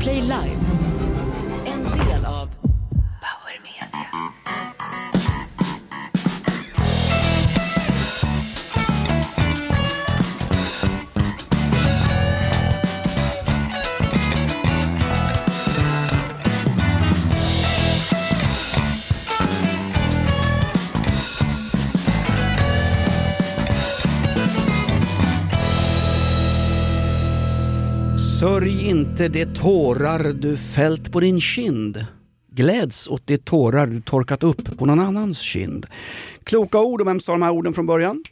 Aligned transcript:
Play 0.00 0.22
Live. 0.22 0.79
Inte 28.90 29.28
de 29.28 29.46
tårar 29.46 30.32
du 30.32 30.56
fällt 30.56 31.12
på 31.12 31.20
din 31.20 31.40
kind. 31.40 32.06
Gläds 32.52 33.08
åt 33.08 33.26
de 33.26 33.38
tårar 33.38 33.86
du 33.86 34.00
torkat 34.00 34.42
upp 34.42 34.78
på 34.78 34.86
någon 34.86 35.00
annans 35.00 35.38
kind. 35.38 35.86
Kloka 36.44 36.78
ord 36.80 37.00
och 37.00 37.06
vem 37.06 37.20
sa 37.20 37.32
de 37.32 37.42
här 37.42 37.50
orden 37.50 37.72
från 37.74 37.86
början? 37.86 38.24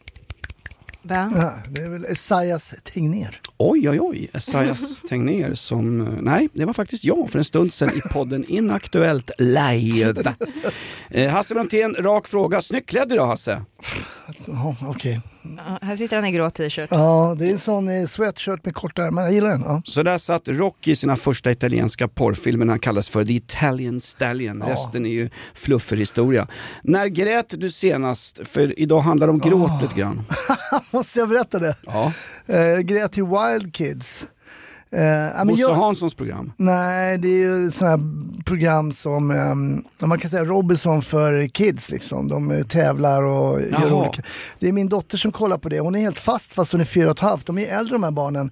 Va? 1.02 1.32
Ja, 1.36 1.52
det 1.70 1.80
är 1.80 1.90
väl 1.90 2.04
Esaias 2.04 2.74
Tegnér. 2.84 3.40
Oj, 3.56 3.90
oj, 3.90 4.00
oj, 4.00 4.30
Esaias 4.32 5.00
Tegnér 5.08 5.54
som... 5.54 6.00
eh, 6.00 6.08
Nej, 6.20 6.48
det 6.52 6.64
var 6.64 6.72
faktiskt 6.72 7.04
jag 7.04 7.30
för 7.30 7.38
en 7.38 7.44
stund 7.44 7.72
sedan 7.72 7.88
i 7.96 8.00
podden 8.12 8.44
Inaktuellt 8.48 9.30
live. 9.38 10.14
Eh, 11.10 11.30
Hasse 11.30 11.54
Brontén, 11.54 11.94
rak 11.98 12.28
fråga. 12.28 12.60
Snyggt 12.62 12.88
klädd 12.90 13.12
idag 13.12 13.27
Hasse. 13.27 13.62
Ja, 14.46 14.77
okej. 14.82 15.20
Ja, 15.56 15.78
här 15.82 15.96
sitter 15.96 16.16
han 16.16 16.24
i 16.24 16.32
grå 16.32 16.50
t-shirt. 16.50 16.88
Ja, 16.91 17.36
det 17.38 17.48
är 17.48 17.52
en 17.52 17.59
sån 17.59 17.88
eh, 17.88 18.06
sweatshirt 18.06 18.64
med 18.64 18.74
korta 18.74 19.02
ärmar. 19.02 19.23
Jag 19.23 19.32
gillar 19.32 19.48
den. 19.50 19.60
Ja. 19.60 19.82
Så 19.84 20.02
där 20.02 20.19
satt 20.19 20.48
Rocky 20.48 20.91
i 20.92 20.96
sina 20.96 21.16
första 21.16 21.50
italienska 21.50 22.09
porrfilmer. 22.09 22.66
Han 22.66 22.78
kallas 22.78 23.09
för 23.09 23.24
The 23.24 23.33
Italian 23.34 24.00
Stallion. 24.00 24.62
Resten 24.62 25.06
är 25.06 25.11
ju 25.11 25.30
flufferhistoria. 25.55 26.47
När 26.83 27.06
grät 27.06 27.55
du 27.58 27.70
senast? 27.70 28.41
För 28.44 28.78
idag 28.80 29.00
handlar 29.00 29.27
det 29.27 29.33
om 29.33 29.39
gråt 29.39 29.83
lite 29.83 29.94
grann. 29.94 30.22
Måste 30.92 31.19
jag 31.19 31.28
berätta 31.28 31.58
det? 31.58 31.77
Ja. 31.86 32.12
Eh, 32.47 32.78
grät 32.78 33.12
till 33.12 33.24
Wild 33.24 33.74
Kids. 33.74 34.28
Eh, 34.91 35.44
Bosse 35.44 35.61
jag- 35.61 35.75
Hanssons 35.75 36.14
program. 36.14 36.53
Nej, 36.56 37.19
det 37.19 37.28
är 37.28 37.39
ju 37.62 37.70
sådana 37.70 37.98
program 38.44 38.92
som, 38.92 39.30
eh, 40.00 40.06
man 40.06 40.19
kan 40.19 40.30
säga 40.30 40.45
Robinson 40.45 41.03
för 41.03 41.48
kids 41.48 41.91
liksom. 41.91 42.28
De 42.28 42.50
eh, 42.50 42.64
tävlar 42.67 43.22
och 43.22 43.61
gör 43.61 43.69
Jaha. 43.70 43.92
olika. 43.95 44.22
Det 44.58 44.69
är 44.69 44.72
min 44.72 44.89
dotter 44.89 45.19
som 45.19 45.33
kollar 45.33 45.58
på 45.58 45.69
det. 45.69 45.80
Hon 45.80 45.95
är 45.95 46.00
helt 46.00 46.19
fast 46.19 46.53
fast 46.53 46.72
hon 46.72 46.80
är 46.80 46.84
fyra 46.84 47.06
och 47.11 47.17
ett 47.17 47.20
halvt. 47.20 47.47
De 47.47 47.58
är 47.58 47.67
äldre 47.78 47.95
de 47.95 48.03
här 48.05 48.11
barnen. 48.11 48.50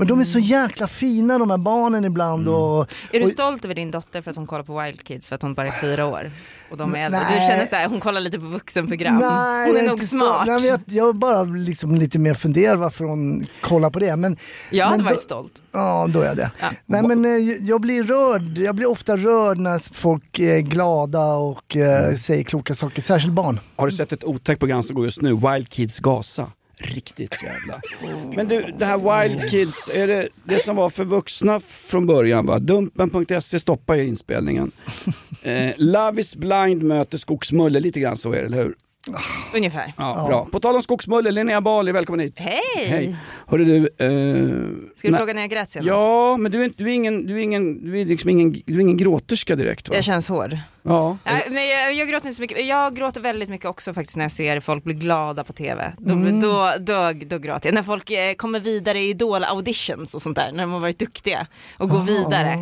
Men 0.00 0.06
de 0.08 0.20
är 0.20 0.24
så 0.24 0.38
jäkla 0.38 0.86
fina 0.86 1.38
de 1.38 1.50
här 1.50 1.58
barnen 1.58 2.04
ibland. 2.04 2.48
Och, 2.48 2.58
Mm. 2.78 2.86
Är 3.12 3.18
du 3.18 3.24
och, 3.24 3.30
stolt 3.30 3.64
över 3.64 3.74
din 3.74 3.90
dotter 3.90 4.22
för 4.22 4.30
att 4.30 4.36
hon 4.36 4.46
kollar 4.46 4.62
på 4.62 4.80
Wild 4.80 5.04
Kids 5.04 5.28
för 5.28 5.34
att 5.36 5.42
hon 5.42 5.54
bara 5.54 5.66
är 5.66 5.80
fyra 5.80 6.06
år? 6.06 6.30
Och 6.70 6.76
de 6.76 6.94
är 6.94 7.04
äldre? 7.04 7.20
Nej. 7.28 7.40
Du 7.40 7.46
känner 7.46 7.66
så 7.66 7.76
här, 7.76 7.88
hon 7.88 8.00
kollar 8.00 8.20
lite 8.20 8.38
på 8.38 8.46
vuxenprogram. 8.46 9.18
Nej, 9.18 9.66
hon 9.66 9.74
jag 9.76 9.84
är 9.84 9.88
nog 9.88 10.00
smart. 10.02 10.46
Nej, 10.46 10.60
men 10.60 10.68
jag, 10.68 10.80
jag 10.86 11.16
bara 11.16 11.42
liksom 11.42 11.94
lite 11.94 12.18
mer 12.18 12.34
funderar 12.34 12.76
varför 12.76 13.04
hon 13.04 13.46
kollar 13.62 13.90
på 13.90 13.98
det. 13.98 14.16
Men, 14.16 14.36
jag 14.70 14.84
hade 14.84 14.96
men 14.96 15.04
varit 15.04 15.16
då- 15.16 15.20
stolt. 15.20 15.62
Ja, 15.72 16.06
då 16.10 16.20
är 16.20 16.26
jag 16.26 16.36
det. 16.36 16.50
Ja. 16.60 16.66
Nej, 16.86 17.02
men, 17.02 17.24
eh, 17.24 17.30
jag 17.68 17.80
blir 17.80 18.02
rörd. 18.02 18.58
Jag 18.58 18.74
blir 18.74 18.90
ofta 18.90 19.16
rörd 19.16 19.58
när 19.58 19.94
folk 19.94 20.38
är 20.38 20.58
glada 20.58 21.24
och 21.34 21.76
eh, 21.76 22.14
säger 22.14 22.44
kloka 22.44 22.74
saker, 22.74 23.02
särskilt 23.02 23.34
barn. 23.34 23.60
Har 23.76 23.86
du 23.86 23.92
sett 23.92 24.12
ett 24.12 24.24
otäckt 24.24 24.58
program 24.58 24.82
som 24.82 24.96
går 24.96 25.04
just 25.04 25.22
nu? 25.22 25.34
Wild 25.34 25.68
Kids 25.68 25.98
Gaza. 25.98 26.46
Riktigt 26.80 27.42
jävla. 27.42 27.80
Men 28.36 28.48
du, 28.48 28.74
det 28.78 28.84
här 28.84 29.28
Wild 29.28 29.50
Kids, 29.50 29.90
är 29.94 30.08
det 30.08 30.28
det 30.44 30.64
som 30.64 30.76
var 30.76 30.90
för 30.90 31.04
vuxna 31.04 31.60
från 31.60 32.06
början 32.06 32.46
va? 32.46 32.58
Dumpen.se 32.58 33.58
stoppar 33.58 33.94
ju 33.94 34.06
inspelningen. 34.06 34.70
Eh, 35.42 35.72
Love 35.76 36.20
is 36.20 36.36
blind 36.36 36.82
möter 36.82 37.18
Skogsmulle, 37.18 37.80
lite 37.80 38.00
grann 38.00 38.16
så 38.16 38.32
är 38.32 38.40
det, 38.40 38.46
eller 38.46 38.62
hur? 38.62 38.74
Ungefär. 39.54 39.92
Ja, 39.96 40.26
Bra. 40.28 40.46
På 40.52 40.60
tal 40.60 40.76
om 40.76 40.82
Skogsmulle, 40.82 41.30
Linnea 41.30 41.60
Bali, 41.60 41.92
välkommen 41.92 42.20
hit. 42.20 42.40
Hej! 42.40 42.88
Hej. 42.88 43.16
Hörru 43.46 43.64
du, 43.64 43.76
eh, 43.76 44.88
Ska 44.96 45.08
du 45.10 45.16
fråga 45.16 45.32
när 45.34 45.40
jag 45.40 45.50
grät 45.50 45.70
senast? 45.70 45.86
Ja, 45.88 46.36
men 46.36 46.52
du 46.52 46.60
är, 46.60 46.64
inte, 46.64 46.82
du 46.84 46.90
är 46.90 46.94
ingen, 46.94 47.26
du 47.26 47.34
är 47.38 47.42
ingen, 47.42 47.84
du 47.84 48.00
är 48.00 48.04
liksom 48.04 48.30
ingen, 48.30 48.50
du 48.66 48.74
är 48.76 48.80
ingen 48.80 48.96
gråterska 48.96 49.56
direkt 49.56 49.88
va? 49.88 49.94
Jag 49.94 50.04
känns 50.04 50.28
hård. 50.28 50.58
Ja. 50.82 51.16
Nej, 51.24 51.42
nej, 51.50 51.70
jag, 51.70 51.92
jag 51.94 52.08
gråter 52.08 52.26
inte 52.26 52.36
så 52.36 52.42
mycket. 52.42 52.66
Jag 52.66 52.96
gråter 52.96 53.20
väldigt 53.20 53.48
mycket 53.48 53.66
också 53.66 53.94
faktiskt 53.94 54.16
när 54.16 54.24
jag 54.24 54.32
ser 54.32 54.60
folk 54.60 54.84
bli 54.84 54.94
glada 54.94 55.44
på 55.44 55.52
TV. 55.52 55.92
Då, 55.98 56.12
Mm. 56.12 56.40
då, 56.40 56.72
då, 56.80 57.12
då 57.26 57.38
gråter 57.38 57.66
jag. 57.68 57.74
När 57.74 57.82
folk 57.82 58.10
eh, 58.10 58.34
kommer 58.34 58.60
vidare 58.60 59.00
i 59.00 59.14
Idol-auditions 59.14 60.14
och 60.14 60.22
sånt 60.22 60.36
där, 60.36 60.52
när 60.52 60.62
de 60.62 60.72
har 60.72 60.80
varit 60.80 60.98
duktiga 60.98 61.46
och 61.78 61.88
går 61.88 62.00
vidare, 62.02 62.54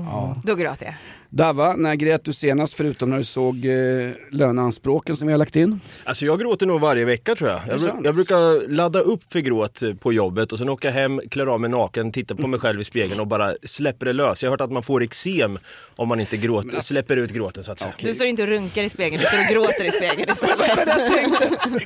då 0.45 0.55
gråter 0.55 0.87
jag. 0.87 0.95
Dava, 1.31 1.76
när 1.76 1.94
grät 1.94 2.25
du 2.25 2.32
senast 2.32 2.75
förutom 2.75 3.10
när 3.10 3.19
du 3.19 3.25
såg 3.25 3.54
eh, 3.64 4.10
löneanspråken 4.31 5.16
som 5.16 5.26
vi 5.28 5.32
har 5.32 5.38
lagt 5.38 5.56
in? 5.56 5.81
Alltså 6.04 6.26
jag 6.26 6.41
gråter 6.41 6.66
nog 6.66 6.81
varje 6.81 7.04
vecka 7.04 7.34
tror 7.34 7.50
jag. 7.50 7.60
Jag, 7.69 8.00
jag 8.04 8.14
brukar 8.14 8.69
ladda 8.69 9.00
upp 9.00 9.32
för 9.32 9.41
gråt 9.41 9.82
eh, 9.82 9.94
på 9.94 10.12
jobbet 10.12 10.53
och 10.53 10.59
sen 10.59 10.69
åka 10.69 10.91
hem, 10.91 11.20
klär 11.31 11.47
av 11.47 11.60
mig 11.60 11.70
naken, 11.70 12.12
titta 12.12 12.34
på 12.34 12.47
mig 12.47 12.60
själv 12.60 12.81
i 12.81 12.84
spegeln 12.84 13.20
och 13.20 13.26
bara 13.26 13.54
släpper 13.62 14.06
det 14.06 14.12
lös. 14.12 14.42
Jag 14.42 14.50
har 14.50 14.53
hört 14.53 14.60
att 14.60 14.72
man 14.72 14.82
får 14.82 15.03
eksem 15.03 15.59
om 15.97 16.09
man 16.09 16.20
inte 16.20 16.37
gråter, 16.37 16.69
alltså- 16.69 16.82
släpper 16.82 17.16
ut 17.16 17.32
gråten 17.32 17.64
så 17.64 17.72
att 17.72 17.78
säga. 17.81 17.93
Du 17.98 18.14
står 18.14 18.26
inte 18.26 18.43
och 18.43 18.48
runkar 18.48 18.82
i 18.82 18.88
spegeln, 18.88 19.22
du 19.22 19.26
står 19.26 19.38
och 19.38 19.64
gråter 19.64 19.84
i 19.84 19.91
spegeln 19.91 20.31
istället. 20.32 20.56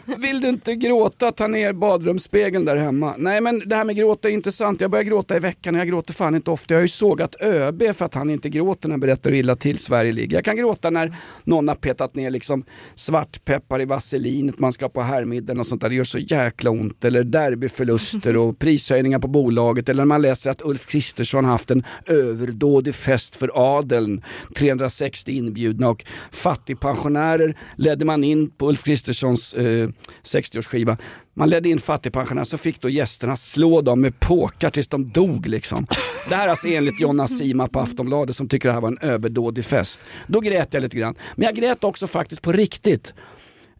Vill 0.18 0.40
du 0.40 0.48
inte 0.48 0.74
gråta, 0.74 1.32
ta 1.32 1.46
ner 1.46 1.72
badrumsspegeln 1.72 2.64
där 2.64 2.76
hemma. 2.76 3.14
Nej 3.18 3.40
men 3.40 3.62
det 3.68 3.76
här 3.76 3.84
med 3.84 3.96
gråta 3.96 4.28
är 4.28 4.32
intressant. 4.32 4.80
Jag 4.80 4.90
börjar 4.90 5.04
gråta 5.04 5.36
i 5.36 5.38
veckan 5.38 5.74
och 5.74 5.80
jag 5.80 5.88
gråter 5.88 6.14
fan 6.14 6.34
inte 6.34 6.50
ofta. 6.50 6.74
Jag 6.74 6.78
har 6.78 6.82
ju 6.82 6.88
sågat 6.88 7.36
ÖB 7.40 7.82
för 7.96 8.04
att 8.04 8.14
han 8.14 8.30
inte 8.30 8.48
gråter 8.48 8.88
när 8.88 8.92
han 8.92 9.00
berättar 9.00 9.30
illa 9.40 9.56
till 9.56 9.78
Sverige 9.78 10.12
ligger. 10.12 10.36
Jag 10.36 10.44
kan 10.44 10.56
gråta 10.56 10.90
när 10.90 11.16
någon 11.44 11.68
har 11.68 11.74
petat 11.74 12.14
ner 12.14 12.30
liksom 12.30 12.64
svartpeppar 12.94 13.80
i 13.80 13.84
vaselinet 13.84 14.58
man 14.58 14.72
ska 14.72 14.88
på 14.88 15.02
herrmiddagen 15.02 15.60
och 15.60 15.66
sånt 15.66 15.80
där. 15.80 15.88
Det 15.88 15.94
gör 15.94 16.04
så 16.04 16.18
jäkla 16.18 16.70
ont. 16.70 17.04
Eller 17.04 17.24
derbyförluster 17.24 18.36
och 18.36 18.58
prishöjningar 18.58 19.18
på 19.18 19.28
bolaget. 19.28 19.88
Eller 19.88 20.00
när 20.00 20.06
man 20.06 20.22
läser 20.22 20.50
att 20.50 20.62
Ulf 20.62 20.86
Kristersson 20.86 21.44
haft 21.44 21.70
en 21.70 21.84
överdådig 22.06 22.94
fest 22.94 23.36
för 23.36 23.78
adeln. 23.78 24.22
360 24.56 25.32
inbjudna 25.32 25.88
och 25.88 26.04
fattigpensionärer 26.30 27.56
ledde 27.76 28.04
man 28.04 28.24
in 28.24 28.50
på 28.50 28.68
Ulf 28.68 28.82
Kristerssons 28.82 29.54
eh, 29.54 29.88
60-årsskiva. 30.22 30.96
Man 31.40 31.48
ledde 31.48 31.68
in 31.68 31.78
fattigpensionärer 31.78 32.44
så 32.44 32.58
fick 32.58 32.80
då 32.80 32.88
gästerna 32.88 33.36
slå 33.36 33.80
dem 33.80 34.00
med 34.00 34.20
påkar 34.20 34.70
tills 34.70 34.88
de 34.88 35.10
dog 35.10 35.46
liksom. 35.46 35.86
Det 36.28 36.34
här 36.34 36.46
är 36.46 36.50
alltså 36.50 36.68
enligt 36.68 37.00
Jonna 37.00 37.28
Sima 37.28 37.68
på 37.68 37.80
Aftonbladet 37.80 38.36
som 38.36 38.48
tycker 38.48 38.68
det 38.68 38.72
här 38.72 38.80
var 38.80 38.88
en 38.88 38.98
överdådig 38.98 39.64
fest. 39.64 40.00
Då 40.26 40.40
grät 40.40 40.74
jag 40.74 40.82
lite 40.82 40.96
grann. 40.96 41.14
Men 41.34 41.44
jag 41.46 41.54
grät 41.54 41.84
också 41.84 42.06
faktiskt 42.06 42.42
på 42.42 42.52
riktigt. 42.52 43.14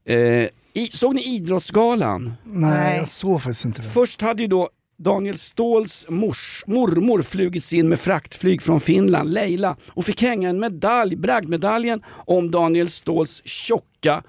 Eh, 0.05 0.17
i, 0.17 0.89
såg 0.91 1.15
ni 1.15 1.37
Idrottsgalan? 1.37 2.33
Nej, 2.43 2.97
jag 2.97 3.09
såg 3.09 3.43
faktiskt 3.43 3.65
inte 3.65 3.83
det. 3.83 3.89
Först 3.89 4.21
hade 4.21 4.43
ju 4.43 4.49
då 4.49 4.69
Daniel 4.99 5.39
Ståhls 5.39 6.07
mors, 6.09 6.65
mormor 6.67 7.23
flugits 7.23 7.73
in 7.73 7.89
med 7.89 8.01
fraktflyg 8.01 8.63
från 8.63 8.81
Finland, 8.81 9.33
Leila, 9.33 9.77
och 9.89 10.05
fick 10.05 10.23
hänga 10.23 10.49
en 10.49 10.61
medalj, 10.61 11.17
bragdmedaljen 11.17 12.03
om 12.09 12.51
Daniel 12.51 12.91
Ståhls 12.91 13.43
tjocka, 13.45 14.23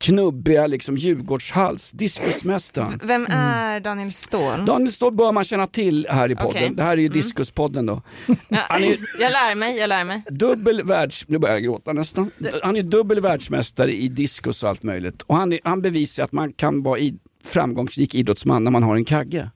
knubbiga 0.00 0.66
liksom 0.66 0.96
Djurgårdshals, 0.96 1.90
diskusmästaren. 1.90 3.00
Vem 3.04 3.26
är 3.26 3.80
Daniel 3.80 4.12
Ståhl? 4.12 4.64
Daniel 4.66 4.92
Ståhl 4.92 5.14
bör 5.14 5.32
man 5.32 5.44
känna 5.44 5.66
till 5.66 6.06
här 6.10 6.30
i 6.30 6.36
podden. 6.36 6.50
Okej. 6.50 6.70
Det 6.74 6.82
här 6.82 6.92
är 6.92 6.96
ju 6.96 7.08
diskuspodden 7.08 7.86
då. 7.86 8.02
Ja, 8.48 8.58
Han 8.68 8.84
är 8.84 8.88
jag 9.20 9.32
lär 9.32 9.54
mig, 9.54 9.76
jag 9.76 9.88
lär 9.88 10.04
mig. 10.04 10.22
dubbel 10.30 10.82
världs... 10.84 11.24
Nu 11.28 11.38
börjar 11.38 11.54
jag 11.54 11.62
gråta 11.62 11.92
nästan. 11.92 12.30
Han 12.62 12.76
är 12.76 12.82
dubbel 12.82 13.20
världsmästare 13.20 13.92
i 13.92 14.08
diskus 14.08 14.62
och 14.62 14.68
allt 14.68 14.82
möjligt. 14.82 15.22
Och 15.22 15.36
han, 15.36 15.52
är, 15.52 15.60
han 15.64 15.82
bevisar 15.82 16.24
att 16.24 16.32
man 16.32 16.52
kan 16.52 16.82
vara 16.82 16.98
i, 16.98 17.14
framgångsrik 17.44 18.14
idrottsman 18.14 18.64
när 18.64 18.70
man 18.70 18.82
har 18.82 18.96
en 18.96 19.04
kagge. 19.04 19.50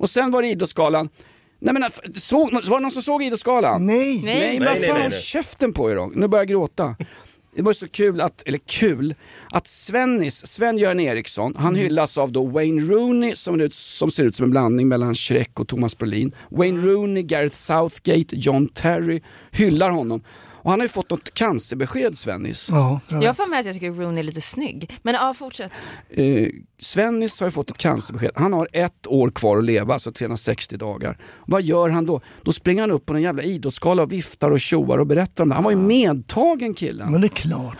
Och 0.00 0.10
sen 0.10 0.30
var 0.30 0.42
det 0.42 0.48
Idrottsgalan. 0.48 1.08
Nej 1.60 1.74
men 1.74 1.90
såg, 2.14 2.52
var 2.52 2.78
det 2.78 2.82
någon 2.82 2.90
som 2.90 3.02
såg 3.02 3.22
Idrottsgalan? 3.22 3.86
Nej. 3.86 4.20
Nej. 4.24 4.58
Men 4.58 4.68
vad 4.68 4.74
fan 4.76 4.80
nej, 4.80 4.90
håll 4.90 5.10
nej. 5.10 5.20
käften 5.20 5.72
på 5.72 5.90
er 5.90 5.94
då. 5.94 6.10
Nu 6.14 6.28
börjar 6.28 6.40
jag 6.40 6.48
gråta. 6.48 6.96
Det 7.54 7.62
var 7.62 7.72
så 7.72 7.88
kul 7.88 8.20
att, 8.20 8.42
eller 8.46 8.58
kul, 8.58 9.14
att 9.50 9.66
Svennis, 9.66 10.46
Sven-Göran 10.46 11.00
Eriksson, 11.00 11.54
han 11.56 11.74
hyllas 11.74 12.18
av 12.18 12.32
då 12.32 12.46
Wayne 12.46 12.82
Rooney 12.82 13.34
som, 13.34 13.60
ut, 13.60 13.74
som 13.74 14.10
ser 14.10 14.24
ut 14.24 14.36
som 14.36 14.44
en 14.44 14.50
blandning 14.50 14.88
mellan 14.88 15.14
Shrek 15.14 15.60
och 15.60 15.68
Thomas 15.68 15.98
Brolin. 15.98 16.34
Wayne 16.50 16.86
Rooney, 16.86 17.22
Gareth 17.22 17.56
Southgate, 17.56 18.36
John 18.36 18.68
Terry 18.68 19.20
hyllar 19.50 19.90
honom. 19.90 20.22
Och 20.62 20.70
han 20.70 20.80
har 20.80 20.84
ju 20.84 20.88
fått 20.88 21.10
något 21.10 21.34
cancerbesked 21.34 22.16
Svennis. 22.16 22.68
Ja. 22.70 23.00
Jag 23.08 23.22
har 23.22 23.34
för 23.34 23.50
mig 23.50 23.60
att 23.60 23.66
jag 23.66 23.74
tycker 23.74 23.92
Rooney 23.92 24.18
är 24.18 24.22
lite 24.22 24.40
snygg. 24.40 24.98
Men 25.02 25.14
ja, 25.14 25.34
fortsätt. 25.34 25.72
Eh, 26.10 26.46
Svennis 26.78 27.40
har 27.40 27.46
ju 27.46 27.50
fått 27.50 27.70
ett 27.70 27.78
cancerbesked. 27.78 28.30
Han 28.34 28.52
har 28.52 28.68
ett 28.72 29.06
år 29.06 29.30
kvar 29.30 29.58
att 29.58 29.64
leva, 29.64 29.92
alltså 29.92 30.12
360 30.12 30.76
dagar. 30.76 31.18
Vad 31.46 31.62
gör 31.62 31.88
han 31.88 32.06
då? 32.06 32.20
Då 32.42 32.52
springer 32.52 32.80
han 32.80 32.90
upp 32.90 33.06
på 33.06 33.14
en 33.14 33.22
jävla 33.22 33.42
idrottsgala 33.42 34.02
och 34.02 34.12
viftar 34.12 34.50
och 34.50 34.60
tjoar 34.60 34.98
och 34.98 35.06
berättar 35.06 35.42
om 35.42 35.48
det. 35.48 35.54
Han 35.54 35.64
var 35.64 35.70
ju 35.70 35.76
medtagen 35.76 36.74
killen. 36.74 37.12
Men 37.12 37.20
det 37.20 37.26
är 37.26 37.28
klart. 37.28 37.76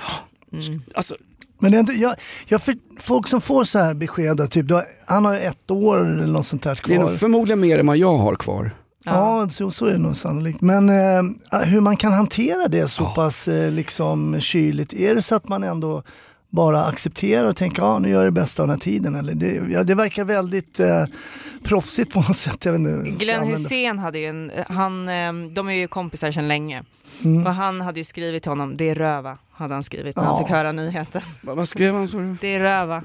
Alltså, 0.95 1.17
Men 1.59 1.71
det 1.73 1.77
är 1.79 1.81
inte, 1.81 1.93
jag, 1.93 2.15
jag 2.47 2.63
för, 2.63 2.75
folk 2.99 3.29
som 3.29 3.41
får 3.41 3.65
så 3.65 3.79
här 3.79 3.95
besked, 3.95 4.51
typ, 4.51 4.67
då, 4.67 4.83
han 5.07 5.25
har 5.25 5.35
ett 5.35 5.71
år 5.71 5.99
eller 6.01 6.27
något 6.33 6.47
sånt 6.47 6.63
där 6.63 6.81
det 6.87 6.93
är 6.93 6.97
kvar. 6.97 7.11
nog 7.11 7.19
förmodligen 7.19 7.61
mer 7.61 7.79
än 7.79 7.87
vad 7.87 7.97
jag 7.97 8.19
har 8.19 8.35
kvar. 8.35 8.71
Ja, 9.05 9.49
så, 9.51 9.71
så 9.71 9.87
är 9.87 9.93
det 9.93 9.99
nog 9.99 10.17
sannolikt. 10.17 10.61
Men 10.61 10.89
eh, 10.89 11.61
hur 11.61 11.81
man 11.81 11.97
kan 11.97 12.13
hantera 12.13 12.69
det 12.69 12.89
så 12.89 13.05
pass 13.05 13.49
eh, 13.49 13.71
liksom 13.71 14.41
kyligt. 14.41 14.93
Är 14.93 15.15
det 15.15 15.23
så 15.23 15.35
att 15.35 15.49
man 15.49 15.63
ändå 15.63 16.03
bara 16.51 16.85
accepterar 16.85 17.49
och 17.49 17.57
tänker 17.57 17.83
ja 17.83 17.99
nu 17.99 18.09
gör 18.09 18.25
jag 18.25 18.27
det 18.27 18.41
bästa 18.41 18.63
av 18.63 18.69
den 18.69 18.77
här 18.77 18.81
tiden. 18.81 19.15
Eller 19.15 19.35
det, 19.35 19.73
ja, 19.73 19.83
det 19.83 19.95
verkar 19.95 20.25
väldigt 20.25 20.81
eh, 20.81 21.05
proffsigt 21.63 22.13
på 22.13 22.21
något 22.21 22.37
sätt. 22.37 22.65
Jag 22.65 22.73
vet 22.73 22.81
inte, 22.81 23.25
Glenn 23.25 23.47
Hussein 23.49 23.99
hade 23.99 24.19
ju 24.19 24.27
en, 24.27 24.53
han, 24.67 25.09
eh, 25.09 25.33
de 25.55 25.69
är 25.69 25.73
ju 25.73 25.89
kompisar 25.89 26.33
sedan 26.33 26.49
länge. 26.49 26.83
Mm. 27.25 27.47
Och 27.47 27.55
han 27.55 27.81
hade 27.81 28.01
ju 28.01 28.05
skrivit 28.05 28.43
till 28.43 28.51
honom, 28.51 28.77
det 28.77 28.91
är 28.91 28.95
röva, 28.95 29.39
hade 29.53 29.75
han 29.75 29.83
skrivit 29.83 30.17
när 30.17 30.23
han 30.25 30.33
Ja. 30.35 30.39
fick 30.45 30.51
höra 30.51 30.73
nyheten. 30.73 31.23
Vad 31.43 31.57
vad 31.57 31.69
skrev 31.69 31.95
han? 31.95 32.07
du? 32.07 32.37
Det 32.41 32.55
är 32.55 32.61
röva. 32.61 33.03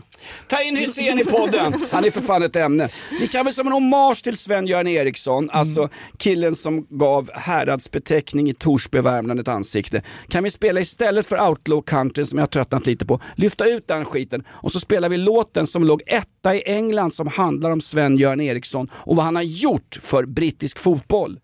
Ta 0.47 0.61
in 0.61 0.75
Hysén 0.75 1.19
i 1.19 1.25
podden, 1.25 1.73
han 1.91 2.05
är 2.05 2.11
för 2.11 2.21
fan 2.21 2.43
ett 2.43 2.55
ämne. 2.55 2.87
Vi 3.19 3.27
kan 3.27 3.45
väl 3.45 3.53
som 3.53 3.67
en 3.67 3.73
hommage 3.73 4.23
till 4.23 4.37
Sven-Göran 4.37 4.87
Eriksson, 4.87 5.49
alltså 5.49 5.89
killen 6.17 6.55
som 6.55 6.87
gav 6.89 7.29
häradsbeteckning 7.33 8.49
i 8.49 8.53
Torsby, 8.53 8.99
Värmland 8.99 9.39
ett 9.39 9.47
ansikte. 9.47 10.01
Kan 10.29 10.43
vi 10.43 10.51
spela 10.51 10.79
istället 10.81 11.25
för 11.25 11.47
outlaw 11.49 11.81
country 11.85 12.25
som 12.25 12.37
jag 12.39 12.43
har 12.43 12.47
tröttnat 12.47 12.85
lite 12.85 13.05
på, 13.05 13.19
lyfta 13.35 13.65
ut 13.65 13.87
den 13.87 14.05
skiten 14.05 14.43
och 14.49 14.71
så 14.71 14.79
spelar 14.79 15.09
vi 15.09 15.17
låten 15.17 15.67
som 15.67 15.83
låg 15.83 16.01
etta 16.07 16.55
i 16.55 16.63
England 16.65 17.11
som 17.13 17.27
handlar 17.27 17.69
om 17.71 17.81
Sven-Göran 17.81 18.41
Eriksson 18.41 18.87
och 18.93 19.15
vad 19.15 19.25
han 19.25 19.35
har 19.35 19.43
gjort 19.43 19.97
för 20.01 20.25
brittisk 20.25 20.79
fotboll. 20.79 21.39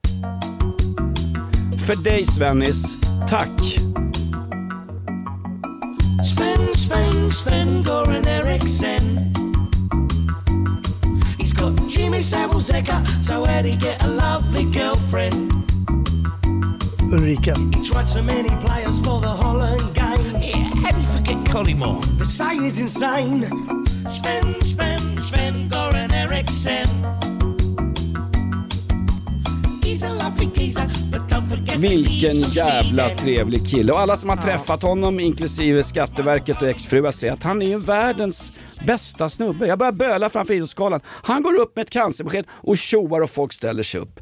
För 1.91 2.03
dig 2.03 2.25
Svennis, 2.25 2.95
tack. 3.27 3.61
Sven, 6.25 6.75
Sven, 6.75 7.31
Sven 7.31 7.83
Goran 7.83 8.27
Eriksson. 8.27 9.17
He's 11.37 11.53
got 11.53 11.89
Jimmy 11.89 12.21
Savile's 12.21 12.71
Eka, 12.71 13.05
so 13.21 13.41
where'd 13.41 13.65
he 13.65 13.75
get 13.75 14.03
a 14.03 14.07
lovely 14.07 14.63
girlfriend? 14.63 15.51
Ulrika. 17.11 17.55
He 17.75 17.89
tried 17.89 18.07
so 18.07 18.21
many 18.21 18.49
players 18.49 18.99
for 18.99 19.19
the 19.19 19.27
Holland 19.27 19.93
game. 19.93 20.41
Yeah, 20.41 20.63
how 20.83 20.91
do 20.91 21.01
you 21.01 21.07
forget 21.07 21.37
Collymore? 21.53 22.01
The 22.17 22.25
say 22.25 22.55
is 22.55 22.79
insane. 22.79 23.41
Sven, 24.07 24.61
Sven, 24.61 25.15
Sven 25.17 25.69
Goran 25.69 26.13
Eriksson. 26.13 26.87
Vilken 31.77 32.35
jävla 32.35 33.09
trevlig 33.09 33.67
kille. 33.69 33.91
Och 33.91 33.99
alla 33.99 34.15
som 34.17 34.29
har 34.29 34.37
träffat 34.37 34.81
honom, 34.81 35.19
inklusive 35.19 35.83
Skatteverket 35.83 36.61
och 36.61 36.67
exfruar, 36.67 37.11
säger 37.11 37.33
att 37.33 37.43
han 37.43 37.61
är 37.61 37.65
ju 37.67 37.77
världens 37.77 38.59
bästa 38.87 39.29
snubbe. 39.29 39.67
Jag 39.67 39.79
börjar 39.79 39.91
böla 39.91 40.29
framför 40.29 40.53
Idrottsgalan. 40.53 40.99
Han 41.05 41.43
går 41.43 41.59
upp 41.61 41.75
med 41.75 41.83
ett 41.83 41.89
cancerbesked 41.89 42.45
och 42.51 42.77
tjoar 42.77 43.21
och 43.21 43.29
folk 43.29 43.53
ställer 43.53 43.83
sig 43.83 43.99
upp. 44.01 44.19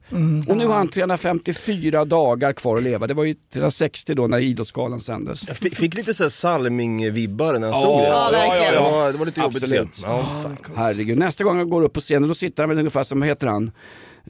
Och 0.48 0.58
nu 0.58 0.66
har 0.68 0.76
han 0.76 0.88
354 0.88 2.06
dagar 2.06 2.54
kvar 2.54 2.78
att 2.78 2.84
leva. 2.84 3.08
Det 3.08 3.14
var 3.14 3.24
ju 3.24 3.36
360 3.54 4.14
då 4.16 4.28
när 4.28 4.40
Idrottsgalan 4.40 5.00
sändes. 5.00 5.48
Jag 5.48 5.58
fick, 5.58 5.76
fick 5.78 5.94
lite 5.94 6.14
så 6.14 6.24
här 6.24 6.30
Salming-vibbar 6.30 7.54
när 7.60 7.60
han 7.60 7.70
Ja, 7.70 7.76
stod 7.82 7.98
där. 8.02 8.08
ja, 8.08 8.30
verkligen. 8.32 8.74
Det 8.74 8.80
var, 8.80 9.12
det 9.12 9.18
var 9.18 9.26
lite 9.26 9.42
jobbigt 9.42 9.64
Absolut. 9.64 9.90
att 9.90 9.96
se. 9.96 10.08
Ja, 10.08 10.26
fan. 10.44 10.58
Herregud, 10.76 11.18
nästa 11.18 11.44
gång 11.44 11.58
han 11.58 11.70
går 11.70 11.82
upp 11.84 11.94
på 11.94 12.00
scenen 12.00 12.28
då 12.30 12.36
sitter 12.36 12.64
han 12.64 12.70
väl 12.70 12.78
ungefär 12.80 13.04
som, 13.04 13.20
vad 13.20 13.30
heter 13.30 13.48
han? 13.48 13.72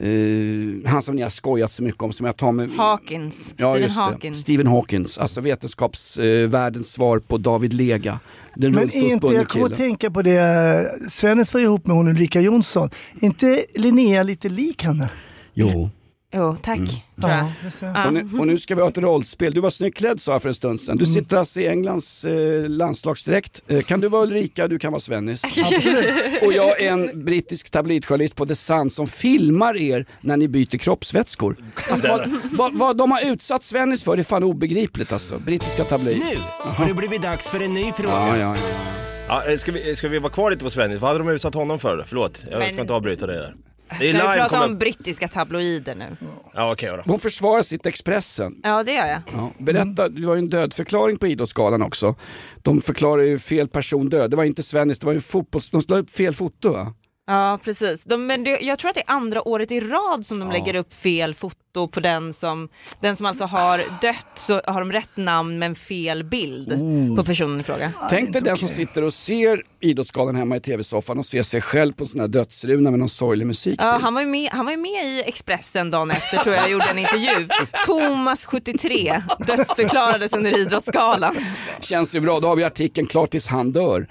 Eh, 0.02 0.90
han 0.90 1.02
som 1.02 1.16
ni 1.16 1.22
har 1.22 1.30
skojat 1.30 1.72
så 1.72 1.82
mycket 1.82 2.02
om 2.02 2.12
som 2.12 2.26
jag 2.26 2.36
tar 2.36 2.52
med... 2.52 2.70
Hawkins, 2.70 3.54
Ja, 3.56 3.70
Stephen 3.70 3.82
det. 3.82 3.94
Hawkins. 3.94 4.40
Stephen 4.40 4.66
Hawkins, 4.66 5.18
alltså 5.18 5.40
vetenskapsvärldens 5.40 6.92
svar 6.92 7.18
på 7.18 7.38
David 7.38 7.72
Lega. 7.72 8.20
Den 8.56 8.72
Men 8.72 8.90
inte, 8.90 9.26
jag 9.26 9.48
kommer 9.48 9.66
att 9.66 9.74
tänka 9.74 10.10
på 10.10 10.22
det, 10.22 11.10
Svennis 11.10 11.54
var 11.54 11.60
ihop 11.60 11.86
med 11.86 11.96
hon 11.96 12.08
Ulrika 12.08 12.40
Jonsson. 12.40 12.90
Inte 13.20 13.64
Linnea 13.74 14.22
lite 14.22 14.48
lik 14.48 14.84
henne? 14.84 15.08
Jo. 15.54 15.90
Jo, 16.32 16.56
tack. 16.62 16.78
Mm. 16.78 16.90
Ja. 17.16 18.06
Och 18.06 18.12
nu, 18.12 18.28
och 18.38 18.46
nu 18.46 18.56
ska 18.58 18.74
vi 18.74 18.80
ha 18.80 18.88
ett 18.88 18.98
rollspel. 18.98 19.54
Du 19.54 19.60
var 19.60 19.70
snyggt 19.70 19.98
klädd 19.98 20.20
sa 20.20 20.32
jag 20.32 20.42
för 20.42 20.48
en 20.48 20.54
stund 20.54 20.80
sedan. 20.80 20.96
Du 20.96 21.04
Mm. 21.04 21.14
sitter 21.14 21.36
alltså 21.36 21.60
i 21.60 21.68
Englands 21.68 22.24
eh, 22.24 22.68
landslagsdräkt. 22.68 23.62
Eh, 23.68 23.82
kan 23.82 24.00
du 24.00 24.08
vara 24.08 24.22
Ulrika, 24.22 24.68
du 24.68 24.78
kan 24.78 24.92
vara 24.92 25.00
Svennis. 25.00 25.42
och 26.42 26.52
jag 26.52 26.80
är 26.82 26.90
en 26.92 27.24
brittisk 27.24 27.70
tabloidjournalist 27.70 28.36
på 28.36 28.46
The 28.46 28.54
Sun 28.56 28.90
som 28.90 29.06
filmar 29.06 29.76
er 29.76 30.06
när 30.20 30.36
ni 30.36 30.48
byter 30.48 30.78
kroppsvätskor. 30.78 31.56
Alltså, 31.90 32.08
vad, 32.08 32.28
vad, 32.52 32.74
vad 32.78 32.96
de 32.96 33.10
har 33.12 33.32
utsatt 33.32 33.62
Svennis 33.64 34.02
för 34.02 34.18
är 34.18 34.22
fan 34.22 34.42
obegripligt 34.44 35.12
alltså. 35.12 35.38
Brittiska 35.38 35.84
tabloid. 35.84 36.16
Nu 36.18 36.70
har 36.70 36.86
det 36.86 36.94
blivit 36.94 37.22
dags 37.22 37.48
för 37.48 37.62
en 37.64 37.74
ny 37.74 37.92
fråga. 37.92 38.12
Ja, 38.12 38.36
ja, 38.36 38.56
ja. 38.56 38.56
Ja, 39.28 39.44
eh, 39.52 39.56
ska, 39.58 39.72
vi, 39.72 39.96
ska 39.96 40.08
vi 40.08 40.18
vara 40.18 40.32
kvar 40.32 40.50
lite 40.50 40.64
på 40.64 40.70
Svennis? 40.70 41.00
Vad 41.00 41.10
hade 41.12 41.24
de 41.24 41.28
utsatt 41.32 41.54
honom 41.54 41.78
för? 41.78 42.04
Förlåt, 42.08 42.44
jag 42.50 42.58
Men- 42.58 42.72
ska 42.72 42.80
inte 42.82 42.92
avbryta 42.92 43.26
dig 43.26 43.36
där. 43.36 43.54
Ska 43.94 44.04
är 44.04 44.12
vi 44.12 44.18
prata 44.18 44.48
kommer... 44.48 44.64
om 44.64 44.78
brittiska 44.78 45.28
tabloider 45.28 45.94
nu? 45.94 46.16
Ja 46.54 46.72
okej 46.72 46.90
då. 46.96 47.02
Hon 47.06 47.20
försvarar 47.20 47.62
sitt 47.62 47.86
Expressen. 47.86 48.60
Ja, 48.62 48.82
det 48.82 48.92
gör 48.92 49.06
jag. 49.06 49.22
Ja, 49.32 49.50
berätta, 49.58 50.08
det 50.08 50.26
var 50.26 50.34
ju 50.34 50.38
en 50.38 50.48
dödförklaring 50.48 51.16
på 51.16 51.26
Idrottsgalan 51.26 51.82
också. 51.82 52.14
De 52.62 52.80
förklarar 52.80 53.22
ju 53.22 53.38
fel 53.38 53.68
person 53.68 54.08
död. 54.08 54.30
Det 54.30 54.36
var 54.36 54.44
inte 54.44 54.62
Svennis, 54.62 54.98
det 54.98 55.06
var 55.06 55.12
ju 55.12 55.20
fotbolls... 55.20 55.70
De 55.70 55.82
slog 55.82 55.98
upp 55.98 56.10
fel 56.10 56.34
foto 56.34 56.72
va? 56.72 56.94
Ja, 57.26 57.58
precis. 57.64 58.04
De, 58.04 58.26
men 58.26 58.44
det, 58.44 58.60
jag 58.60 58.78
tror 58.78 58.88
att 58.88 58.94
det 58.94 59.04
är 59.06 59.14
andra 59.14 59.48
året 59.48 59.70
i 59.70 59.80
rad 59.80 60.26
som 60.26 60.40
de 60.40 60.50
lägger 60.50 60.74
upp 60.74 60.92
fel 60.92 61.34
foto 61.34 61.59
på 61.74 62.00
den 62.00 62.32
som, 62.32 62.68
den 63.00 63.16
som 63.16 63.26
alltså 63.26 63.44
har 63.44 63.78
dött, 64.02 64.26
så 64.34 64.60
har 64.66 64.80
de 64.80 64.92
rätt 64.92 65.16
namn 65.16 65.58
men 65.58 65.74
fel 65.74 66.24
bild 66.24 66.72
Oh. 66.72 67.16
på 67.16 67.24
personen 67.24 67.60
i 67.60 67.62
fråga. 67.62 67.92
Tänk 68.10 68.32
dig 68.32 68.42
den 68.42 68.56
som 68.56 68.68
sitter 68.68 69.04
och 69.04 69.12
ser 69.14 69.62
Idrottsgalan 69.80 70.34
hemma 70.36 70.56
i 70.56 70.60
tv-soffan 70.60 71.18
och 71.18 71.26
ser 71.26 71.42
sig 71.42 71.60
själv 71.60 71.92
på 71.92 72.02
en 72.04 72.08
sån 72.08 72.20
här 72.20 72.28
dödsruna 72.28 72.90
med 72.90 72.98
någon 72.98 73.08
sorglig 73.08 73.46
musik 73.46 73.80
Ja, 73.82 73.92
till. 73.92 74.02
han, 74.04 74.14
var 74.14 74.20
ju 74.20 74.26
med, 74.26 74.48
han 74.52 74.64
var 74.64 74.72
ju 74.72 74.78
med 74.78 75.04
i 75.06 75.22
Expressen 75.26 75.90
dagen 75.90 76.10
efter 76.10 76.36
tror 76.38 76.54
jag, 76.54 76.70
gjorde 76.70 76.84
en 76.90 76.98
intervju. 76.98 77.48
Thomas 77.86 78.44
73 78.44 79.22
dödsförklarades 79.46 80.32
under 80.32 80.58
Idrottsgalan. 80.58 81.36
Känns 81.80 82.14
ju 82.14 82.20
bra, 82.20 82.40
då 82.40 82.48
har 82.48 82.56
vi 82.56 82.64
artikeln 82.64 83.06
Klart 83.06 83.30
tills 83.30 83.46
han 83.46 83.72
dör. 83.72 84.06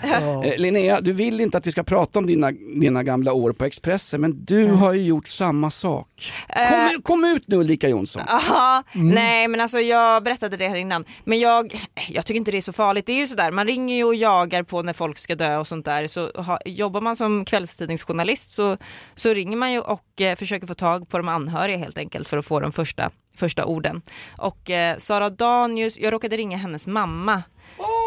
Eh, 0.45 0.57
Linnea, 0.57 1.01
du 1.01 1.11
vill 1.13 1.41
inte 1.41 1.57
att 1.57 1.67
vi 1.67 1.71
ska 1.71 1.83
prata 1.83 2.19
om 2.19 2.27
dina, 2.27 2.51
dina 2.81 3.03
gamla 3.03 3.33
år 3.33 3.51
på 3.53 3.65
Expressen, 3.65 4.21
men 4.21 4.45
du 4.45 4.65
har 4.65 4.93
ju 4.93 5.01
gjort 5.03 5.27
samma 5.27 5.71
sak. 5.71 6.31
Kom, 6.69 7.01
kom 7.03 7.25
ut 7.25 7.43
nu 7.49 7.57
Ulrika 7.57 7.89
Jonsson. 7.89 8.21
Aha, 8.27 8.83
nej 8.93 9.47
men 9.47 9.61
alltså 9.61 9.79
jag 9.79 10.23
berättade 10.23 10.57
det 10.57 10.67
här 10.67 10.75
innan. 10.75 11.05
Men 11.23 11.39
jag, 11.39 11.87
jag 12.09 12.25
tycker 12.25 12.37
inte 12.37 12.51
det 12.51 12.57
är 12.57 12.61
så 12.61 12.73
farligt. 12.73 13.05
Det 13.05 13.11
är 13.11 13.17
ju 13.17 13.27
sådär, 13.27 13.51
man 13.51 13.67
ringer 13.67 13.95
ju 13.95 14.03
och 14.03 14.15
jagar 14.15 14.63
på 14.63 14.81
när 14.81 14.93
folk 14.93 15.17
ska 15.17 15.35
dö 15.35 15.57
och 15.57 15.67
sånt 15.67 15.85
där. 15.85 16.07
Så 16.07 16.31
ha, 16.41 16.59
jobbar 16.65 17.01
man 17.01 17.15
som 17.15 17.45
kvällstidningsjournalist 17.45 18.51
så, 18.51 18.77
så 19.15 19.33
ringer 19.33 19.57
man 19.57 19.71
ju 19.71 19.79
och 19.79 20.21
eh, 20.21 20.35
försöker 20.35 20.67
få 20.67 20.73
tag 20.73 21.09
på 21.09 21.17
de 21.17 21.27
anhöriga 21.27 21.77
helt 21.77 21.97
enkelt 21.97 22.27
för 22.27 22.37
att 22.37 22.45
få 22.45 22.59
de 22.59 22.71
första, 22.71 23.11
första 23.35 23.65
orden. 23.65 24.01
Och 24.37 24.69
eh, 24.69 24.97
Sara 24.97 25.29
Danius, 25.29 25.99
jag 25.99 26.13
råkade 26.13 26.37
ringa 26.37 26.57
hennes 26.57 26.87
mamma 26.87 27.43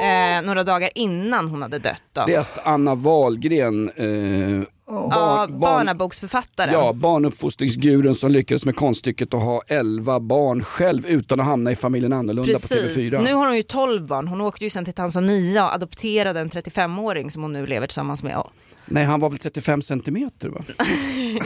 eh, 0.02 0.42
några 0.42 0.64
dagar 0.64 0.90
innan 0.94 1.48
hon 1.48 1.62
hade 1.62 1.78
dött. 1.78 2.02
Då. 2.12 2.24
Dels 2.26 2.58
Anna 2.64 2.94
Wahlgren, 2.94 3.90
eh, 3.96 4.66
ja, 4.86 5.08
barn- 5.48 5.60
barnaboksförfattaren. 5.60 6.72
Ja, 6.72 6.92
barnuppfostringsgurun 6.92 8.14
som 8.14 8.30
lyckades 8.32 8.64
med 8.66 8.76
konststycket 8.76 9.34
att 9.34 9.42
ha 9.42 9.62
11 9.66 10.20
barn 10.20 10.64
själv 10.64 11.06
utan 11.06 11.40
att 11.40 11.46
hamna 11.46 11.70
i 11.72 11.76
familjen 11.76 12.12
annorlunda 12.12 12.58
på 12.58 12.68
Precis, 12.68 13.12
TV4. 13.12 13.22
nu 13.24 13.34
har 13.34 13.46
hon 13.46 13.56
ju 13.56 13.62
12 13.62 14.06
barn. 14.06 14.28
Hon 14.28 14.40
åkte 14.40 14.64
ju 14.64 14.70
sen 14.70 14.84
till 14.84 14.94
Tanzania 14.94 15.64
och 15.66 15.74
adopterade 15.74 16.40
en 16.40 16.50
35-åring 16.50 17.30
som 17.30 17.42
hon 17.42 17.52
nu 17.52 17.66
lever 17.66 17.86
tillsammans 17.86 18.22
med. 18.22 18.42
Nej, 18.86 19.04
han 19.04 19.20
var 19.20 19.28
väl 19.30 19.38
35 19.38 19.82
centimeter 19.82 20.48
va? 20.48 20.64
Nej, 20.78 21.40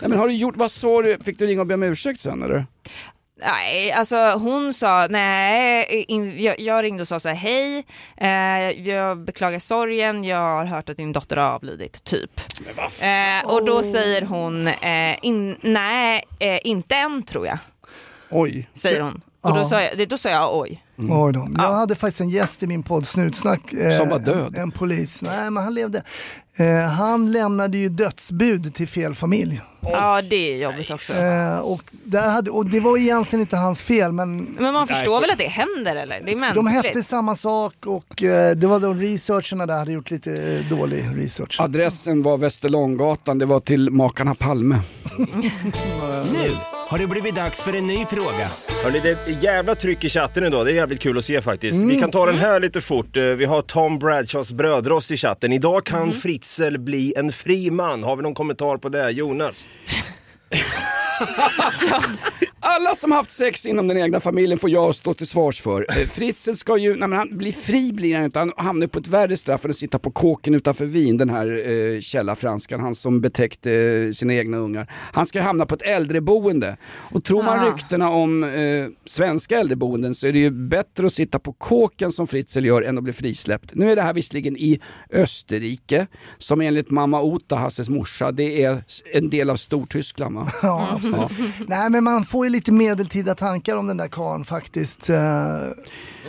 men 0.00 0.18
har 0.18 0.28
du 0.28 0.34
gjort, 0.34 0.56
vad 0.56 0.70
sa 0.70 1.02
du, 1.02 1.18
fick 1.24 1.38
du 1.38 1.46
ringa 1.46 1.60
och 1.60 1.66
be 1.66 1.74
om 1.74 1.82
ursäkt 1.82 2.20
sen 2.20 2.42
eller? 2.42 2.66
Nej, 3.40 3.92
alltså 3.92 4.16
hon 4.16 4.74
sa, 4.74 5.06
nej, 5.10 6.04
in, 6.08 6.42
jag, 6.42 6.60
jag 6.60 6.82
ringde 6.84 7.00
och 7.00 7.08
sa 7.08 7.20
så 7.20 7.28
här, 7.28 7.36
hej, 7.36 7.84
eh, 8.16 8.88
jag 8.88 9.18
beklagar 9.18 9.58
sorgen, 9.58 10.24
jag 10.24 10.38
har 10.38 10.64
hört 10.64 10.88
att 10.88 10.96
din 10.96 11.12
dotter 11.12 11.36
har 11.36 11.50
avlidit, 11.50 12.04
typ. 12.04 12.40
Eh, 13.00 13.50
och 13.50 13.64
då 13.64 13.82
säger 13.82 14.22
hon, 14.22 14.66
eh, 14.68 15.16
in, 15.22 15.56
nej, 15.60 16.24
eh, 16.38 16.58
inte 16.64 16.94
än 16.96 17.22
tror 17.22 17.46
jag, 17.46 17.58
Oj. 18.30 18.68
säger 18.74 19.00
hon. 19.00 19.20
Och 19.40 19.52
då 19.54 19.58
Ja. 19.60 19.64
sa 19.64 19.82
jag, 19.82 19.96
det- 19.98 20.06
då 20.06 20.18
sa 20.18 20.28
jag 20.28 20.56
oj. 20.58 20.84
Oj 20.96 21.32
då. 21.32 21.48
Jag 21.56 21.72
hade 21.72 21.94
faktiskt 21.94 22.20
en 22.20 22.28
gäst 22.28 22.62
i 22.62 22.66
min 22.66 22.82
podd 22.82 23.06
Snutsnack. 23.06 23.72
eh, 23.72 23.96
Som 23.96 24.08
var 24.08 24.18
död. 24.18 24.54
En, 24.56 24.62
en 24.62 24.70
polis. 24.70 25.22
Nej 25.22 25.50
men 25.50 25.62
han 25.64 25.74
levde. 25.74 26.02
Eh, 26.56 26.78
han 26.88 27.32
lämnade 27.32 27.78
ju 27.78 27.88
dödsbud 27.88 28.74
till 28.74 28.88
fel 28.88 29.14
familj. 29.14 29.60
Ja, 29.80 30.22
det 30.22 30.36
är 30.36 30.56
jobbigt 30.62 30.90
också. 30.90 31.12
Eh, 31.14 31.58
och, 31.58 31.80
där 32.04 32.30
hade, 32.30 32.50
och 32.50 32.66
det 32.66 32.80
var 32.80 32.98
egentligen 32.98 33.40
inte 33.40 33.56
hans 33.56 33.82
fel 33.82 34.12
men 34.12 34.42
Men 34.44 34.72
man 34.74 34.86
förstår 34.86 35.14
så- 35.14 35.20
väl 35.20 35.30
att 35.30 35.38
det 35.38 35.46
händer 35.48 35.96
eller? 35.96 36.20
Det 36.20 36.32
är 36.32 36.54
de 36.54 36.64
mänskligt. 36.64 36.84
hette 36.94 37.02
samma 37.08 37.34
sak 37.34 37.74
och 37.86 38.22
eh, 38.22 38.56
det 38.56 38.66
var 38.66 38.80
de 38.80 39.00
researcherna 39.00 39.66
där 39.66 39.78
hade 39.78 39.92
gjort 39.92 40.10
lite 40.10 40.32
eh, 40.32 40.78
dålig 40.78 41.04
research. 41.14 41.60
Adressen 41.60 42.22
var 42.22 42.38
Västerlånggatan, 42.38 43.38
det 43.38 43.46
var 43.46 43.60
till 43.60 43.90
makarna 43.90 44.34
Palme. 44.34 44.78
Nu 46.32 46.50
har 46.88 46.98
det 46.98 47.06
blivit 47.06 47.34
dags 47.34 47.62
för 47.62 47.76
en 47.76 47.86
ny 47.86 48.04
fråga. 48.04 48.48
Hörrni, 48.84 49.00
det 49.02 49.08
är 49.08 49.12
ett 49.12 49.42
jävla 49.42 49.74
tryck 49.74 50.04
i 50.04 50.08
chatten 50.08 50.44
idag, 50.44 50.66
det 50.66 50.72
är 50.72 50.74
jävligt 50.74 51.00
kul 51.00 51.18
att 51.18 51.24
se 51.24 51.40
faktiskt. 51.42 51.78
Vi 51.90 52.00
kan 52.00 52.10
ta 52.10 52.26
den 52.26 52.38
här 52.38 52.60
lite 52.60 52.80
fort. 52.80 53.16
Eh, 53.16 53.22
Vi 53.24 53.44
har 53.44 53.62
Tom 53.62 53.98
Bradshaws 53.98 54.52
brödrost 54.52 55.10
i 55.10 55.16
chatten. 55.16 55.52
Idag 55.52 55.84
kan 55.86 56.12
Fritzl 56.12 56.78
bli 56.78 57.14
en 57.16 57.32
fri 57.32 57.70
man. 57.70 58.04
Har 58.04 58.16
vi 58.16 58.22
någon 58.22 58.34
kommentar 58.34 58.76
på 58.76 58.88
det? 58.88 59.10
Jonas? 59.10 59.66
Alla 62.60 62.94
som 62.94 63.12
haft 63.12 63.30
sex 63.30 63.66
inom 63.66 63.88
den 63.88 63.96
egna 63.98 64.20
familjen 64.20 64.58
får 64.58 64.70
jag 64.70 64.94
stå 64.94 65.14
till 65.14 65.26
svars 65.26 65.60
för. 65.60 65.86
Eh, 65.98 66.06
Fritzl 66.06 66.52
ska 66.52 66.76
ju, 66.76 66.90
nej 66.96 67.08
men 67.08 67.18
han 67.18 67.38
blir 67.38 67.52
fri 67.52 67.92
blir 67.92 68.14
han 68.16 68.24
inte, 68.24 68.38
han 68.38 68.52
hamnar 68.56 68.86
på 68.86 68.98
ett 68.98 69.06
värre 69.06 69.36
straff 69.36 69.64
än 69.64 69.70
att 69.70 69.76
sitta 69.76 69.98
på 69.98 70.10
kåken 70.10 70.54
utanför 70.54 70.84
Wien, 70.86 71.16
den 71.16 71.30
här 71.30 71.70
eh, 71.70 72.00
källarfranskan, 72.00 72.80
han 72.80 72.94
som 72.94 73.20
betäckte 73.20 73.72
eh, 73.72 74.12
sina 74.12 74.34
egna 74.34 74.56
ungar. 74.56 74.86
Han 75.12 75.26
ska 75.26 75.40
hamna 75.42 75.66
på 75.66 75.74
ett 75.74 75.82
äldreboende. 75.82 76.76
Och 77.12 77.24
tror 77.24 77.42
man 77.42 77.58
Ah. 77.58 77.66
ryktena 77.72 78.10
om 78.10 78.44
eh, 78.44 78.86
svenska 79.04 79.58
äldreboenden 79.58 80.14
så 80.14 80.26
är 80.26 80.32
det 80.32 80.38
ju 80.38 80.50
bättre 80.50 81.06
att 81.06 81.12
sitta 81.14 81.38
på 81.38 81.52
kåken 81.52 82.12
som 82.12 82.26
Fritzl 82.26 82.64
gör 82.64 82.82
än 82.82 82.98
att 82.98 83.04
bli 83.04 83.12
frisläppt. 83.12 83.74
Nu 83.74 83.90
är 83.90 83.96
det 83.96 84.02
här 84.02 84.14
visserligen 84.14 84.56
i 84.56 84.80
Österrike, 85.12 86.06
som 86.38 86.60
enligt 86.60 86.90
mamma 86.90 87.22
Ota, 87.22 87.56
Hasses 87.56 87.88
morsa, 87.88 88.32
det 88.32 88.62
är 88.64 88.84
en 89.14 89.30
del 89.30 89.50
av 89.50 89.56
Stortyskland 89.56 90.34
va? 90.36 90.50
Ja, 90.62 91.00
Nej 91.66 91.90
men 91.90 92.04
man 92.04 92.24
får 92.24 92.46
ju 92.46 92.50
lite 92.50 92.72
medeltida 92.72 93.34
tankar 93.34 93.76
om 93.76 93.86
den 93.86 93.96
där 93.96 94.08
karln 94.08 94.44
faktiskt. 94.44 95.08
Eh, 95.10 95.16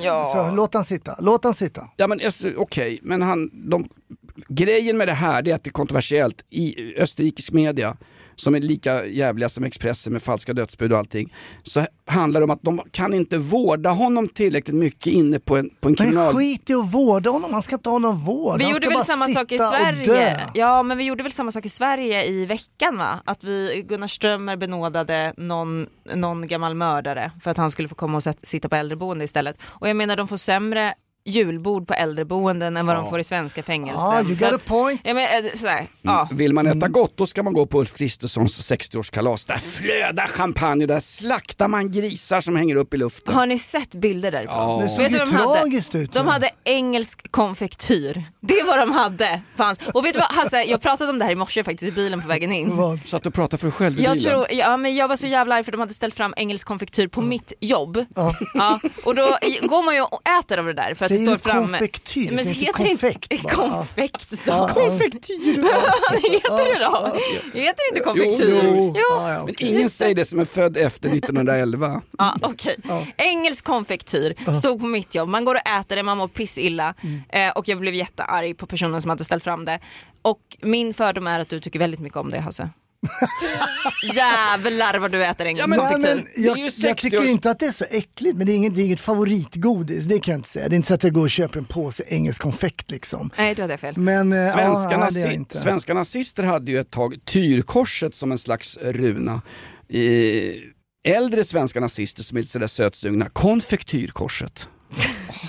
Ja. 0.02 0.26
Så 0.34 0.56
låt 0.56 0.74
han 0.74 0.86
sitta, 0.86 1.16
låt 1.20 1.44
han 1.44 1.54
sitta. 1.54 1.88
Ja 1.98 2.08
men 2.08 2.20
alltså, 2.26 2.52
okej, 2.58 3.00
men 3.04 3.22
han, 3.22 3.50
de, 3.70 3.90
grejen 4.48 4.98
med 4.98 5.08
det 5.08 5.14
här 5.14 5.42
det 5.42 5.52
är 5.52 5.56
att 5.56 5.64
det 5.64 5.70
är 5.70 5.72
kontroversiellt 5.72 6.46
i 6.50 6.96
österrikisk 6.98 7.52
media 7.52 7.98
som 8.40 8.56
är 8.56 8.60
lika 8.60 9.06
jävliga 9.06 9.50
som 9.50 9.64
Expressen 9.64 10.14
med 10.14 10.22
falska 10.22 10.54
dödsbud 10.54 10.92
och 10.92 10.98
allting. 10.98 11.34
Så 11.64 11.86
handlar 12.06 12.40
det 12.40 12.44
om 12.44 12.50
att 12.50 12.62
de 12.62 12.82
kan 12.92 13.14
inte 13.14 13.38
vårda 13.38 13.90
honom 13.90 14.28
tillräckligt 14.28 14.76
mycket 14.76 15.08
inne 15.08 15.40
på 15.40 15.58
en, 15.58 15.70
på 15.70 15.88
en 15.88 15.92
Men 15.92 15.96
kriminal... 15.96 16.36
skit 16.36 16.70
i 16.70 16.74
att 16.74 16.94
vårda 16.94 17.30
honom, 17.30 17.54
han 17.54 17.64
ska 17.64 17.76
inte 17.76 17.90
ha 17.90 18.00
någon 18.00 18.18
vård. 18.18 18.58
Vi 18.58 18.64
han 18.64 18.74
gjorde 18.74 18.86
ska 18.86 18.90
väl 18.90 18.98
bara 18.98 19.06
samma 19.06 19.28
sak 19.28 19.52
i 19.52 19.58
Sverige? 19.58 20.40
Ja, 20.54 20.84
men 20.84 20.98
vi 20.98 21.04
gjorde 21.04 21.24
väl 21.24 21.32
samma 21.32 21.52
sak 21.52 21.66
i 21.66 21.70
Sverige 21.70 22.26
i 22.26 22.46
veckan 22.46 22.98
va? 22.98 23.20
Att 23.26 23.44
vi, 23.44 23.86
Gunnar 23.88 24.08
Strömmer 24.08 24.58
benådade 24.58 25.34
någon, 25.38 25.88
någon 26.16 26.48
gammal 26.48 26.76
mördare 26.76 27.32
för 27.42 27.52
att 27.52 27.58
han 27.58 27.72
skulle 27.72 27.88
få 27.88 27.96
komma 27.96 28.18
och 28.18 28.24
sitta 28.44 28.70
på 28.70 28.76
äldreboende 28.76 29.26
istället. 29.26 29.58
Och 29.64 29.90
jag 29.90 29.96
menar 29.96 30.16
de 30.16 30.28
får 30.28 30.38
sämre 30.38 30.94
julbord 31.26 31.88
på 31.88 31.94
äldreboenden 31.94 32.78
än 32.78 32.86
vad 32.86 32.96
de 32.96 33.10
får 33.10 33.20
i 33.20 33.24
svenska 33.24 33.64
fängelser. 33.64 34.00
Ja, 34.02 34.22
you 34.22 34.36
got 34.36 34.54
a 34.54 34.60
point. 34.68 35.02
Ja, 35.04 35.14
men, 35.14 35.46
eh, 35.46 35.52
sådär, 35.56 35.88
ja. 36.02 36.30
Vill 36.32 36.54
man 36.54 36.68
äta 36.68 36.88
gott 36.88 37.18
då 37.18 37.26
ska 37.28 37.44
man 37.44 37.54
gå 37.54 37.66
på 37.66 37.80
Ulf 37.80 37.94
Kristerssons 37.94 38.72
60-årskalas. 38.72 39.48
Där 39.48 39.58
flödar 39.58 40.28
champagne 40.28 40.84
och 40.84 40.88
där 40.88 41.00
slaktar 41.00 41.68
man 41.68 41.92
grisar 41.92 42.42
som 42.42 42.56
hänger 42.56 42.76
upp 42.76 42.94
i 42.94 42.98
luften. 42.98 43.34
Har 43.34 43.46
ni 43.46 43.60
sett 43.60 43.96
bilder 43.96 44.32
därifrån? 44.32 44.58
Ja. 44.58 44.80
Det 44.84 44.90
såg 44.90 44.98
Vet 45.04 45.12
ju 45.14 45.18
vad 45.18 45.28
de 45.28 45.36
hade? 45.36 45.60
tragiskt 45.60 45.96
ut. 45.96 46.12
De 46.14 46.28
hade 46.28 46.50
engelsk 46.64 47.32
konfektyr. 47.32 48.24
Det 48.42 48.64
var 48.64 48.78
de 48.78 48.92
hade. 48.92 49.42
Fanns. 49.58 49.80
Och 49.94 50.06
vet 50.06 50.14
du 50.14 50.20
vad 50.20 50.32
Hasse, 50.32 50.64
jag 50.64 50.82
pratade 50.82 51.10
om 51.12 51.20
det 51.20 51.26
här 51.26 51.32
i 51.32 51.36
morse 51.36 51.64
faktiskt 51.64 51.92
i 51.92 51.96
bilen 51.96 52.22
på 52.22 52.28
vägen 52.28 52.52
in. 52.52 52.76
Vad? 52.78 53.00
Så 53.06 53.18
att 53.18 53.24
du 53.24 53.32
pratar 53.32 53.58
för 53.58 53.66
dig 53.68 53.72
själv 53.72 54.00
i 54.00 54.04
Jag, 54.04 54.14
bilen. 54.14 54.32
tror, 54.32 54.46
ja, 54.52 54.78
men 54.78 54.96
jag 54.96 55.08
var 55.08 55.16
så 55.16 55.28
jävla 55.28 55.56
arg 55.56 55.64
för 55.64 55.72
de 55.72 55.80
hade 55.80 55.94
ställt 55.94 56.16
fram 56.16 56.34
engelsk 56.38 56.68
konfektyr 56.68 57.08
på 57.08 57.22
mitt 57.22 57.54
jobb. 57.60 58.06
Ja. 58.16 58.80
och 59.06 59.16
då 59.16 59.38
går 59.62 59.84
man 59.86 59.96
ju 59.96 60.02
och 60.02 60.22
äter 60.40 60.58
av 60.60 60.66
det 60.66 60.74
där 60.74 60.94
för 60.94 61.09
att 61.14 61.18
det 61.20 61.24
står 61.26 61.38
framme. 61.38 61.68
konfektyr? 61.80 62.26
Men 62.32 62.36
det 62.36 62.42
inte 62.42 62.60
heter 62.66 62.74
konfekt 62.74 63.34
inte 63.34 63.56
bara? 63.56 63.70
konfekt. 63.70 64.34
Ja. 64.46 64.70
Konfektyr! 64.74 65.62
Heter 66.32 66.74
det 66.80 66.86
då? 66.86 67.18
Det 67.54 67.60
heter 67.60 67.90
inte 67.92 68.04
konfektyr. 68.04 68.62
Jo, 68.64 68.94
Jo. 68.98 69.22
Men 69.22 69.42
okej. 69.42 69.68
ingen 69.68 69.90
säger 69.90 70.16
det 70.16 70.26
som 70.26 70.40
är 70.40 70.46
född 70.46 70.78
efter 70.78 71.10
1911. 71.10 72.02
Ja, 72.18 72.36
okej. 72.42 72.76
Engelsk 73.18 73.66
konfektyr 73.66 74.54
stod 74.54 74.80
på 74.80 74.86
mitt 74.88 75.16
jobb. 75.16 75.30
Man 75.30 75.46
går 75.46 75.56
och 75.56 75.68
äter 75.80 75.96
det, 75.96 76.04
man 76.04 76.18
mår 76.18 76.28
pissilla. 76.28 76.94
Mm. 77.04 77.22
Eh, 77.30 77.52
och 77.58 77.68
jag 77.68 77.80
blev 77.80 77.94
jättearg 77.94 78.58
på 78.58 78.68
personen 78.68 79.02
som 79.02 79.10
hade 79.10 79.24
ställt 79.26 79.44
fram 79.44 79.66
det. 79.66 79.80
Och 80.22 80.40
min 80.62 80.94
fördom 80.94 81.28
är 81.28 81.40
att 81.40 81.50
du 81.50 81.60
tycker 81.60 81.80
väldigt 81.80 82.00
mycket 82.00 82.18
om 82.18 82.30
det 82.30 82.40
Hasse. 82.40 82.70
Jävlar 84.16 85.00
vad 85.00 85.12
du 85.12 85.26
äter 85.26 85.48
engelsk 85.48 85.68
men- 85.70 85.80
konfektyr. 85.80 86.16
men 86.36 86.44
jag, 86.46 86.58
jag 86.58 86.74
60 86.74 86.96
tycker 87.10 87.26
inte 87.26 87.52
att 87.52 87.60
det 87.60 87.66
är 87.66 87.72
så 87.72 87.86
äckligt, 87.90 88.38
men 88.38 88.48
det 88.48 88.54
är 88.54 88.56
inget, 88.56 88.76
det 88.76 88.82
är 88.82 88.86
inget 88.86 89.00
favoritgodis, 89.00 90.06
det 90.06 90.20
kan 90.20 90.32
jag 90.32 90.40
inte 90.40 90.50
säga. 90.50 90.70
Det 90.70 90.74
är 90.74 90.78
inte 90.78 90.88
så 90.88 90.94
att 90.94 91.04
jag 91.04 91.14
går 91.14 91.22
och 91.22 91.30
köper 91.30 91.60
en 91.60 91.66
påse 91.66 92.04
engelsk 92.08 92.42
konfekt 92.42 92.92
liksom. 92.92 93.30
Nej, 93.38 93.56
du 93.56 93.62
hade 93.62 93.78
fel. 93.78 93.98
Men 93.98 94.34
eh, 94.34 94.54
Svenska, 94.54 94.92
ja, 94.92 94.98
nazi- 95.10 95.34
inte. 95.34 95.58
svenska 95.58 95.94
nazister 95.94 96.44
hade 96.44 96.72
ju 96.72 96.80
ett 96.80 96.92
tag 96.92 97.16
tyrkorset 97.26 98.16
som 98.16 98.32
en 98.32 98.38
slags 98.38 98.78
runa. 98.82 99.42
I, 99.90 100.54
äldre 101.08 101.44
svenska 101.44 101.80
nazister 101.80 102.24
som 102.24 102.38
är 102.38 102.42
lite 102.42 102.52
sådär 102.52 102.68
sötsugna, 102.68 103.30
konfektyrkorset. 103.30 104.68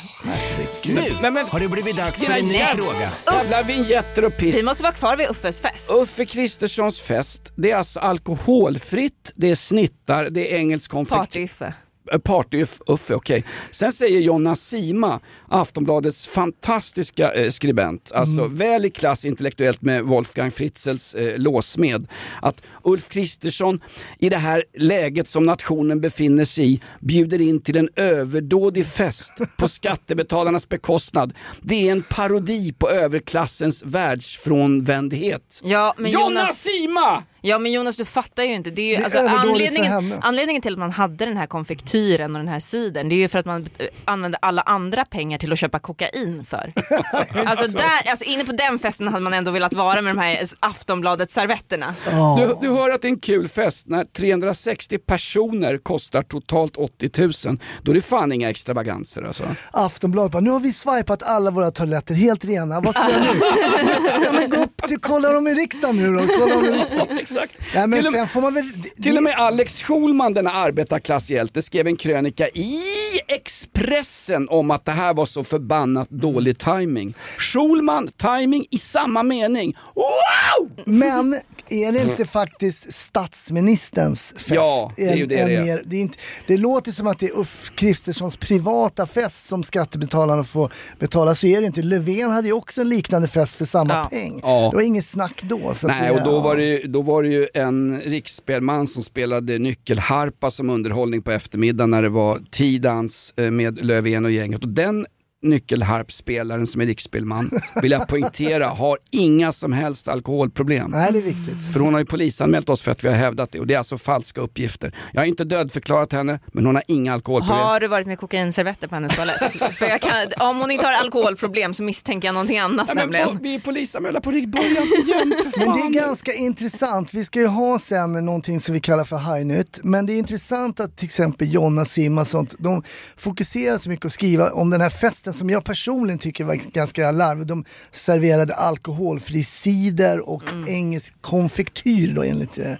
Nu 0.85 0.95
Men- 1.23 1.35
men- 1.35 1.47
har 1.47 1.61
det 1.61 1.69
blivit 1.69 1.97
dags 1.97 2.25
för 2.25 2.33
en 2.33 2.47
ny 2.47 2.59
fråga. 2.59 3.09
Jävla 3.27 3.63
vinjetter 3.63 4.25
och 4.25 4.37
piss. 4.37 4.57
Vi 4.57 4.63
måste 4.63 4.83
vara 4.83 4.93
kvar 4.93 5.17
vid 5.17 5.29
Uffes 5.31 5.61
fest. 5.61 5.91
Uffe 5.91 6.27
Kristerssons 6.27 7.01
fest, 7.01 7.53
det 7.57 7.71
är 7.71 7.77
alltså 7.77 8.01
alkoholfritt, 8.01 9.33
det 9.35 9.51
är 9.51 9.55
snittar, 9.55 10.31
det 10.31 10.53
är 10.55 10.57
engelsk 10.59 10.91
konfekt... 10.91 11.17
Party-Uffe. 11.19 11.73
Eh, 12.13 12.19
Party-Uffe, 12.19 13.15
okej. 13.15 13.45
Sen 13.71 13.93
säger 13.93 14.21
Jonna 14.21 14.57
Sima, 14.57 15.21
Aftonbladets 15.53 16.27
fantastiska 16.27 17.33
eh, 17.33 17.51
skribent, 17.51 18.13
alltså 18.15 18.47
väl 18.47 18.85
i 18.85 18.91
klass 18.91 19.25
intellektuellt 19.25 19.83
med 19.83 20.03
Wolfgang 20.03 20.51
Fritzels 20.51 21.15
eh, 21.15 21.39
låsmed, 21.39 22.09
att 22.43 22.63
Ulf 22.83 23.09
Kristersson 23.09 23.81
i 24.19 24.29
det 24.29 24.37
här 24.37 24.65
läget 24.79 25.29
som 25.29 25.47
nationen 25.47 26.01
befinner 26.01 26.45
sig 26.45 26.73
i 26.75 26.81
bjuder 27.01 27.41
in 27.41 27.63
till 27.63 27.77
en 27.77 27.89
överdådig 27.97 28.87
fest 28.87 29.33
på 29.59 29.69
skattebetalarnas 29.69 30.69
bekostnad. 30.69 31.33
Det 31.63 31.89
är 31.89 31.93
en 31.93 32.03
parodi 32.03 32.73
på 32.73 32.91
överklassens 32.91 33.83
världsfrånvändhet. 33.83 35.61
Ja, 35.65 35.95
men 35.97 36.11
Jonas, 36.11 36.63
Sima! 36.63 37.23
ja 37.41 37.59
men 37.59 37.73
Jonas 37.73 37.97
du 37.97 38.05
fattar 38.05 38.43
ju 38.43 38.55
inte. 38.55 38.71
Det 38.71 38.83
är 38.83 38.87
ju, 38.87 38.97
Det 38.97 39.01
är 39.01 39.05
alltså, 39.05 39.49
anledningen, 39.49 40.15
anledningen 40.21 40.63
till 40.63 40.73
att 40.73 40.79
man 40.79 40.91
hade 40.91 41.27
den 41.27 41.37
här 41.37 41.47
konfektyren 41.47 42.37
och 42.37 42.41
den 42.41 42.49
här 42.49 42.61
siden 42.61 43.09
det 43.09 43.15
är 43.15 43.17
ju 43.17 43.29
för 43.29 43.39
att 43.39 43.47
man 43.47 43.67
använde 44.05 44.39
alla 44.43 44.63
andra 44.63 45.05
pengar 45.05 45.39
till 45.41 45.53
att 45.53 45.59
köpa 45.59 45.79
kokain 45.79 46.45
för. 46.49 46.73
alltså, 47.47 47.67
där, 47.67 48.11
alltså 48.11 48.25
inne 48.25 48.45
på 48.45 48.53
den 48.53 48.79
festen 48.79 49.09
hade 49.09 49.25
man 49.25 49.35
ändå 49.35 49.51
velat 49.51 49.73
vara 49.73 50.03
med 50.03 50.17
de 50.17 50.21
här 50.21 50.49
Aftonbladet-servetterna. 50.61 51.95
Ja. 52.11 52.57
Du, 52.61 52.69
du 52.69 52.75
hör 52.75 52.91
att 52.91 53.03
det 53.03 53.09
är 53.09 53.11
en 53.11 53.21
kul 53.21 53.49
fest 53.49 53.87
när 53.87 54.05
360 54.05 54.99
personer 54.99 55.79
kostar 55.79 56.23
totalt 56.23 56.77
80 56.77 57.11
000. 57.47 57.59
Då 57.83 57.93
är 57.93 57.95
det 57.95 58.03
fan 58.03 58.33
inga 58.33 58.51
extravaganser 58.51 59.23
alltså. 59.23 59.45
Aftonbladet 59.71 60.33
bara, 60.33 60.41
nu 60.41 60.51
har 60.51 60.61
vi 60.61 60.73
swipat 60.73 61.23
alla 61.23 61.51
våra 61.51 61.71
toaletter 61.71 62.15
helt 62.15 62.45
rena, 62.45 62.81
vad 62.81 62.95
ska 62.95 63.11
jag 63.11 63.21
nu? 63.21 63.27
ja 64.25 64.33
men 64.33 64.51
gå 64.51 64.57
upp 64.57 64.83
till, 64.83 65.01
kolla 65.01 65.33
dem 65.33 65.47
i 65.49 65.55
riksdagen 65.55 65.97
nu 65.97 66.17
då, 66.17 66.27
kolla 66.39 66.55
dem 66.55 66.65
i 66.65 66.71
riksdagen. 66.71 67.19
Exakt. 67.21 67.59
Ja, 67.75 67.87
men 67.87 67.99
till, 67.99 68.07
och, 68.09 68.15
sen 68.15 68.29
får 68.29 68.41
man 68.41 68.55
väl... 68.55 68.73
det- 68.75 69.03
till 69.03 69.17
och 69.17 69.23
med 69.23 69.35
Alex 69.39 69.83
Schulman, 69.83 70.33
denna 70.35 70.53
arbetarklasshjälte, 70.53 71.63
skrev 71.63 71.87
en 71.87 71.97
krönika 71.97 72.49
i 72.49 72.81
Expressen 73.29 74.49
om 74.49 74.71
att 74.71 74.85
det 74.85 74.93
här 74.93 75.15
var 75.15 75.27
så 75.33 75.45
förbannat 75.45 76.11
dålig 76.11 76.59
timing. 76.59 77.15
Schulman, 77.39 78.09
timing 78.17 78.67
i 78.71 78.79
samma 78.79 79.23
mening. 79.23 79.77
Wow! 79.95 80.71
Men 80.85 81.35
är 81.69 81.93
det 81.93 82.03
inte 82.03 82.25
faktiskt 82.25 82.93
statsministerns 82.93 84.33
fest? 84.37 84.51
Ja, 84.51 84.93
det 84.97 85.05
är 85.09 85.17
ju 85.17 85.27
det 85.27 85.37
En- 85.39 85.49
det 85.49 85.55
en 85.57 85.61
är. 85.63 85.65
mer- 85.67 85.83
det, 85.87 85.97
är 85.97 86.01
inte, 86.01 86.19
det 86.47 86.57
låter 86.57 86.93
som 86.93 87.07
att 87.07 87.19
det 87.19 87.27
är 87.27 87.39
Ulf 87.39 87.73
Kristerssons 87.75 88.37
privata 88.37 89.07
fest 89.07 89.47
som 89.47 89.63
skattebetalarna 89.65 90.45
får 90.45 90.73
betala, 90.99 91.35
så 91.35 91.47
är 91.47 91.61
det 91.61 91.67
inte. 91.67 91.83
Löfven 91.83 92.31
hade 92.31 92.49
ju 92.49 92.55
också 92.55 92.81
en 92.81 92.89
liknande 92.89 93.29
fest 93.29 93.55
för 93.55 93.65
samma 93.65 93.95
Ja. 93.95 94.05
peng. 94.11 94.41
Ja. 94.43 94.69
Det 94.71 94.77
var 94.77 94.83
inget 94.83 95.07
snack 95.07 95.43
då. 95.43 95.73
Nej, 95.85 96.03
det, 96.15 96.21
och 96.21 96.25
då 96.25 96.33
ja. 96.37 96.41
var, 96.41 96.57
det, 96.57 96.65
ju- 96.65 96.87
då 96.87 97.03
var 97.03 97.23
det 97.23 97.29
ju 97.29 97.47
en 97.55 98.01
riksspelman 98.01 98.87
som 98.87 99.03
spelade 99.03 99.59
nyckelharpa 99.59 100.51
som 100.51 100.71
underhållning 100.71 101.23
på 101.23 101.31
eftermiddagen 101.31 101.91
när 101.91 102.03
det 102.03 102.09
var 102.09 102.39
tidans 102.51 103.35
eh, 103.37 103.51
med 103.51 103.85
Löfven 103.85 104.25
och 104.25 104.31
gänget. 104.31 104.63
Och 104.63 104.69
den 104.69 105.07
nyckelharpspelaren 105.43 106.67
som 106.67 106.81
är 106.81 106.87
riksspelman, 106.87 107.51
vill 107.83 107.91
jag 107.91 108.09
poängtera, 108.09 108.69
har 108.69 108.99
inga 109.11 109.53
som 109.53 109.73
helst 109.73 110.09
alkoholproblem. 110.09 110.91
Nej, 110.91 111.13
det 111.13 111.19
är 111.19 111.23
viktigt. 111.23 111.73
För 111.73 111.81
hon 111.81 111.95
har 111.95 112.01
ju 112.01 112.07
polisanmält 112.07 112.69
oss 112.69 112.83
för 112.83 112.91
att 112.91 113.05
vi 113.05 113.09
har 113.09 113.17
hävdat 113.17 113.53
det 113.53 113.61
och 113.61 113.67
det 113.67 113.75
är 113.75 113.79
alltså 113.79 113.99
falska 113.99 114.41
uppgifter. 114.41 114.95
Jag 115.13 115.21
har 115.21 115.27
inte 115.27 115.45
dödförklarat 115.45 116.13
henne, 116.13 116.41
men 116.47 116.67
hon 116.67 116.75
har 116.75 116.85
inga 116.89 117.15
alkoholproblem. 117.15 117.67
Har 117.67 117.81
du 117.81 117.89
varit 117.89 118.07
med 118.07 118.19
kokainservetter 118.19 118.89
på 118.89 118.95
hennes 118.95 119.17
toalett? 119.17 119.53
För 119.73 119.87
jag 119.87 120.01
kan, 120.01 120.27
om 120.39 120.61
hon 120.61 120.71
inte 120.71 120.87
har 120.87 120.93
alkoholproblem 120.93 121.75
så 121.75 121.83
misstänker 121.83 122.29
jag 122.29 122.33
någonting 122.33 122.59
annat 122.59 122.87
men, 122.87 122.97
nämligen. 122.97 123.39
vi 123.43 123.55
är 123.55 123.61
polisanmälda 123.61 124.21
på 124.21 124.31
riktigt, 124.31 124.53
börja 124.53 124.83
inte 124.83 125.11
igen 125.11 125.35
för 125.53 125.61
Men 125.67 125.77
det 125.77 125.81
är 125.81 126.07
ganska 126.07 126.33
intressant. 126.33 127.15
Vi 127.15 127.25
ska 127.25 127.41
ju 127.41 127.47
ha 127.47 127.79
sen 127.79 128.13
någonting 128.13 128.61
som 128.61 128.75
vi 128.75 128.81
kallar 128.81 129.05
för 129.05 129.19
High 129.19 129.47
Nytt. 129.47 129.81
Men 129.83 130.07
det 130.07 130.13
är 130.13 130.19
intressant 130.19 130.81
att 130.81 130.97
till 130.97 131.07
exempel 131.07 131.55
Jonna 131.55 131.85
Sim 131.85 132.19
och 132.19 132.27
sånt, 132.27 132.55
de 132.59 132.83
fokuserar 133.17 133.79
så 133.79 133.89
mycket 133.89 134.07
att 134.07 134.13
skriva 134.13 134.51
om 134.51 134.71
den 134.71 134.81
här 134.81 134.91
festen 134.91 135.30
rätten 135.31 135.39
som 135.39 135.51
jag 135.51 135.65
personligen 135.65 136.19
tycker 136.19 136.45
var 136.45 136.55
ganska 136.55 137.11
larvig. 137.11 137.47
De 137.47 137.65
serverade 137.91 138.55
alkoholfri 138.55 139.45
cider 139.45 140.29
och 140.29 140.43
engelsk 140.69 141.13
konfektyr 141.21 142.15
då 142.15 142.23
enligt, 142.23 142.59
eh, 142.59 142.75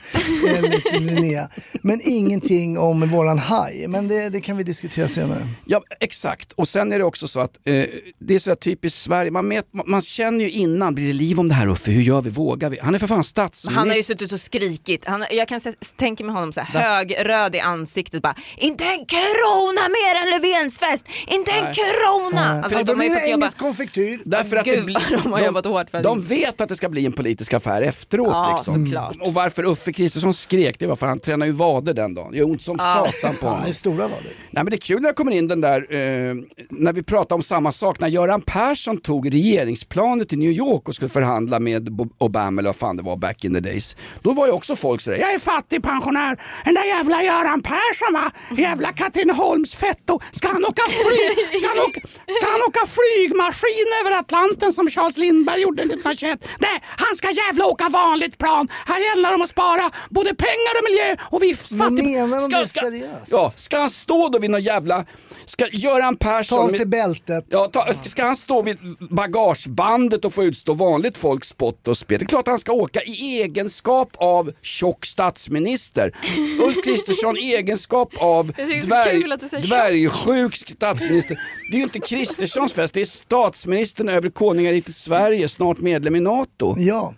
enligt 0.57 0.93
Linnea. 1.01 1.49
Men 1.83 2.01
ingenting 2.05 2.79
om 2.79 3.09
våran 3.11 3.39
haj. 3.39 3.89
Men 3.89 4.09
det, 4.09 4.31
det 4.31 4.41
kan 4.41 4.57
vi 4.57 4.65
diskutera 4.65 5.09
senare. 5.09 5.49
Ja, 5.67 5.83
exakt. 6.01 6.53
Och 6.53 6.69
sen 6.69 6.93
är 6.93 6.99
det 6.99 7.05
också 7.05 7.29
så 7.29 7.41
att 7.41 7.59
eh, 7.65 7.87
det 8.19 8.35
är 8.35 8.39
så 8.39 8.51
där 8.51 8.57
typiskt 8.57 9.03
Sverige, 9.03 9.31
man, 9.31 9.49
met, 9.49 9.67
man 9.87 10.01
känner 10.01 10.45
ju 10.45 10.51
innan, 10.51 10.95
blir 10.95 11.07
det 11.07 11.13
liv 11.13 11.41
om 11.41 11.49
det 11.49 11.55
här 11.55 11.69
Uffe? 11.69 11.91
Hur 11.91 12.03
gör 12.03 12.23
vi? 12.23 12.31
Vågar 12.31 12.71
vi? 12.71 12.79
Han 12.83 12.95
är 12.95 12.99
för 12.99 13.07
fan 13.07 13.25
statsminister. 13.25 13.79
Han 13.79 13.89
har 13.89 13.97
ju 13.97 14.03
suttit 14.03 14.33
och 14.33 14.41
skrikit. 14.41 15.05
Han, 15.05 15.25
jag 15.31 15.49
kan 15.49 15.61
tänka 15.97 16.25
mig 16.25 16.35
honom 16.35 16.53
så 16.53 16.61
här, 16.61 16.81
högröd 16.81 17.55
i 17.55 17.61
ansiktet 17.61 18.23
bara 18.23 18.35
Inte 18.57 18.85
en 18.85 19.07
krona 19.07 19.85
mer 19.99 20.15
än 20.21 20.31
Löfvens 20.31 20.79
fest! 20.79 21.05
Inte 21.27 21.51
en 21.51 21.75
krona! 21.75 22.40
Alltså, 22.41 22.79
För 22.79 22.85
de 22.85 22.97
har 22.97 23.05
ju 23.05 23.09
det 23.09 23.15
fått 23.15 23.29
jobba 23.29 23.35
engelsk 23.37 23.59
konfektyr. 23.59 24.21
Därför 24.25 24.57
att 24.57 24.65
det 24.65 24.71
Gud, 24.77 24.85
blir, 24.85 25.23
de 25.23 25.33
har 25.33 25.41
jobbat 25.41 25.65
hårt 25.67 25.91
för 25.91 26.03
de 26.03 26.21
vet 26.21 26.61
att 26.61 26.69
det 26.69 26.77
ska 26.77 26.89
bli 26.89 27.07
en 27.07 27.13
politisk 27.13 27.53
affär 27.53 27.83
efteråt. 27.83 28.29
Ja, 28.31 28.55
liksom. 28.57 28.87
såklart. 28.87 29.17
Och 29.21 29.35
varför 29.35 29.65
Uffe 29.65 29.93
Kristersson 29.93 30.35
skrek, 30.35 30.77
det 30.79 30.87
var 30.87 30.97
för 30.97 31.07
han 31.07 31.21
tränade 31.21 31.47
ju 31.51 31.53
vader 31.57 31.95
den 31.95 32.15
dagen. 32.15 32.33
Det 32.33 32.39
gör 32.39 32.45
ont 32.47 32.63
som 32.63 32.79
satan 32.79 33.13
på 33.41 33.47
Ja, 33.47 33.49
honom. 33.49 33.65
det 33.65 33.71
är 33.71 33.75
stora 33.75 33.97
var 34.03 34.09
det. 34.09 34.31
Nej, 34.51 34.65
men 34.65 34.67
det 34.67 34.77
är 34.77 34.79
kul 34.79 35.01
när 35.03 35.09
jag 35.09 35.17
kommer 35.17 35.33
in 35.33 35.49
den 35.49 35.61
där, 35.61 35.81
eh, 35.95 36.35
när 36.71 36.93
vi 36.93 37.03
pratar 37.03 37.37
om 37.37 37.43
samma 37.43 37.73
sak, 37.73 38.01
när 38.01 38.09
Göran 38.09 38.41
Persson 38.41 38.97
tog 39.01 39.35
regeringsplanet 39.35 40.29
till 40.29 40.39
New 40.39 40.51
York 40.51 40.89
och 40.89 40.95
skulle 40.95 41.09
förhandla 41.09 41.59
med 41.61 41.89
Obama 42.19 42.61
eller 42.61 42.69
vad 42.69 42.77
fan 42.77 42.97
det 42.97 43.03
var 43.03 43.17
back 43.17 43.45
in 43.45 43.55
the 43.55 43.61
days. 43.61 43.97
Då 44.23 44.33
var 44.33 44.47
ju 44.47 44.53
också 44.53 44.77
folk 44.77 45.01
sådär, 45.01 45.19
jag 45.19 45.35
är 45.35 45.39
fattig 45.39 45.83
pensionär, 45.83 46.41
den 46.65 46.75
där 46.75 46.85
jävla 46.85 47.23
Göran 47.23 47.63
Persson 47.63 48.13
va, 48.13 48.31
jävla 48.57 48.93
Katrineholmsfetto, 48.93 50.21
ska 50.31 50.49
han 50.49 50.65
åka 50.65 50.83
flyg, 50.89 51.59
ska 51.61 51.69
han 51.69 51.79
åka, 51.79 52.01
ska 52.37 52.47
han 52.53 52.63
åka 52.69 52.87
flygmaskin 52.87 53.87
över 54.01 54.13
Atlanten 54.19 54.73
som 54.73 54.91
Charles 54.91 55.17
Lindbergh 55.17 55.61
gjorde 55.63 55.83
1921? 55.83 56.45
Nej, 56.59 56.83
han 56.85 57.17
ska 57.17 57.31
jävla 57.31 57.67
åka 57.67 57.89
vanligt 57.89 58.39
plan. 58.39 58.69
Här 58.87 59.01
gäller 59.01 59.29
det 59.29 59.35
om 59.35 59.43
att 59.43 59.49
spara 59.49 59.91
både 60.11 60.35
pengar 60.35 60.73
och 60.79 60.85
miljö 60.91 61.17
och 61.31 61.43
vi 61.43 61.55
fattig- 61.55 62.05
menar 62.05 62.41
de 62.41 62.49
Ska- 62.51 62.61
det 62.61 62.69
ska- 62.69 62.81
seriöst? 62.81 63.29
Ja, 63.31 63.53
ska 63.57 63.79
han 63.79 63.91
stå 63.91 64.29
då 64.29 64.39
vid 64.39 64.51
någon 64.51 64.63
jävla... 64.63 65.05
Ska 65.51 65.67
Göran 65.73 66.17
Persson... 66.17 66.71
Ta 66.71 66.77
sig 66.77 66.87
bältet. 66.87 67.45
Ja, 67.49 67.71
ta, 67.73 67.95
ska- 67.95 68.25
han 68.25 68.37
stå 68.37 68.63
vid 68.63 68.79
bagagebandet 69.11 70.25
och 70.25 70.35
få 70.35 70.45
utstå 70.45 70.73
vanligt 70.73 71.19
folks 71.19 71.49
spott 71.49 71.89
och 71.89 71.99
spel? 71.99 72.19
Det 72.19 72.25
är 72.25 72.27
klart 72.27 72.47
han 72.47 72.59
ska 72.59 72.73
åka 72.73 73.03
i 73.03 73.41
egenskap 73.43 74.09
av 74.17 74.53
tjock 74.63 75.07
statsminister. 75.07 76.13
Ulf 76.65 76.85
Kristersson 76.85 77.37
i 77.37 77.55
egenskap 77.55 78.13
av 78.19 78.49
att 78.51 78.57
dvärg, 78.87 79.23
dvärgsjuk 79.63 80.57
statsminister. 80.57 81.39
Det 81.71 81.77
är 81.77 81.79
ju 81.79 81.85
inte 81.85 82.01
Kristerssons 82.01 82.73
fest, 82.73 82.95
det 82.95 83.01
är 83.01 83.05
statsministern 83.05 84.09
över 84.09 84.31
konungariket 84.31 84.95
Sverige, 84.95 85.49
snart 85.49 85.79
medlem 85.79 86.17
i 86.17 86.21
NATO. 86.21 86.75
Ja. 86.79 87.15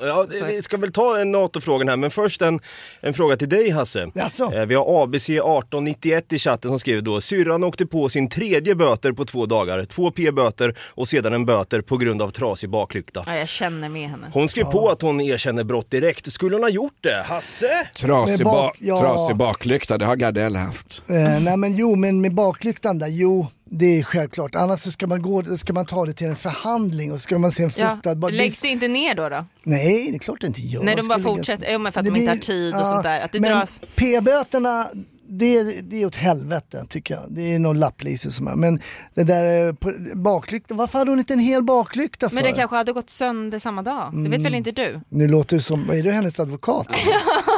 Ja, 0.00 0.26
vi 0.46 0.62
ska 0.62 0.76
väl 0.76 0.92
ta 0.92 1.18
en 1.20 1.32
NATO-frågan 1.32 1.88
här, 1.88 1.96
men 1.96 2.10
först 2.10 2.42
en, 2.42 2.60
en 3.00 3.14
fråga 3.14 3.36
till 3.36 3.48
dig 3.48 3.70
Hasse. 3.70 4.10
Jaså? 4.14 4.52
Eh, 4.54 4.64
Vi 4.66 4.74
har 4.74 5.06
ABC1891 5.06 6.34
i 6.34 6.38
chatten 6.38 6.70
som 6.70 6.78
skriver 6.78 7.02
då, 7.02 7.20
syrran 7.20 7.64
åkte 7.64 7.86
på 7.86 8.08
sin 8.08 8.28
tredje 8.28 8.74
böter 8.74 9.12
på 9.12 9.24
två 9.24 9.46
dagar, 9.46 9.84
två 9.84 10.10
p-böter 10.10 10.74
och 10.94 11.08
sedan 11.08 11.32
en 11.32 11.46
böter 11.46 11.80
på 11.80 11.96
grund 11.96 12.22
av 12.22 12.30
trasig 12.30 12.70
baklykta. 12.70 13.24
Ja, 13.26 13.36
jag 13.36 13.48
känner 13.48 13.88
med 13.88 14.08
henne. 14.10 14.30
Hon 14.32 14.48
skrev 14.48 14.64
på 14.64 14.90
att 14.90 15.02
hon 15.02 15.20
erkänner 15.20 15.64
brott 15.64 15.90
direkt. 15.90 16.32
Skulle 16.32 16.56
hon 16.56 16.62
ha 16.62 16.70
gjort 16.70 16.96
det? 17.00 17.22
Hasse? 17.26 17.88
Trasig, 17.96 18.38
Med 18.38 18.46
bak- 18.46 18.72
ba- 18.72 18.72
ja. 18.78 19.00
trasig 19.00 19.36
baklykta, 19.36 19.98
det 19.98 20.04
har 20.04 20.16
Gardell 20.16 20.56
haft. 20.56 21.02
Eh, 21.08 21.40
nej 21.40 21.56
men 21.56 21.76
jo, 21.76 21.94
men 21.96 22.20
med 22.20 22.34
baklyktan 22.34 22.98
där, 22.98 23.08
jo 23.08 23.46
det 23.64 23.98
är 23.98 24.02
självklart. 24.02 24.54
Annars 24.54 24.80
så 24.80 24.90
ska 24.92 25.06
man, 25.06 25.22
gå, 25.22 25.56
ska 25.56 25.72
man 25.72 25.86
ta 25.86 26.06
det 26.06 26.12
till 26.12 26.26
en 26.26 26.36
förhandling 26.36 27.12
och 27.12 27.18
så 27.18 27.22
ska 27.22 27.38
man 27.38 27.52
se 27.52 27.62
en 27.62 27.70
Ja. 27.76 27.96
fotad... 27.96 28.18
bara- 28.18 28.30
Läggs 28.32 28.60
det 28.60 28.68
inte 28.68 28.88
ner 28.88 29.14
då? 29.14 29.28
då? 29.28 29.44
Nej, 29.62 30.08
det 30.10 30.16
är 30.16 30.18
klart 30.18 30.40
det 30.40 30.46
inte 30.46 30.60
gör. 30.60 30.82
Nej, 30.82 30.96
de 30.96 31.08
bara 31.08 31.18
fortsätter. 31.18 31.70
Ja, 31.72 31.78
men 31.78 31.92
för 31.92 32.00
att 32.00 32.04
Det 32.06 32.10
de 32.10 32.18
inte 32.20 32.30
har 32.30 32.36
blir- 32.36 32.42
tid 32.46 32.74
och 32.74 32.80
sånt 32.80 33.02
där. 33.02 33.20
Att 33.24 33.32
det 33.32 33.40
men 33.40 33.50
dras. 33.50 33.80
P-böterna, 33.94 34.88
det, 35.28 35.62
det 35.80 36.02
är 36.02 36.06
åt 36.06 36.14
helvete 36.14 36.84
tycker 36.88 37.14
jag. 37.14 37.22
Det 37.28 37.54
är 37.54 37.58
någon 37.58 37.78
lapplise 37.78 38.30
som 38.30 38.48
är. 38.48 38.54
Men 38.54 38.80
det 39.14 39.24
där 39.24 39.66
eh, 39.68 39.74
baklyktan, 40.14 40.76
varför 40.76 40.98
hade 40.98 41.10
hon 41.10 41.18
inte 41.18 41.32
en 41.32 41.38
hel 41.38 41.62
baklykta 41.62 42.28
för? 42.28 42.34
Men 42.34 42.44
den 42.44 42.54
kanske 42.54 42.76
hade 42.76 42.92
gått 42.92 43.10
sönder 43.10 43.58
samma 43.58 43.82
dag. 43.82 44.10
Det 44.24 44.30
vet 44.30 44.40
väl 44.40 44.54
inte 44.54 44.72
du? 44.72 45.00
Nu 45.08 45.28
låter 45.28 45.56
det 45.56 45.62
som, 45.62 45.90
är 45.90 46.02
du 46.02 46.10
hennes 46.10 46.40
advokat? 46.40 46.86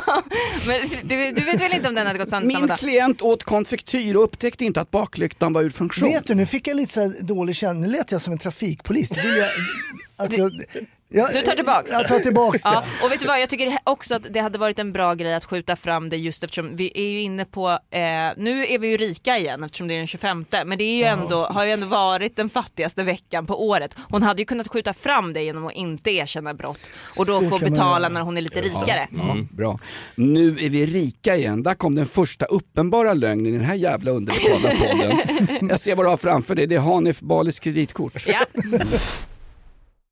Men 0.67 0.83
du, 1.03 1.33
du 1.33 1.45
vet 1.45 1.61
väl 1.61 1.73
inte 1.73 1.89
om 1.89 1.95
den 1.95 2.07
hade 2.07 2.19
gått 2.19 2.29
sönder 2.29 2.51
samma 2.51 2.61
Min 2.61 2.69
dag? 2.69 2.79
klient 2.79 3.23
åt 3.23 3.45
konfektyr 3.45 4.17
och 4.17 4.25
upptäckte 4.25 4.65
inte 4.65 4.81
att 4.81 4.91
baklyktan 4.91 5.53
var 5.53 5.63
ur 5.63 5.71
funktion. 5.71 6.09
Vet 6.09 6.27
du, 6.27 6.35
nu 6.35 6.47
fick 6.47 6.69
jag 6.69 6.77
lite 6.77 6.93
så 6.93 7.01
här 7.01 7.23
dålig 7.23 7.57
känsla. 7.57 7.81
Nu 7.81 7.87
lät 7.87 8.13
jag 8.13 8.23
som 8.23 8.33
en 8.33 8.39
trafikpolis. 8.39 9.09
Det 9.09 9.23
vill 9.23 9.37
jag, 9.37 9.51
att 10.17 10.33
jag, 11.09 11.33
Du 11.33 11.43
tar 11.43 11.53
tillbaks. 11.55 11.91
Jag 11.91 12.09
tar 12.09 12.19
tillbaks 12.19 12.63
det. 12.63 12.69
Ja, 12.69 12.85
och 13.03 13.13
vet 13.13 13.21
du 13.21 13.27
vad, 13.27 13.41
jag 13.41 13.49
tycker 13.49 13.79
också 13.85 14.15
att 14.15 14.27
det 14.31 14.41
hade 14.41 14.59
varit 14.59 14.79
en 14.79 14.93
bra 14.93 15.15
grej 15.15 15.35
att 15.35 15.45
skjuta 15.45 15.77
fram 15.77 16.09
det 16.09 16.17
just 16.17 16.45
eftersom 16.45 16.77
vi 16.77 16.93
är 16.95 17.09
ju 17.11 17.21
inne 17.21 17.45
på, 17.45 17.69
eh, 17.71 18.01
nu 18.37 18.67
är 18.67 18.79
vi 18.79 18.89
ju 18.89 18.97
rika 18.97 19.39
igen 19.39 19.65
eftersom 19.65 19.89
det 19.89 19.95
är 19.95 19.99
den 19.99 20.07
25 20.07 20.45
men 20.67 20.79
det 20.79 20.85
är 20.85 20.97
ju 20.97 21.05
ändå, 21.05 21.47
har 21.47 21.65
ju 21.65 21.73
ändå 21.73 21.87
varit 21.87 22.37
den 22.37 22.51
fattigaste 22.51 23.03
veckan 23.03 23.47
på 23.47 23.67
året. 23.69 23.97
Hon 24.11 24.23
hade 24.23 24.43
ju 24.43 24.47
kunnat 24.47 24.69
skjuta 24.69 24.93
fram 24.95 25.33
det 25.33 25.43
genom 25.43 25.67
att 25.67 25.73
inte 25.73 26.11
erkänna 26.11 26.55
brott 26.55 26.79
och 27.19 27.27
då 27.27 27.41
Så 27.41 27.49
få 27.49 27.59
man 27.59 27.71
betala 27.71 28.01
göra. 28.01 28.09
när 28.09 28.21
hon 28.21 28.37
är 28.37 28.41
lite 28.41 28.61
rikare. 28.63 29.09
Ja, 29.11 29.37
bra. 29.51 29.79
Nu 30.15 30.49
är 30.49 30.71
vi 30.71 30.87
rika 30.87 31.37
igen. 31.37 31.63
Där 31.63 31.75
kom 31.75 31.95
den 31.95 32.07
första 32.07 32.45
uppenbara 32.47 33.15
lögnen 33.15 33.47
i 33.47 33.51
den 33.59 33.67
här 33.67 33.75
jävla 33.75 34.11
underbetalda 34.11 34.71
podden. 34.71 35.19
Jag 35.69 35.81
ser 35.81 35.95
vad 35.95 36.07
du 36.07 36.11
har 36.11 36.17
framför 36.17 36.55
dig. 36.55 36.67
Det 36.67 36.75
är 36.75 36.81
Hanif 36.81 37.21
Balis 37.21 37.59
kreditkort. 37.59 38.25
Ja. 38.27 38.39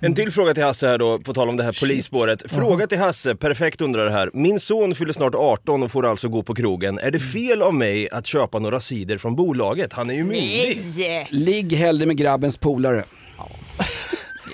En 0.00 0.14
till 0.14 0.30
fråga 0.30 0.54
till 0.54 0.62
Hasse 0.62 0.86
här 0.86 0.98
då, 0.98 1.18
på 1.18 1.34
tal 1.34 1.48
om 1.48 1.56
det 1.56 1.62
här 1.62 1.80
polisspåret. 1.80 2.50
Fråga 2.50 2.86
till 2.86 2.98
Hasse, 2.98 3.34
perfekt 3.34 3.80
undrar 3.80 4.04
det 4.04 4.10
här. 4.10 4.30
Min 4.34 4.60
son 4.60 4.94
fyller 4.94 5.12
snart 5.12 5.34
18 5.34 5.82
och 5.82 5.90
får 5.90 6.06
alltså 6.06 6.28
gå 6.28 6.42
på 6.42 6.54
krogen. 6.54 6.98
Är 6.98 7.10
det 7.10 7.18
fel 7.18 7.62
av 7.62 7.74
mig 7.74 8.10
att 8.10 8.26
köpa 8.26 8.58
några 8.58 8.80
cider 8.80 9.18
från 9.18 9.36
bolaget? 9.36 9.92
Han 9.92 10.10
är 10.10 10.14
ju 10.14 10.24
myndig. 10.24 10.80
Nej! 10.98 11.28
Ligg 11.30 11.72
hellre 11.72 12.06
med 12.06 12.16
grabbens 12.16 12.56
polare. 12.56 13.04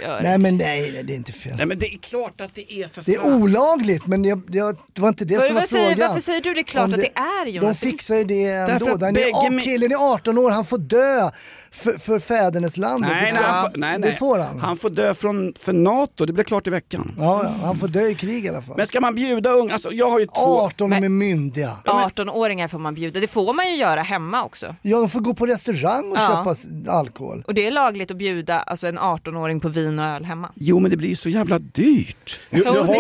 Gör 0.05 0.23
Nej 0.23 0.39
men 0.39 0.57
nej, 0.57 1.03
det 1.05 1.13
är 1.13 1.17
inte 1.17 1.33
fel. 1.33 1.57
Nej 1.57 1.67
men 1.67 1.79
det 1.79 1.95
är 1.95 1.99
klart 1.99 2.41
att 2.41 2.55
det 2.55 2.73
är 2.73 2.89
för 2.89 3.03
Det 3.07 3.15
är 3.15 3.19
fan. 3.21 3.43
olagligt 3.43 4.07
men 4.07 4.25
jag, 4.25 4.43
jag, 4.51 4.77
det 4.93 5.01
var 5.01 5.09
inte 5.09 5.25
det 5.25 5.37
Vad- 5.37 5.47
som 5.47 5.55
var 5.55 5.63
säger- 5.63 5.89
frågan. 5.91 6.09
varför 6.09 6.21
säger 6.23 6.41
du 6.41 6.55
det 6.55 6.61
är 6.61 6.63
klart 6.63 6.85
Om 6.89 6.95
att 6.95 7.01
det 7.01 7.19
är, 7.19 7.45
De 7.45 7.51
Jonas? 7.51 7.79
fixar 7.79 8.15
ju 8.15 8.25
det 8.25 8.45
ändå. 8.47 8.89
att 8.93 9.01
Den 9.01 9.17
är, 9.17 9.61
killen 9.61 9.93
är 9.93 10.13
18 10.15 10.39
år, 10.39 10.51
han 10.51 10.65
får 10.65 10.79
dö 10.79 11.31
för, 11.71 11.99
för 11.99 12.19
fäderneslandet. 12.19 13.11
Nej, 13.11 13.25
Det 13.27 13.33
nej, 13.33 13.43
får- 13.43 13.49
han 13.53 13.71
får, 13.71 13.79
nej, 13.79 13.99
nej. 13.99 14.11
Det 14.11 14.17
får 14.17 14.39
han. 14.39 14.59
Han 14.61 14.77
får 14.77 14.91
dö 14.91 15.15
från, 15.15 15.55
för 15.59 15.73
NATO, 15.73 16.27
det 16.27 16.33
blir 16.33 16.45
klart 16.45 16.67
i 16.67 16.71
veckan. 16.71 17.15
Ja, 17.19 17.53
han 17.63 17.77
får 17.79 17.89
dö 17.89 18.01
i 18.09 18.15
krig 18.15 18.47
i 18.47 18.49
alla 18.49 18.63
fall. 18.63 18.77
Men 18.77 18.87
ska 18.87 19.01
man 19.01 19.15
bjuda 19.15 19.51
unga, 19.51 19.73
alltså 19.73 19.93
jag 19.93 20.11
har 20.11 20.19
ju 20.21 20.27
två... 20.27 20.61
18 20.61 20.93
och 20.93 21.01
de 21.01 21.05
är 21.07 21.09
myndiga. 21.09 21.77
18-åringar 21.85 22.69
får 22.69 22.79
man 22.79 22.95
bjuda, 22.95 23.21
det 23.21 23.27
får 23.27 23.53
man 23.55 23.69
ju 23.71 23.77
göra 23.77 24.03
hemma 24.03 24.45
också. 24.45 24.75
Ja, 24.83 24.99
de 24.99 25.09
får 25.11 25.21
gå 25.21 25.35
på 25.35 25.47
restaurang 25.47 26.11
och 26.13 26.17
Ja. 26.19 26.45
köpa 26.45 26.91
alkohol. 26.93 27.45
Och 27.47 27.55
det 27.55 27.67
är 27.67 27.71
lagligt 27.71 28.11
att 28.11 28.17
bjuda 28.17 28.61
alltså, 28.61 28.87
en 28.87 28.99
18-åring 28.99 29.61
på 29.61 29.69
vin 29.95 29.99
och 29.99 30.05
öl 30.17 30.25
hemma. 30.25 30.51
Jo 30.55 30.79
men 30.81 30.91
det 30.91 30.97
blir 30.97 31.09
ju 31.09 31.17
så 31.17 31.29
jävla 31.29 31.59
dyrt. 31.59 32.41
Nu, 32.51 32.63
Jo, 32.67 32.75
jag, 32.75 32.85
har, 32.85 32.95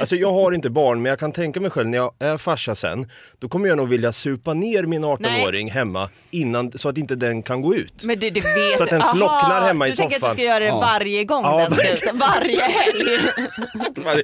alltså 0.00 0.16
jag 0.16 0.32
har 0.32 0.52
inte 0.52 0.70
barn 0.70 1.02
men 1.02 1.10
jag 1.10 1.18
kan 1.18 1.32
tänka 1.32 1.60
mig 1.60 1.70
själv 1.70 1.88
när 1.88 1.98
jag 1.98 2.12
är 2.18 2.36
farsa 2.38 2.74
sen, 2.74 3.06
då 3.38 3.48
kommer 3.48 3.68
jag 3.68 3.76
nog 3.76 3.88
vilja 3.88 4.12
supa 4.12 4.54
ner 4.54 4.82
min 4.82 5.04
18-åring 5.04 5.70
hemma 5.70 6.08
innan, 6.30 6.72
så 6.72 6.88
att 6.88 6.98
inte 6.98 7.14
den 7.14 7.42
kan 7.42 7.62
gå 7.62 7.74
ut. 7.74 8.04
Men 8.04 8.18
det, 8.18 8.30
det 8.30 8.40
vet 8.40 8.76
Så 8.76 8.82
att 8.82 8.90
den 8.90 9.00
Aha, 9.02 9.12
slocknar 9.16 9.62
hemma 9.66 9.88
i 9.88 9.90
Du 9.90 9.96
tänker 9.96 10.14
att 10.16 10.20
du 10.20 10.20
soffan. 10.20 10.34
ska 10.34 10.42
göra 10.42 10.58
det 10.58 10.64
Ja. 10.66 10.80
varje 10.80 11.24
gång 11.24 11.44
Ja, 11.44 11.68
den 11.68 11.96
ska 11.96 12.10
ut, 12.10 12.14
varje 12.14 12.60
helg. 12.62 13.18
Jag 14.04 14.12
är, 14.18 14.22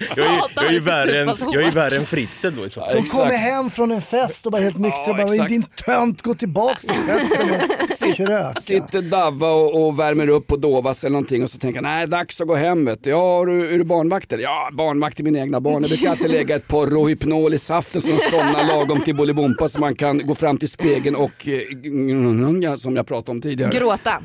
jag 0.57 0.65
är 0.67 0.73
ju 0.73 0.79
värre 0.79 1.21
än, 1.23 1.35
jag 1.53 1.63
är 1.65 1.73
värre 1.73 1.97
än 1.97 2.07
Fritzl 2.07 2.49
då 2.57 2.67
i 2.67 2.71
så 2.71 2.81
fall. 2.81 2.95
De 2.95 3.03
kommer 3.03 3.37
hem 3.37 3.71
från 3.71 3.91
en 3.93 4.03
fest 4.03 4.47
och 4.47 4.53
bara 4.53 4.63
helt 4.63 4.79
nyktra. 4.79 5.03
Ja, 5.07 5.15
bara, 5.39 5.47
din 5.49 5.63
tönt, 5.63 6.23
gå 6.23 6.35
tillbaks 6.35 6.83
till 6.83 6.95
festen 6.95 8.09
och 8.11 8.17
kröka. 8.17 8.55
Sitter 8.61 9.03
Davva 9.03 9.51
och, 9.51 9.87
och 9.87 9.99
värmer 9.99 10.29
upp 10.29 10.47
på 10.47 10.57
Dovas 10.57 11.05
eller 11.05 11.13
någonting 11.13 11.43
och 11.43 11.51
så 11.51 11.59
tänker 11.59 11.83
han, 11.83 11.91
nej 11.93 12.07
dags 12.09 12.41
att 12.41 12.47
gå 12.47 12.55
hem 12.55 12.85
vet 12.85 13.05
du. 13.05 13.11
Ja, 13.11 13.43
är 13.43 13.47
du, 13.47 13.75
är 13.75 13.79
du 13.79 13.85
barnvakt 13.85 14.33
eller? 14.33 14.43
Ja, 14.45 14.71
barnvakt 14.73 15.17
till 15.17 15.25
mina 15.25 15.39
egna 15.39 15.61
barn. 15.61 15.83
Jag 15.83 15.91
brukar 15.91 16.11
alltid 16.11 16.31
lägga 16.31 16.57
ett 16.57 16.69
porro 16.69 17.01
och 17.03 17.11
Hypnol 17.11 17.55
i 17.55 17.59
saften 17.59 18.01
så 18.01 18.09
de 18.09 18.19
somnar 18.31 18.67
lagom 18.67 19.01
till 19.01 19.17
Bolibompa 19.17 19.69
så 19.69 19.81
man 19.81 19.95
kan 19.95 20.27
gå 20.27 20.35
fram 20.35 20.59
till 20.59 20.69
spegeln 20.69 21.17
och 21.17 21.49
eh, 21.49 22.75
som 22.75 22.97
jag 22.97 23.07
pratade 23.07 23.31
om 23.31 23.41
tidigare. 23.41 23.71
Gråta. 23.79 24.23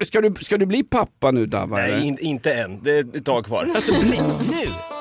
Ska 0.00 0.20
du, 0.20 0.34
ska 0.44 0.58
du 0.58 0.66
bli 0.66 0.82
pappa 0.82 1.30
nu 1.30 1.44
eller? 1.44 1.66
Nej, 1.66 2.06
in, 2.06 2.18
inte 2.18 2.54
än. 2.54 2.82
Det 2.82 2.92
är 2.92 3.16
ett 3.16 3.24
tag 3.24 3.44
kvar. 3.44 3.68
Alltså, 3.74 3.92
bli, 3.92 4.18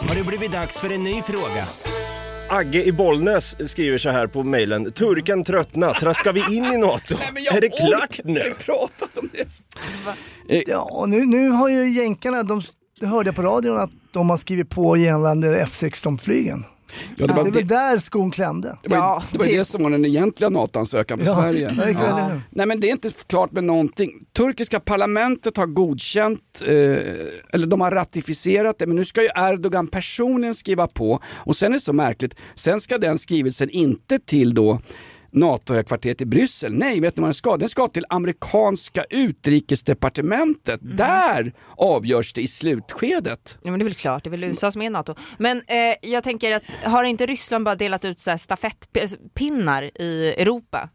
Nu 0.02 0.08
har 0.08 0.16
det 0.16 0.24
blivit 0.24 0.52
dags 0.52 0.80
för 0.80 0.94
en 0.94 1.04
ny 1.04 1.22
fråga. 1.22 1.66
Agge 2.52 2.84
i 2.84 2.92
Bollnäs 2.92 3.70
skriver 3.70 3.98
så 3.98 4.10
här 4.10 4.28
på 4.28 4.44
mejlen. 4.44 4.92
Turken 4.92 5.44
tröttna, 5.44 5.94
traskar 5.94 6.34
vi 6.34 6.56
in 6.56 6.66
i 6.66 6.78
NATO? 6.78 7.16
jag 7.36 7.56
är 7.56 7.62
det 7.62 7.70
klart 7.70 8.20
nu? 8.24 8.54
pratat 8.60 9.18
om 9.18 9.30
det. 9.34 10.64
Ja, 10.68 11.06
nu, 11.08 11.26
nu 11.26 11.50
har 11.50 11.70
ju 11.70 11.90
jänkarna, 11.90 12.44
de, 12.44 12.62
hörde 13.02 13.28
jag 13.28 13.36
på 13.36 13.42
radion 13.42 13.78
att 13.78 13.90
de 14.14 14.30
har 14.30 14.38
skrivit 14.38 14.70
på 14.70 14.98
gällande 14.98 15.66
F16-flygen. 15.66 16.64
Ja, 17.18 17.28
det, 17.28 17.28
Det 17.28 17.34
var, 17.34 17.42
är 17.42 17.46
det, 17.46 17.52
väl 17.52 17.68
där 17.68 17.98
skon 18.00 18.32
klämde. 18.32 18.78
det, 18.84 18.90
var, 18.90 18.98
Ja, 18.98 19.24
det 19.32 19.38
var 19.38 19.46
det- 19.46 19.58
det 19.58 19.66
som 19.66 19.84
var 19.84 19.90
den 19.90 20.06
egentliga 20.06 20.50
NATO-ansökan 20.50 21.20
för 21.20 21.26
Ja, 21.26 21.42
Sverige. 21.42 21.70
hur? 21.70 22.42
Nej 22.50 22.66
men 22.66 22.80
det 22.80 22.88
är 22.88 22.92
inte 22.92 23.12
klart 23.28 23.52
med 23.52 23.64
någonting. 23.64 24.12
Turkiska 24.34 24.80
parlamentet 24.80 25.58
har 25.58 25.66
godkänt, 25.68 26.62
eh, 26.68 26.74
eller 27.54 27.66
de 27.68 27.82
har 27.82 27.92
ratificerat 27.92 28.80
det, 28.80 28.88
men 28.88 28.96
nu 28.96 29.06
ska 29.06 29.22
ju 29.22 29.30
Erdogan 29.36 29.88
personligen 29.88 30.56
skriva 30.56 30.88
på. 30.88 31.20
Och 31.34 31.56
sen 31.56 31.72
är 31.72 31.74
det 31.78 31.80
så 31.82 31.94
märkligt, 31.94 32.36
sen 32.56 32.82
ska 32.82 32.98
den 32.98 33.20
skrivelsen 33.20 33.70
inte 33.70 34.20
till 34.20 34.54
då 34.54 34.80
NATO-högkvarteret 35.32 36.22
i 36.22 36.26
Bryssel. 36.26 36.74
Nej, 36.74 37.00
vet 37.00 37.18
ni 37.18 37.22
vad 37.22 37.28
den 37.28 37.34
ska? 37.34 37.58
Den 37.58 37.70
ska 37.70 37.88
till 37.88 38.06
amerikanska 38.10 39.04
utrikesdepartementet. 39.10 40.80
Där 40.84 41.54
avgörs 41.78 42.34
det 42.34 42.42
i 42.42 42.48
slutskedet. 42.48 43.58
Ja, 43.64 43.72
men 43.72 43.80
det 43.80 43.84
är 43.84 43.86
väl 43.86 43.94
klart, 43.94 44.24
det 44.24 44.28
är 44.28 44.32
väl 44.32 44.44
USA 44.44 44.72
som 44.72 44.82
är 44.82 44.90
NATO. 44.90 45.16
Men 45.38 45.62
eh, 45.68 45.96
jag 46.12 46.24
tänker 46.24 46.56
att 46.56 46.64
har 46.84 47.04
inte 47.04 47.26
Ryssland 47.26 47.66
bara 47.66 47.76
delat 47.76 48.06
ut 48.06 48.20
så 48.20 48.30
här 48.30 48.38
stafettpinnar 48.38 50.02
i 50.02 50.34
Europa? 50.38 50.90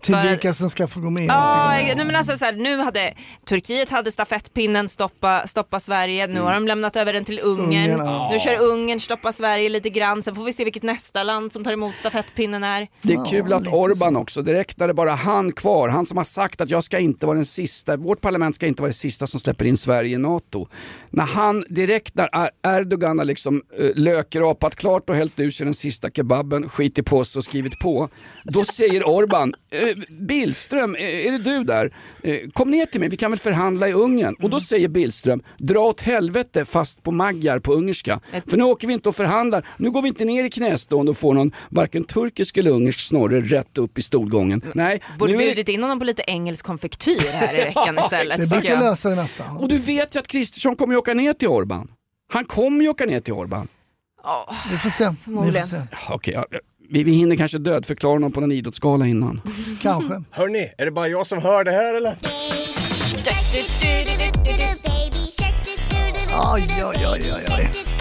Till 0.00 0.14
För- 0.14 0.28
vilka 0.28 0.54
som 0.54 0.70
ska 0.70 0.86
få 0.88 1.00
gå 1.00 1.10
med. 1.10 1.24
Ja, 1.24 1.70
nej, 1.70 2.04
men 2.04 2.16
alltså 2.16 2.36
så 2.38 2.44
här, 2.44 2.52
nu 2.52 2.78
hade 2.78 3.14
Turkiet 3.48 3.90
hade 3.90 4.10
stafettpinnen 4.10 4.88
stoppa, 4.88 5.46
stoppa 5.46 5.80
Sverige, 5.80 6.26
nu 6.26 6.40
har 6.40 6.54
de 6.54 6.66
lämnat 6.66 6.96
över 6.96 7.12
den 7.12 7.24
till 7.24 7.40
Ungern. 7.42 7.90
Ungern, 7.90 8.06
ja. 8.06 8.28
Nu 8.32 8.38
kör 8.38 8.60
Ungern 8.62 9.00
stoppa 9.00 9.32
Sverige 9.32 9.68
lite 9.68 9.90
grann, 9.90 10.22
sen 10.22 10.34
får 10.34 10.44
vi 10.44 10.52
se 10.52 10.64
vilket 10.64 10.82
nästa 10.82 11.22
land 11.22 11.52
som 11.52 11.64
tar 11.64 11.72
emot 11.72 11.96
stafettpinnen 11.96 12.64
är. 12.64 12.88
Det 13.02 13.12
är 13.12 13.30
kul 13.30 13.52
att 13.52 13.66
Orban 13.66 14.14
så. 14.14 14.20
också, 14.20 14.42
direkt 14.42 14.78
när 14.78 14.88
det 14.88 14.94
bara 14.94 15.10
han 15.14 15.52
kvar, 15.52 15.88
han 15.88 16.06
som 16.06 16.16
har 16.16 16.24
sagt 16.24 16.60
att 16.60 16.70
jag 16.70 16.84
ska 16.84 16.98
inte 16.98 17.26
vara 17.26 17.36
den 17.36 17.46
sista, 17.46 17.96
vårt 17.96 18.20
parlament 18.20 18.54
ska 18.54 18.66
inte 18.66 18.82
vara 18.82 18.90
det 18.90 18.94
sista 18.94 19.26
som 19.26 19.40
släpper 19.40 19.64
in 19.64 19.76
Sverige 19.76 20.14
i 20.14 20.18
NATO. 20.18 20.68
När 21.10 21.24
han 21.26 21.64
direkt 21.68 22.14
när 22.14 22.28
Er- 22.32 22.78
Erdogan 22.78 23.18
har 23.18 23.24
liksom 23.24 23.62
uh, 23.80 23.90
lökrapat 23.94 24.76
klart 24.76 25.10
och 25.10 25.16
hällt 25.16 25.40
ur 25.40 25.50
sig 25.50 25.64
den 25.64 25.74
sista 25.74 26.10
kebaben, 26.10 26.68
skitit 26.68 27.06
på 27.06 27.24
sig 27.24 27.38
och 27.38 27.44
skrivit 27.44 27.78
på, 27.78 28.08
då 28.44 28.64
säger 28.64 29.08
Orban, 29.08 29.54
eh, 29.70 29.96
Billström, 30.08 30.94
eh, 30.94 31.26
är 31.26 31.32
det 31.32 31.38
du 31.38 31.64
där? 31.64 31.94
Eh, 32.22 32.36
kom 32.52 32.70
ner 32.70 32.86
till 32.86 33.00
mig, 33.00 33.08
vi 33.08 33.16
kan 33.16 33.30
väl 33.30 33.40
förhandla 33.40 33.88
i 33.88 33.92
Ungern. 33.92 34.34
Och 34.42 34.50
då 34.50 34.60
säger 34.60 34.88
Billström, 34.88 35.42
dra 35.58 35.80
åt 35.80 36.00
helvete 36.00 36.64
fast 36.64 37.02
på 37.02 37.10
maggar 37.12 37.58
på 37.58 37.72
ungerska. 37.74 38.20
För 38.46 38.56
nu 38.56 38.64
åker 38.64 38.86
vi 38.86 38.92
inte 38.92 39.08
och 39.08 39.16
förhandlar, 39.16 39.66
nu 39.76 39.90
går 39.90 40.02
vi 40.02 40.08
inte 40.08 40.24
ner 40.24 40.44
i 40.44 40.50
knästående 40.50 41.10
och 41.10 41.18
får 41.18 41.34
någon 41.34 41.52
varken 41.68 42.04
turkisk 42.04 42.56
eller 42.56 42.70
ungersk 42.70 43.00
snorre 43.00 43.40
rätt 43.40 43.78
upp 43.78 43.98
i 43.98 44.02
stolgången. 44.02 44.62
Nej, 44.74 45.02
Borde 45.18 45.32
nu 45.32 45.38
bjudit 45.38 45.68
in 45.68 45.82
honom 45.82 45.98
på 45.98 46.04
lite 46.04 46.22
engelsk 46.26 46.64
konfektyr 46.64 47.20
här 47.32 47.54
i 47.54 47.64
veckan 47.64 47.98
istället. 48.04 48.38
Det 48.38 48.46
brukar 48.50 48.70
jag. 48.70 48.80
lösa 48.80 49.08
det 49.10 49.16
mesta. 49.16 49.44
Och 49.58 49.68
du 49.68 49.78
vet 49.78 50.14
ju 50.16 50.20
att 50.20 50.26
Kristersson 50.28 50.76
kommer 50.76 50.94
åka 51.00 51.14
ner 51.14 51.32
till 51.32 51.48
Orban. 51.48 51.88
Han 52.32 52.44
kommer 52.44 52.82
ju 52.82 52.88
åka 52.88 53.06
ner 53.06 53.20
till 53.20 53.32
Orban. 53.34 53.68
Vi 54.70 54.76
får 54.76 54.90
se. 54.90 55.08
Vi 55.08 55.16
får 55.16 55.22
Förmodligen. 55.22 55.66
se. 55.66 55.82
Okej, 56.10 56.34
ja, 56.34 56.58
vi, 56.90 57.04
vi 57.04 57.12
hinner 57.12 57.36
kanske 57.36 57.58
dödförklara 57.58 58.12
honom 58.12 58.32
på 58.32 58.40
någon 58.40 58.52
idrottsgala 58.52 59.06
innan. 59.06 59.40
Kanske. 59.82 60.22
Hörni, 60.30 60.72
är 60.78 60.84
det 60.84 60.90
bara 60.90 61.08
jag 61.08 61.26
som 61.26 61.38
hör 61.42 61.64
det 61.64 61.72
här 61.72 61.94
eller? 61.94 62.16
Oj, 66.54 66.68
oj, 66.84 67.06
oj, 67.12 67.22
oj, 67.34 67.46
oj. 67.58 67.99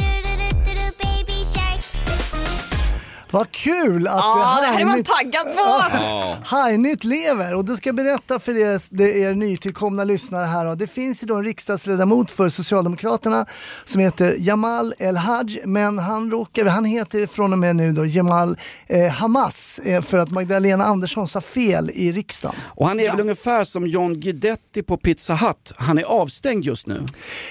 Vad 3.32 3.52
kul 3.52 4.08
att 4.08 4.14
Ja, 4.16 4.58
det 4.62 4.68
här 4.68 4.82
är 4.82 4.86
man 4.86 5.04
taggad 5.04 5.46
på! 5.56 6.56
Heinrich 6.56 7.04
lever 7.04 7.56
och 7.56 7.66
då 7.66 7.76
ska 7.76 7.90
jag 7.90 7.96
berätta 7.96 8.40
för 8.40 8.58
er, 8.58 8.82
det 8.90 9.20
er 9.20 9.34
nytillkomna 9.34 10.04
lyssnare 10.04 10.46
här. 10.46 10.66
då. 10.66 10.76
Det 10.76 10.88
finns 10.88 11.24
ju 11.24 11.28
då 11.28 11.36
en 11.36 11.44
riksdagsledamot 11.44 12.32
för 12.32 12.50
Socialdemokraterna 12.50 13.46
som 13.86 14.02
heter 14.02 14.36
Jamal 14.40 14.94
El-Haj 14.98 15.62
men 15.66 16.00
han, 16.00 16.32
råkar, 16.32 16.66
han 16.66 16.86
heter 16.86 17.28
från 17.28 17.54
och 17.54 17.60
med 17.60 17.76
nu 17.76 17.92
då 17.92 18.06
Jamal 18.06 18.58
eh, 18.88 19.08
Hamas 19.12 19.80
eh, 19.84 20.02
för 20.02 20.18
att 20.18 20.32
Magdalena 20.32 20.86
Andersson 20.86 21.28
sa 21.28 21.42
fel 21.42 21.92
i 21.94 22.12
riksdagen. 22.12 22.56
Och 22.66 22.88
han 22.88 23.00
är 23.00 23.12
väl 23.12 23.20
ungefär 23.20 23.64
som 23.64 23.88
John 23.88 24.20
Guidetti 24.20 24.84
på 24.84 24.98
Pizza 24.98 25.36
Hut. 25.36 25.74
Han 25.78 25.98
är 25.98 26.04
avstängd 26.04 26.66
just 26.66 26.88
nu. 26.88 27.06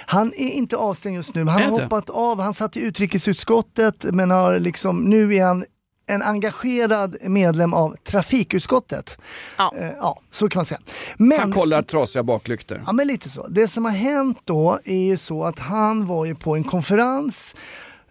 Han 0.07 0.33
är 0.37 0.51
inte 0.51 0.77
avstängd 0.77 1.17
just 1.17 1.35
nu, 1.35 1.45
men 1.45 1.55
han 1.55 1.63
har 1.63 1.71
hoppat 1.71 2.11
av. 2.11 2.41
Han 2.41 2.55
satt 2.55 2.77
i 2.77 2.81
utrikesutskottet 2.81 4.05
men 4.13 4.31
har 4.31 4.59
liksom, 4.59 5.05
nu 5.05 5.35
är 5.35 5.45
han 5.45 5.65
en 6.09 6.23
engagerad 6.23 7.17
medlem 7.23 7.75
av 7.75 7.97
trafikutskottet. 8.05 9.19
Ja. 9.59 9.75
Eh, 9.79 9.91
ja 10.01 10.21
så 10.31 10.49
kan 10.49 10.59
man 10.59 10.67
säga. 10.67 10.81
Men, 11.17 11.41
Han 11.41 11.53
kollar 11.53 11.83
trasiga 11.83 12.23
baklyktor. 12.23 12.83
Ja 12.87 12.93
men 12.93 13.07
lite 13.07 13.31
så. 13.31 13.47
Det 13.49 13.69
som 13.69 13.85
har 13.85 13.93
hänt 13.93 14.39
då 14.45 14.79
är 14.85 15.05
ju 15.05 15.17
så 15.17 15.45
att 15.45 15.59
han 15.59 16.07
var 16.07 16.25
ju 16.25 16.35
på 16.35 16.57
en 16.57 16.65
konferens 16.65 17.57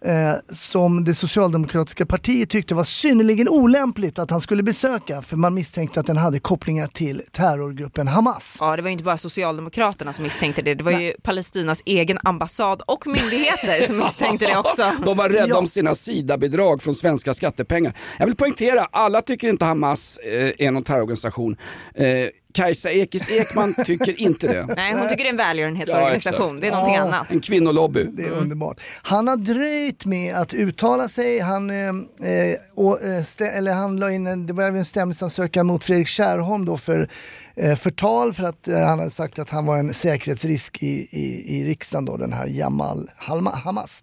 eh, 0.04 0.32
som 0.52 1.04
det 1.04 1.14
socialdemokratiska 1.14 2.06
partiet 2.06 2.50
tyckte 2.50 2.74
var 2.74 2.84
synnerligen 2.84 3.48
olämpligt 3.48 4.18
att 4.18 4.30
han 4.30 4.40
skulle 4.40 4.62
besöka 4.62 5.22
för 5.22 5.36
man 5.36 5.54
misstänkte 5.54 6.00
att 6.00 6.06
den 6.06 6.16
hade 6.16 6.40
kopplingar 6.40 6.86
till 6.86 7.22
terrorgruppen 7.32 8.08
Hamas. 8.08 8.56
Ja, 8.60 8.76
det 8.76 8.82
var 8.82 8.88
ju 8.88 8.92
inte 8.92 9.04
bara 9.04 9.18
Socialdemokraterna 9.18 10.12
som 10.12 10.22
misstänkte 10.24 10.62
det, 10.62 10.74
det 10.74 10.84
var 10.84 10.92
ju 10.92 11.12
Palestinas 11.22 11.82
egen 11.84 12.18
ambassad 12.22 12.82
och 12.86 13.06
myndigheter 13.06 13.86
som 13.86 13.96
misstänkte 13.98 14.46
det 14.46 14.56
också. 14.56 14.92
De 15.04 15.16
var 15.16 15.28
rädda 15.28 15.48
Ja. 15.48 15.58
om 15.58 15.66
sina 15.66 15.94
SIDA-bidrag 15.94 16.82
från 16.82 16.94
svenska 16.94 17.34
skattepengar. 17.34 17.92
Jag 18.18 18.26
vill 18.26 18.36
poängtera, 18.36 18.86
alla 18.90 19.22
tycker 19.22 19.48
inte 19.48 19.64
Hamas 19.64 20.18
eh, 20.18 20.66
är 20.66 20.70
någon 20.70 20.82
terrororganisation. 20.82 21.56
Eh, 21.94 22.06
Kajsa 22.58 22.90
Ekis 22.90 23.28
Ekman 23.30 23.74
tycker 23.86 24.20
inte 24.20 24.46
det. 24.46 24.66
Nej, 24.76 24.92
hon 24.92 25.08
tycker 25.08 25.24
det 25.24 25.28
är 25.28 25.32
en 25.32 25.36
välgörenhetsorganisation. 25.36 26.54
Ja, 26.54 26.60
det 26.60 26.66
är 26.66 26.70
någonting 26.70 26.94
Ja. 26.94 27.02
annat. 27.02 27.30
En 27.30 27.40
kvinnolobby. 27.40 28.04
Det 28.04 28.22
är 28.22 28.30
underbart. 28.30 28.80
Han 29.02 29.28
har 29.28 29.36
dröjt 29.36 30.04
med 30.04 30.34
att 30.34 30.54
uttala 30.54 31.08
sig. 31.08 31.38
Han, 31.40 31.70
eh, 31.70 31.76
eh, 31.86 32.56
och, 32.76 33.02
eh, 33.02 33.22
stä, 33.22 33.46
eller 33.50 33.72
han 33.72 33.96
la 33.96 34.12
in 34.12 34.26
en, 34.26 34.46
det 34.46 34.52
var 34.52 34.64
en 34.64 34.84
stämningsansökan 34.84 35.66
mot 35.66 35.84
Fredrik 35.84 36.08
Kärrholm 36.08 36.64
då 36.64 36.76
för 36.78 37.00
eh, 37.00 37.06
förtal 37.76 38.34
för 38.34 38.44
att 38.44 38.68
eh, 38.68 38.78
han 38.78 38.98
hade 38.98 39.10
sagt 39.10 39.38
att 39.38 39.50
han 39.50 39.66
var 39.66 39.78
en 39.78 39.94
säkerhetsrisk 39.94 40.82
i, 40.82 41.08
i, 41.10 41.58
i 41.58 41.64
riksdagen 41.64 42.04
då, 42.04 42.16
den 42.16 42.32
här 42.32 42.46
Jamal 42.46 43.10
Halma, 43.16 43.50
Hamas. 43.50 44.02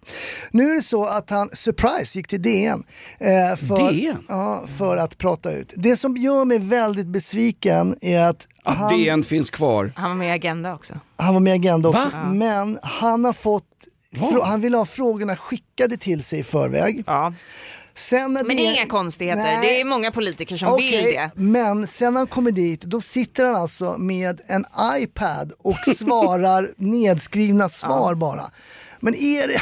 Nu 0.50 0.70
är 0.70 0.74
det 0.74 0.82
så 0.82 1.04
att 1.04 1.30
han, 1.30 1.50
surprise, 1.52 2.18
gick 2.18 2.28
till 2.28 2.42
DN. 2.42 2.82
Eh, 3.18 3.56
för, 3.56 3.92
DN? 3.92 4.24
Ja, 4.28 4.64
för 4.78 4.96
att 4.96 5.18
prata 5.18 5.52
ut. 5.52 5.72
Det 5.76 5.96
som 5.96 6.16
gör 6.16 6.44
mig 6.44 6.58
väldigt 6.58 7.06
besviken 7.06 7.96
är 8.00 8.20
att 8.20 8.48
Att 8.64 8.76
han, 8.76 8.98
DN 8.98 9.22
finns 9.24 9.50
kvar. 9.50 9.92
Han 9.96 10.10
var 10.10 10.16
med 10.16 10.28
i 10.28 10.32
Agenda 10.32 10.74
också. 10.74 10.94
han 11.16 11.34
var 11.34 11.40
med 11.40 11.52
i 11.52 11.56
Agenda 11.58 11.88
också, 11.88 12.00
Va? 12.14 12.28
men 12.32 12.78
han 12.82 13.24
har 13.24 13.32
fått 13.32 13.64
frå- 14.14 14.42
han 14.44 14.60
vill 14.60 14.74
ha 14.74 14.84
frågorna 14.86 15.36
skickade 15.36 15.96
till 15.96 16.24
sig 16.24 16.38
i 16.38 16.42
förväg. 16.42 17.02
Ja. 17.06 17.32
Sen 17.96 18.32
när 18.32 18.44
Men 18.44 18.56
det 18.56 18.66
är 18.66 18.74
inga 18.74 18.86
konstigheter. 18.86 19.42
Nej. 19.42 19.58
Det 19.60 19.80
är 19.80 19.84
många 19.84 20.10
politiker 20.10 20.56
som 20.56 20.68
Okej, 20.68 20.90
vill 20.90 21.14
det. 21.14 21.30
Men 21.34 21.86
sen 21.86 22.12
när 22.12 22.20
han 22.20 22.26
kommer 22.26 22.52
dit, 22.52 22.80
då 22.82 23.00
sitter 23.00 23.44
han 23.44 23.56
alltså 23.56 23.98
med 23.98 24.40
en 24.46 24.64
iPad 24.96 25.52
och 25.58 25.76
svarar 25.96 26.72
nedskrivna 26.76 27.68
svar 27.68 28.14
bara. 28.14 28.50
Men 29.00 29.14
är 29.14 29.48
det, 29.48 29.60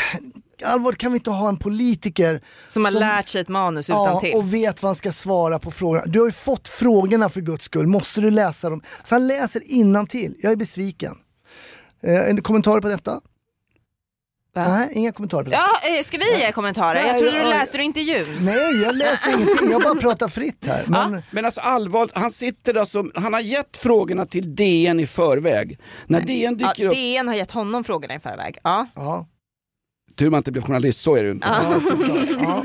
allvarligt 0.66 1.00
kan 1.00 1.12
vi 1.12 1.18
inte 1.18 1.30
ha 1.30 1.48
en 1.48 1.56
politiker 1.56 2.40
Som 2.68 2.84
har 2.84 2.92
lärt 2.92 3.28
sig 3.28 3.40
ett 3.40 3.48
manus 3.48 3.90
utan 3.90 4.04
ja, 4.04 4.20
till. 4.20 4.34
och 4.34 4.54
vet 4.54 4.82
vad 4.82 4.88
han 4.88 4.96
ska 4.96 5.12
svara 5.12 5.58
på 5.58 5.70
frågorna. 5.70 6.02
Du 6.06 6.18
har 6.18 6.26
ju 6.26 6.32
fått 6.32 6.68
frågorna 6.68 7.28
för 7.28 7.40
guds 7.40 7.64
skull, 7.64 7.86
måste 7.86 8.20
du 8.20 8.30
läsa 8.30 8.70
dem? 8.70 8.82
Så 9.04 9.14
han 9.14 9.26
läser 9.26 10.06
till. 10.06 10.36
jag 10.42 10.52
är 10.52 10.56
besviken. 10.56 11.14
Eh, 12.02 12.28
en 12.28 12.42
kommentar 12.42 12.80
på 12.80 12.88
detta? 12.88 13.20
Va? 14.54 14.68
Nej, 14.68 14.88
inga 14.92 15.12
kommentarer. 15.12 15.52
Ja, 15.52 15.68
eh, 15.98 16.02
ska 16.02 16.18
vi 16.18 16.38
ge 16.38 16.52
kommentarer? 16.52 16.94
Nej, 16.94 17.06
Jag 17.06 17.18
trodde 17.18 17.36
ja, 17.36 17.42
du 17.44 17.50
ja. 17.50 17.58
läste 17.58 17.78
du 17.78 17.84
intervjun. 17.84 18.38
Nej, 18.40 18.82
jag 18.82 18.96
läser 18.96 19.32
ingenting, 19.34 19.70
jag 19.70 19.82
bara 19.82 19.94
pratar 19.94 20.28
fritt 20.28 20.66
här. 20.66 20.84
Men, 20.88 21.22
Men 21.30 21.44
alltså 21.44 21.60
allvarligt, 21.60 22.16
han 22.16 22.30
sitter 22.30 22.74
alltså, 22.74 23.04
han 23.14 23.32
har 23.34 23.40
gett 23.40 23.76
frågorna 23.76 24.26
till 24.26 24.54
DN 24.54 25.00
i 25.00 25.06
förväg. 25.06 25.78
När 26.06 26.20
DN 26.20 26.58
Ja, 26.60 26.68
dyker 26.68 26.86
upp, 26.86 26.94
DN 26.94 27.28
har 27.28 27.34
gett 27.34 27.50
honom 27.50 27.84
frågorna 27.84 28.14
i 28.14 28.18
förväg. 28.20 28.58
Ja. 28.64 28.86
ja. 28.94 29.26
tur 30.16 30.30
man 30.30 30.38
inte 30.38 30.52
blev 30.52 30.64
journalist, 30.64 31.00
så 31.00 31.16
är 31.16 31.22
det 31.22 31.28
ju. 31.28 31.38
Ja. 31.42 31.80
Ja. 32.38 32.64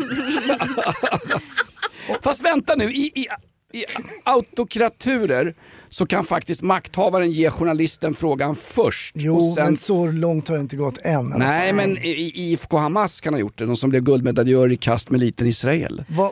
Fast 2.22 2.44
vänta 2.46 2.76
nu, 2.76 2.92
i, 2.94 3.12
i, 3.16 3.28
i 3.74 3.86
autokraturer 4.24 5.54
så 5.90 6.06
kan 6.06 6.24
faktiskt 6.26 6.62
makthavaren 6.62 7.32
ge 7.32 7.50
journalisten 7.50 8.14
frågan 8.14 8.56
först. 8.56 9.16
Jo, 9.18 9.54
sen, 9.56 9.66
men 9.66 9.78
så 9.78 10.06
långt 10.12 10.48
har 10.48 10.56
det 10.56 10.62
inte 10.62 10.76
gått 10.76 10.98
än. 10.98 11.30
Nej 11.38 11.74
men 11.74 11.98
IFK 12.04 12.78
Hamas 12.78 13.22
kan 13.22 13.34
ha 13.34 13.40
gjort 13.40 13.58
det, 13.58 13.66
de 13.66 13.76
som 13.76 13.90
blev 13.90 14.04
guldmedaljör 14.04 14.72
i 14.72 14.78
kast 14.78 15.10
med 15.10 15.20
liten 15.20 15.48
Israel. 15.48 16.04
Vad- 16.08 16.32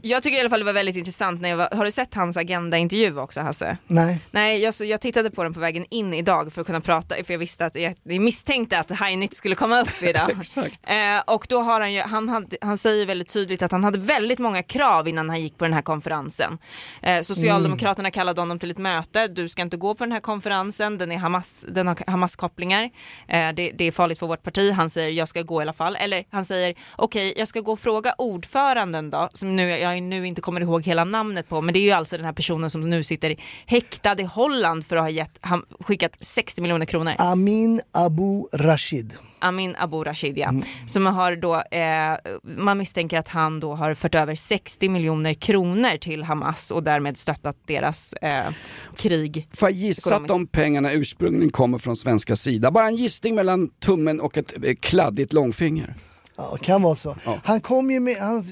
Jag 0.00 0.22
tycker 0.22 0.36
i 0.36 0.40
alla 0.40 0.50
fall 0.50 0.60
det 0.60 0.64
var 0.64 0.72
väldigt 0.72 0.96
intressant. 0.96 1.40
När 1.40 1.48
jag 1.48 1.56
var, 1.56 1.68
har 1.72 1.84
du 1.84 1.90
sett 1.90 2.14
hans 2.14 2.36
Agenda-intervju 2.36 3.18
också 3.18 3.40
Hasse? 3.40 3.76
nej. 3.86 4.20
Nej, 4.30 4.62
jag, 4.62 4.74
så, 4.74 4.84
jag 4.84 5.00
tittade 5.00 5.30
på 5.30 5.42
den 5.42 5.54
på 5.54 5.60
vägen 5.60 5.86
in 5.90 6.14
idag 6.14 6.52
för 6.52 6.60
att 6.60 6.66
kunna 6.66 6.80
prata, 6.80 7.14
för 7.24 7.34
jag 7.34 7.38
visste 7.38 7.66
att 7.66 7.74
jag, 7.74 7.94
jag 8.02 8.20
misstänkte 8.20 8.78
att 8.78 8.90
Heinrich 8.90 9.32
skulle 9.32 9.54
komma 9.54 9.80
upp 9.80 9.88
idag. 10.02 10.30
Exakt. 10.30 10.80
Eh, 10.86 11.34
och 11.34 11.46
då 11.48 11.62
har 11.62 11.80
han 11.80 11.92
ju, 11.92 12.00
han, 12.00 12.28
hade, 12.28 12.56
han 12.60 12.76
säger 12.76 13.06
väldigt 13.06 13.28
tydligt 13.28 13.62
att 13.62 13.72
han 13.72 13.84
hade 13.84 13.98
väldigt 13.98 14.38
många 14.38 14.62
krav 14.62 15.08
innan 15.08 15.28
han 15.28 15.40
gick 15.40 15.58
på 15.58 15.64
den 15.64 15.74
här 15.74 15.82
konferensen. 15.82 16.58
Eh, 17.02 17.20
Socialdemokraterna 17.20 18.10
kallade 18.10 18.40
honom 18.40 18.58
till 18.58 18.70
ett 18.70 18.78
möte, 18.78 19.28
du 19.28 19.48
ska 19.48 19.62
inte 19.62 19.76
gå 19.76 19.94
på 19.94 20.04
den 20.04 20.12
här 20.12 20.20
konferensen, 20.20 20.98
den, 20.98 21.12
är 21.12 21.16
Hamas, 21.16 21.66
den 21.68 21.86
har 21.86 21.96
Hamas-kopplingar, 22.06 22.90
eh, 23.28 23.48
det, 23.56 23.72
det 23.74 23.84
är 23.84 23.92
farligt 23.92 24.18
för 24.18 24.26
vårt 24.26 24.42
parti. 24.42 24.72
Han 24.72 24.90
säger 24.90 25.10
jag 25.10 25.28
ska 25.28 25.42
gå 25.42 25.60
i 25.60 25.62
alla 25.62 25.72
fall, 25.72 25.96
eller 25.96 26.24
han 26.30 26.44
säger 26.44 26.74
okej 26.96 27.34
jag 27.36 27.48
ska 27.48 27.60
gå 27.60 27.72
och 27.72 27.80
fråga 27.80 28.14
ordföranden 28.18 29.10
då, 29.10 29.28
som 29.32 29.56
nu, 29.56 29.63
jag 29.68 30.02
nu 30.02 30.26
inte 30.26 30.40
kommer 30.40 30.60
ihåg 30.60 30.82
hela 30.82 31.04
namnet 31.04 31.48
på, 31.48 31.60
men 31.60 31.74
det 31.74 31.80
är 31.80 31.84
ju 31.84 31.90
alltså 31.90 32.16
den 32.16 32.26
här 32.26 32.32
personen 32.32 32.70
som 32.70 32.90
nu 32.90 33.02
sitter 33.02 33.36
häktad 33.66 34.20
i 34.20 34.24
Holland 34.24 34.86
för 34.86 34.96
att 34.96 35.02
ha 35.02 35.10
gett, 35.10 35.38
han, 35.40 35.64
skickat 35.80 36.16
60 36.20 36.62
miljoner 36.62 36.86
kronor. 36.86 37.14
Amin 37.18 37.80
Abu 37.92 38.46
Rashid. 38.52 39.14
Amin 39.38 39.76
Abu 39.78 40.04
Rashid 40.04 40.38
ja. 40.38 40.48
Mm. 40.48 40.64
Som 40.86 41.06
har 41.06 41.36
då, 41.36 41.54
eh, 41.54 42.32
man 42.56 42.78
misstänker 42.78 43.18
att 43.18 43.28
han 43.28 43.60
då 43.60 43.74
har 43.74 43.94
fört 43.94 44.14
över 44.14 44.34
60 44.34 44.88
miljoner 44.88 45.34
kronor 45.34 45.96
till 45.96 46.22
Hamas 46.22 46.70
och 46.70 46.82
därmed 46.82 47.16
stöttat 47.16 47.56
deras 47.66 48.12
eh, 48.12 48.44
krig. 48.96 49.48
Får 49.54 49.68
jag 49.68 49.78
gissa 49.78 50.10
Ekonomiskt. 50.10 50.30
att 50.30 50.38
de 50.38 50.46
pengarna 50.46 50.92
ursprungligen 50.92 51.50
kommer 51.50 51.78
från 51.78 51.96
svenska 51.96 52.36
sida? 52.36 52.70
Bara 52.70 52.86
en 52.86 52.96
gissning 52.96 53.34
mellan 53.34 53.68
tummen 53.68 54.20
och 54.20 54.36
ett 54.36 54.54
eh, 54.64 54.74
kladdigt 54.80 55.32
långfinger. 55.32 55.94
Ja, 56.36 56.56
kan 56.62 56.82
vara 56.82 56.96
så. 56.96 57.16
Han 57.44 57.60
kom 57.60 57.90
ju 57.90 58.00
med, 58.00 58.16
han, 58.16 58.44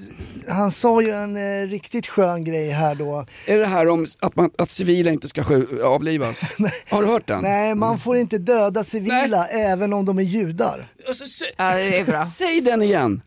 han 0.49 0.71
sa 0.73 1.03
ju 1.03 1.11
en 1.11 1.37
eh, 1.37 1.67
riktigt 1.69 2.07
skön 2.07 2.45
grej 2.45 2.71
här 2.71 2.95
då. 2.95 3.27
Är 3.47 3.59
det 3.59 3.67
här 3.67 3.89
om 3.89 4.07
att, 4.21 4.37
man, 4.37 4.51
att 4.59 4.71
civila 4.71 5.11
inte 5.11 5.29
ska 5.29 5.45
avlivas? 5.85 6.43
Har 6.91 7.03
du 7.03 7.09
hört 7.09 7.27
den? 7.27 7.43
Nej, 7.43 7.75
man 7.75 7.99
får 7.99 8.17
inte 8.17 8.39
döda 8.39 8.85
civila 8.85 9.47
även 9.47 9.93
om 9.93 10.05
de 10.05 10.19
är 10.19 10.23
judar. 10.23 10.87
Alltså, 11.09 11.25
Ja, 11.57 11.75
det 11.75 11.99
är 11.99 12.05
bra. 12.05 12.25
Säg 12.25 12.61
den 12.61 12.83
igen. 12.83 13.23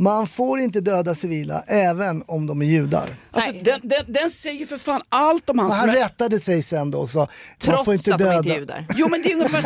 Man 0.00 0.26
får 0.26 0.60
inte 0.60 0.80
döda 0.80 1.14
civila 1.14 1.64
även 1.66 2.24
om 2.26 2.46
de 2.46 2.62
är 2.62 2.66
judar. 2.66 3.08
Alltså, 3.30 3.50
Nej. 3.50 3.62
den, 3.64 3.80
den, 3.82 4.04
den 4.12 4.30
säger 4.30 4.66
för 4.66 4.78
fan 4.78 5.02
allt 5.08 5.50
om 5.50 5.58
hans... 5.58 5.72
Men 5.72 5.80
han 5.80 5.96
rättade 5.96 6.40
sig 6.40 6.62
sen 6.62 6.90
då 6.90 6.98
och 6.98 7.10
sa 7.10 7.18
man 7.18 7.28
Trots 7.58 7.84
får 7.84 7.94
inte 7.94 8.14
att 8.14 8.18
de 8.18 8.24
döda, 8.24 8.38
inte 8.38 8.50
är 8.50 8.58
judar. 8.58 8.86
Jo 8.96 9.08
men 9.08 9.22
det 9.22 9.32
är 9.32 9.34
ungefär, 9.34 9.64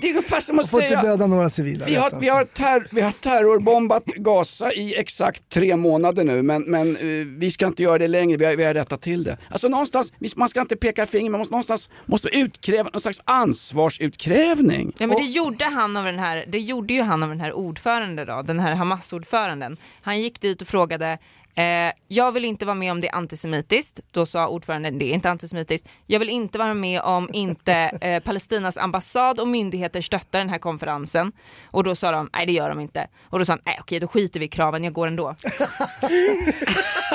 det 0.00 0.06
är 0.06 0.10
ungefär 0.10 0.40
som 0.40 0.56
man 0.56 0.64
att 0.64 0.70
får 0.70 0.82
inte 0.82 1.02
döda 1.02 1.26
några 1.26 1.50
civila. 1.50 1.84
Vi 1.86 1.94
har, 1.94 2.10
vi, 2.20 2.28
har 2.28 2.44
terr, 2.44 2.86
vi 2.90 3.00
har 3.00 3.12
terrorbombat 3.12 4.04
Gaza 4.04 4.72
i 4.72 4.94
exakt 4.96 5.48
tre 5.48 5.76
månader 5.76 6.24
nu 6.24 6.42
men, 6.42 6.62
men 6.62 6.96
eh, 6.96 7.26
vi 7.26 7.50
ska 7.50 7.66
inte 7.66 7.82
göra 7.82 7.98
det 7.98 8.08
längre, 8.08 8.36
vi 8.36 8.44
har, 8.44 8.56
vi 8.56 8.64
har 8.64 8.74
rättat 8.74 9.00
till 9.00 9.24
det. 9.24 9.36
Alltså 9.48 9.68
någonstans, 9.68 10.12
man 10.36 10.48
ska 10.48 10.60
inte 10.60 10.76
peka 10.76 11.06
finger, 11.06 11.30
man 11.30 11.38
måste 11.38 11.52
någonstans 11.52 11.88
måste 12.06 12.28
utkräva 12.28 12.90
någon 12.92 13.00
slags 13.00 13.20
ansvarsutkrävning. 13.24 14.92
Ja, 14.98 15.06
men 15.06 15.16
det 15.16 15.24
gjorde 15.24 15.64
han 15.64 15.96
av 15.96 16.04
den 16.04 16.18
här, 16.18 16.44
det 16.48 16.58
gjorde 16.58 16.94
ju 16.94 17.02
han 17.02 17.22
av 17.22 17.28
den 17.28 17.40
här 17.40 17.52
ordföranden 17.52 18.26
då, 18.26 18.42
den 18.42 18.60
här 18.60 18.74
Hamas-ordföranden. 19.10 19.76
Han 20.02 20.20
gick 20.20 20.40
dit 20.40 20.62
och 20.62 20.68
frågade 20.68 21.18
Eh, 21.54 21.92
jag 22.08 22.32
vill 22.32 22.44
inte 22.44 22.66
vara 22.66 22.74
med 22.74 22.92
om 22.92 23.00
det 23.00 23.08
är 23.08 23.14
antisemitiskt. 23.14 24.00
Då 24.10 24.26
sa 24.26 24.48
ordföranden 24.48 24.98
det 24.98 25.04
är 25.04 25.14
inte 25.14 25.30
antisemitiskt. 25.30 25.88
Jag 26.06 26.18
vill 26.18 26.28
inte 26.28 26.58
vara 26.58 26.74
med 26.74 27.00
om 27.00 27.28
inte 27.32 27.72
eh, 28.00 28.22
Palestinas 28.22 28.76
ambassad 28.76 29.40
och 29.40 29.48
myndigheter 29.48 30.00
stöttar 30.00 30.38
den 30.38 30.48
här 30.48 30.58
konferensen. 30.58 31.32
Och 31.64 31.84
då 31.84 31.94
sa 31.94 32.10
de 32.10 32.30
nej 32.32 32.46
det 32.46 32.52
gör 32.52 32.68
de 32.68 32.80
inte. 32.80 33.08
Och 33.22 33.38
då 33.38 33.44
sa 33.44 33.52
han 33.52 33.60
nej 33.64 33.76
okej 33.80 34.00
då 34.00 34.08
skiter 34.08 34.40
vi 34.40 34.46
i 34.46 34.48
kraven, 34.48 34.84
jag 34.84 34.92
går 34.92 35.06
ändå. 35.06 35.26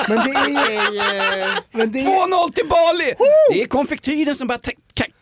Men 0.08 0.18
det 0.18 0.32
är 0.32 0.56
Men 1.76 1.92
det 1.92 2.00
är, 2.00 2.48
2-0 2.48 2.52
till 2.52 2.68
Bali! 2.68 3.14
Det 3.50 3.62
är 3.62 3.66
konfektyren 3.66 4.34
som 4.34 4.46
bara 4.46 4.58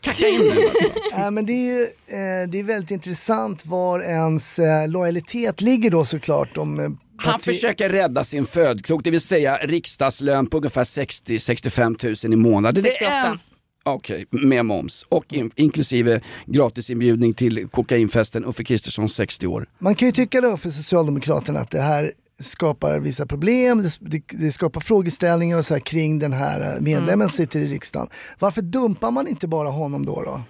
kacka 0.01 0.29
in. 0.29 0.41
Alltså. 0.41 1.01
Ja, 1.11 1.31
men 1.31 1.47
det 1.47 1.53
är 1.53 1.77
ju 1.77 1.83
eh, 1.83 2.49
det 2.49 2.61
är 2.61 2.65
väldigt 2.65 2.91
intressant 2.91 3.67
var 3.67 4.01
ens 4.01 4.59
eh, 4.59 4.89
lojalitet 4.89 5.61
ligger 5.61 5.91
då 5.91 6.05
såklart. 6.05 6.59
Om, 6.59 6.81
eh, 6.81 6.91
Han 7.17 7.41
försöker 7.41 7.89
rädda 7.89 8.25
sin 8.25 8.47
födkrok, 8.47 9.05
det 9.05 9.11
vill 9.11 9.21
säga 9.21 9.57
riksdagslön 9.57 10.47
på 10.47 10.57
ungefär 10.57 10.85
60-65 10.85 12.27
000 12.27 12.33
i 12.33 12.37
månaden. 12.37 12.83
Det 12.83 12.89
är 12.89 12.93
68. 12.93 13.27
en- 13.29 13.39
Okej, 13.87 14.27
med 14.31 14.65
moms 14.67 15.07
och 15.09 15.33
in, 15.33 15.51
inklusive 15.57 16.21
gratisinbjudning 16.47 17.35
till 17.35 17.69
kokainfesten 17.69 18.45
Uffe 18.45 18.65
Kristersson 18.65 19.09
60 19.09 19.47
år. 19.47 19.67
Man 19.79 19.95
kan 19.95 20.09
ju 20.09 20.13
tycka 20.13 20.41
då 20.41 20.57
för 20.57 20.71
Socialdemokraterna 20.71 21.61
att 21.61 21.71
det 21.71 21.81
här 21.81 22.13
skapar 22.41 22.99
vissa 22.99 23.27
problem, 23.27 23.83
det, 24.01 24.23
det, 24.29 24.53
skapar 24.53 24.81
frågeställningar 24.81 25.59
och 25.59 25.67
så 25.67 25.75
här 25.75 25.81
kring 25.81 26.19
den 26.19 26.33
här 26.33 26.61
eh, 26.61 26.81
medlemmen 26.81 27.15
Mm. 27.15 27.29
som 27.29 27.37
sitter 27.37 27.61
i 27.61 27.67
riksdagen. 27.69 28.09
Varför 28.39 28.63
dumpar 28.63 29.11
man 29.11 29.29
inte 29.29 29.47
bara 29.47 29.69
honom 29.69 30.07
då? 30.07 30.23
då? 30.23 30.41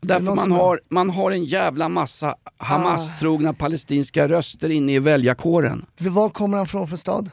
Därför 0.00 0.34
man 0.34 0.52
har, 0.52 0.80
man 0.90 1.10
har 1.10 1.30
en 1.30 1.44
jävla 1.44 1.88
massa 1.88 2.34
Hamas-trogna 2.58 3.52
palestinska 3.52 4.28
röster 4.28 4.70
inne 4.70 4.94
i 4.94 4.98
väljarkåren. 4.98 5.86
Var 5.98 6.28
kommer 6.28 6.56
han 6.56 6.66
från 6.66 6.88
för 6.88 6.96
stad? 6.96 7.30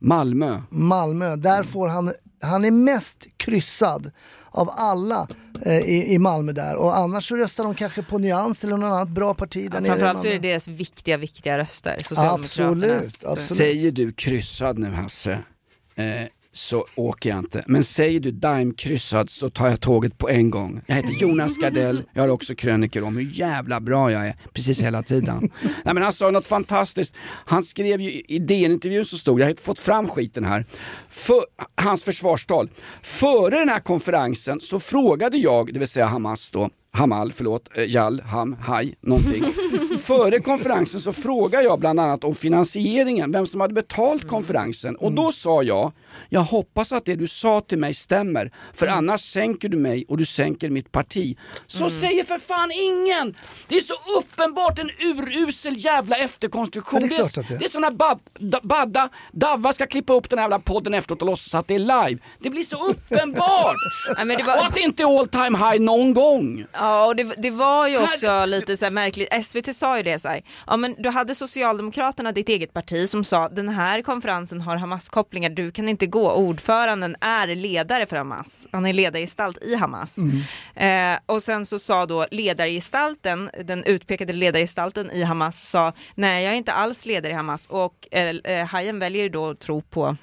Malmö. 0.00 0.60
Malmö. 0.68 1.36
Där 1.36 1.62
får 1.62 1.88
han, 1.88 2.12
han 2.42 2.64
är 2.64 2.70
mest 2.70 3.26
kryssad 3.36 4.10
av 4.50 4.70
alla 4.76 5.28
eh, 5.62 5.78
i, 5.78 6.14
i 6.14 6.18
Malmö 6.18 6.52
där 6.52 6.76
och 6.76 6.96
annars 6.96 7.28
så 7.28 7.36
röstar 7.36 7.64
de 7.64 7.74
kanske 7.74 8.02
på 8.02 8.18
Nyans 8.18 8.64
eller 8.64 8.76
något 8.76 8.86
annat 8.86 9.08
bra 9.08 9.34
parti 9.34 9.70
där 9.70 9.80
nere 9.80 9.86
i 9.86 9.88
Framförallt 9.88 10.20
så 10.20 10.26
är 10.26 10.32
det 10.32 10.38
deras 10.38 10.68
viktiga, 10.68 11.16
viktiga 11.16 11.58
röster. 11.58 11.96
Socialdemokraternas. 11.98 13.04
Absolut, 13.04 13.24
absolut. 13.24 13.58
Säger 13.58 13.90
du 13.92 14.12
kryssad 14.12 14.78
nu 14.78 14.90
Hasse? 14.90 15.38
Eh, 15.94 16.04
så 16.52 16.86
åker 16.94 17.30
jag 17.30 17.38
inte. 17.38 17.64
Men 17.66 17.84
säger 17.84 18.20
du 18.20 18.30
Daimkryssad 18.30 19.30
så 19.30 19.50
tar 19.50 19.68
jag 19.68 19.80
tåget 19.80 20.18
på 20.18 20.28
en 20.28 20.50
gång. 20.50 20.80
Jag 20.86 20.96
heter 20.96 21.12
Jonas 21.20 21.56
Gardell, 21.56 22.02
jag 22.12 22.22
har 22.22 22.28
också 22.28 22.54
krönikor 22.54 23.02
om 23.02 23.16
hur 23.16 23.30
jävla 23.32 23.80
bra 23.80 24.12
jag 24.12 24.26
är 24.26 24.34
precis 24.52 24.82
hela 24.82 25.02
tiden. 25.02 25.50
Nej, 25.62 25.94
men 25.94 26.02
han 26.02 26.12
sa 26.12 26.30
något 26.30 26.46
fantastiskt. 26.46 27.14
Han 27.24 27.62
skrev 27.62 28.00
ju 28.00 28.22
i 28.28 28.38
DN-intervjun 28.38 29.04
så 29.04 29.18
stod, 29.18 29.40
jag 29.40 29.46
har 29.46 29.54
fått 29.54 29.78
fram 29.78 30.08
skiten 30.08 30.44
här, 30.44 30.64
för, 31.08 31.44
hans 31.74 32.04
försvarstal. 32.04 32.70
Före 33.02 33.58
den 33.58 33.68
här 33.68 33.80
konferensen 33.80 34.60
så 34.60 34.80
frågade 34.80 35.36
jag, 35.36 35.72
det 35.72 35.78
vill 35.78 35.88
säga 35.88 36.06
Hamas 36.06 36.50
då, 36.50 36.70
Hamal, 36.92 37.32
förlåt, 37.32 37.68
eh, 37.74 37.84
Jal, 37.90 38.20
Ham, 38.20 38.56
Haj, 38.60 38.94
någonting. 39.00 39.44
Före 40.02 40.40
konferensen 40.40 41.00
så 41.00 41.12
frågade 41.12 41.64
jag 41.64 41.78
bland 41.80 42.00
annat 42.00 42.24
om 42.24 42.34
finansieringen, 42.34 43.32
vem 43.32 43.46
som 43.46 43.60
hade 43.60 43.74
betalt 43.74 44.28
konferensen. 44.28 44.96
Och 44.96 45.12
då 45.12 45.32
sa 45.32 45.62
jag, 45.62 45.92
jag 46.28 46.40
hoppas 46.40 46.92
att 46.92 47.04
det 47.04 47.14
du 47.14 47.26
sa 47.28 47.60
till 47.60 47.78
mig 47.78 47.94
stämmer, 47.94 48.52
för 48.74 48.86
annars 48.86 49.20
sänker 49.20 49.68
du 49.68 49.76
mig 49.76 50.04
och 50.08 50.16
du 50.16 50.24
sänker 50.24 50.70
mitt 50.70 50.92
parti. 50.92 51.36
Så 51.66 51.90
säger 51.90 52.24
för 52.24 52.38
fan 52.38 52.70
ingen! 52.72 53.34
Det 53.68 53.76
är 53.76 53.80
så 53.80 53.94
uppenbart 54.18 54.78
en 54.78 54.90
urusel 55.00 55.84
jävla 55.84 56.16
efterkonstruktion. 56.16 57.00
Ja, 57.02 57.08
det 57.08 57.14
är 57.16 57.42
det 57.48 57.54
är. 57.54 57.58
det 57.58 57.64
är 57.64 57.68
som 57.68 57.80
när 57.80 57.90
Bad, 57.90 58.18
Da- 58.38 58.60
Badda, 58.62 59.08
Davva 59.32 59.72
ska 59.72 59.86
klippa 59.86 60.12
upp 60.12 60.30
den 60.30 60.38
här 60.38 60.44
jävla 60.44 60.58
podden 60.58 60.94
efteråt 60.94 61.22
och 61.22 61.26
låtsas 61.28 61.54
att 61.54 61.68
det 61.68 61.74
är 61.74 61.78
live. 61.78 62.20
Det 62.38 62.50
blir 62.50 62.64
så 62.64 62.76
uppenbart! 62.88 63.76
Nej, 64.24 64.36
Och 64.36 64.64
att 64.66 64.74
det 64.74 64.80
inte 64.80 65.02
är 65.02 65.18
all 65.20 65.28
time 65.28 65.58
high 65.58 65.80
någon 65.80 66.14
gång. 66.14 66.64
Ja, 66.78 67.06
och 67.06 67.16
det, 67.16 67.34
det 67.36 67.50
var 67.50 67.88
ju 67.88 67.98
också 67.98 68.44
lite 68.44 68.76
så 68.76 68.84
här 68.84 68.92
märkligt. 68.92 69.44
SVT 69.44 69.76
sa 69.76 69.96
ju 69.96 70.02
det 70.02 70.18
så 70.18 70.28
här. 70.28 70.42
Ja, 70.66 70.76
men 70.76 70.94
du 70.98 71.08
hade 71.08 71.34
Socialdemokraterna, 71.34 72.32
ditt 72.32 72.48
eget 72.48 72.72
parti, 72.72 73.08
som 73.08 73.24
sa 73.24 73.48
den 73.48 73.68
här 73.68 74.02
konferensen 74.02 74.60
har 74.60 74.76
Hamas-kopplingar, 74.76 75.50
du 75.50 75.70
kan 75.70 75.88
inte 75.88 76.06
gå. 76.06 76.32
Ordföranden 76.32 77.16
är 77.20 77.46
ledare 77.54 78.06
för 78.06 78.16
Hamas. 78.16 78.66
Han 78.72 78.86
är 78.86 78.94
ledargestalt 78.94 79.58
i 79.62 79.74
Hamas. 79.74 80.16
Eh, 80.74 81.18
och 81.26 81.42
sen 81.42 81.66
så 81.66 81.78
sa 81.78 82.06
då 82.06 82.26
ledargestalten, 82.30 83.50
den 83.64 83.84
utpekade 83.84 84.32
ledargestalten 84.32 85.10
i 85.10 85.22
Hamas 85.22 85.68
sa 85.68 85.92
nej, 86.14 86.44
jag 86.44 86.52
är 86.52 86.56
inte 86.56 86.72
alls 86.72 87.06
ledare 87.06 87.32
i 87.32 87.36
Hamas 87.36 87.66
och 87.66 88.08
eh, 88.10 88.36
eh, 88.44 88.66
Hajen 88.66 88.98
väljer 88.98 89.28
då 89.28 89.50
att 89.50 89.60
tro 89.60 89.82
på 89.82 90.16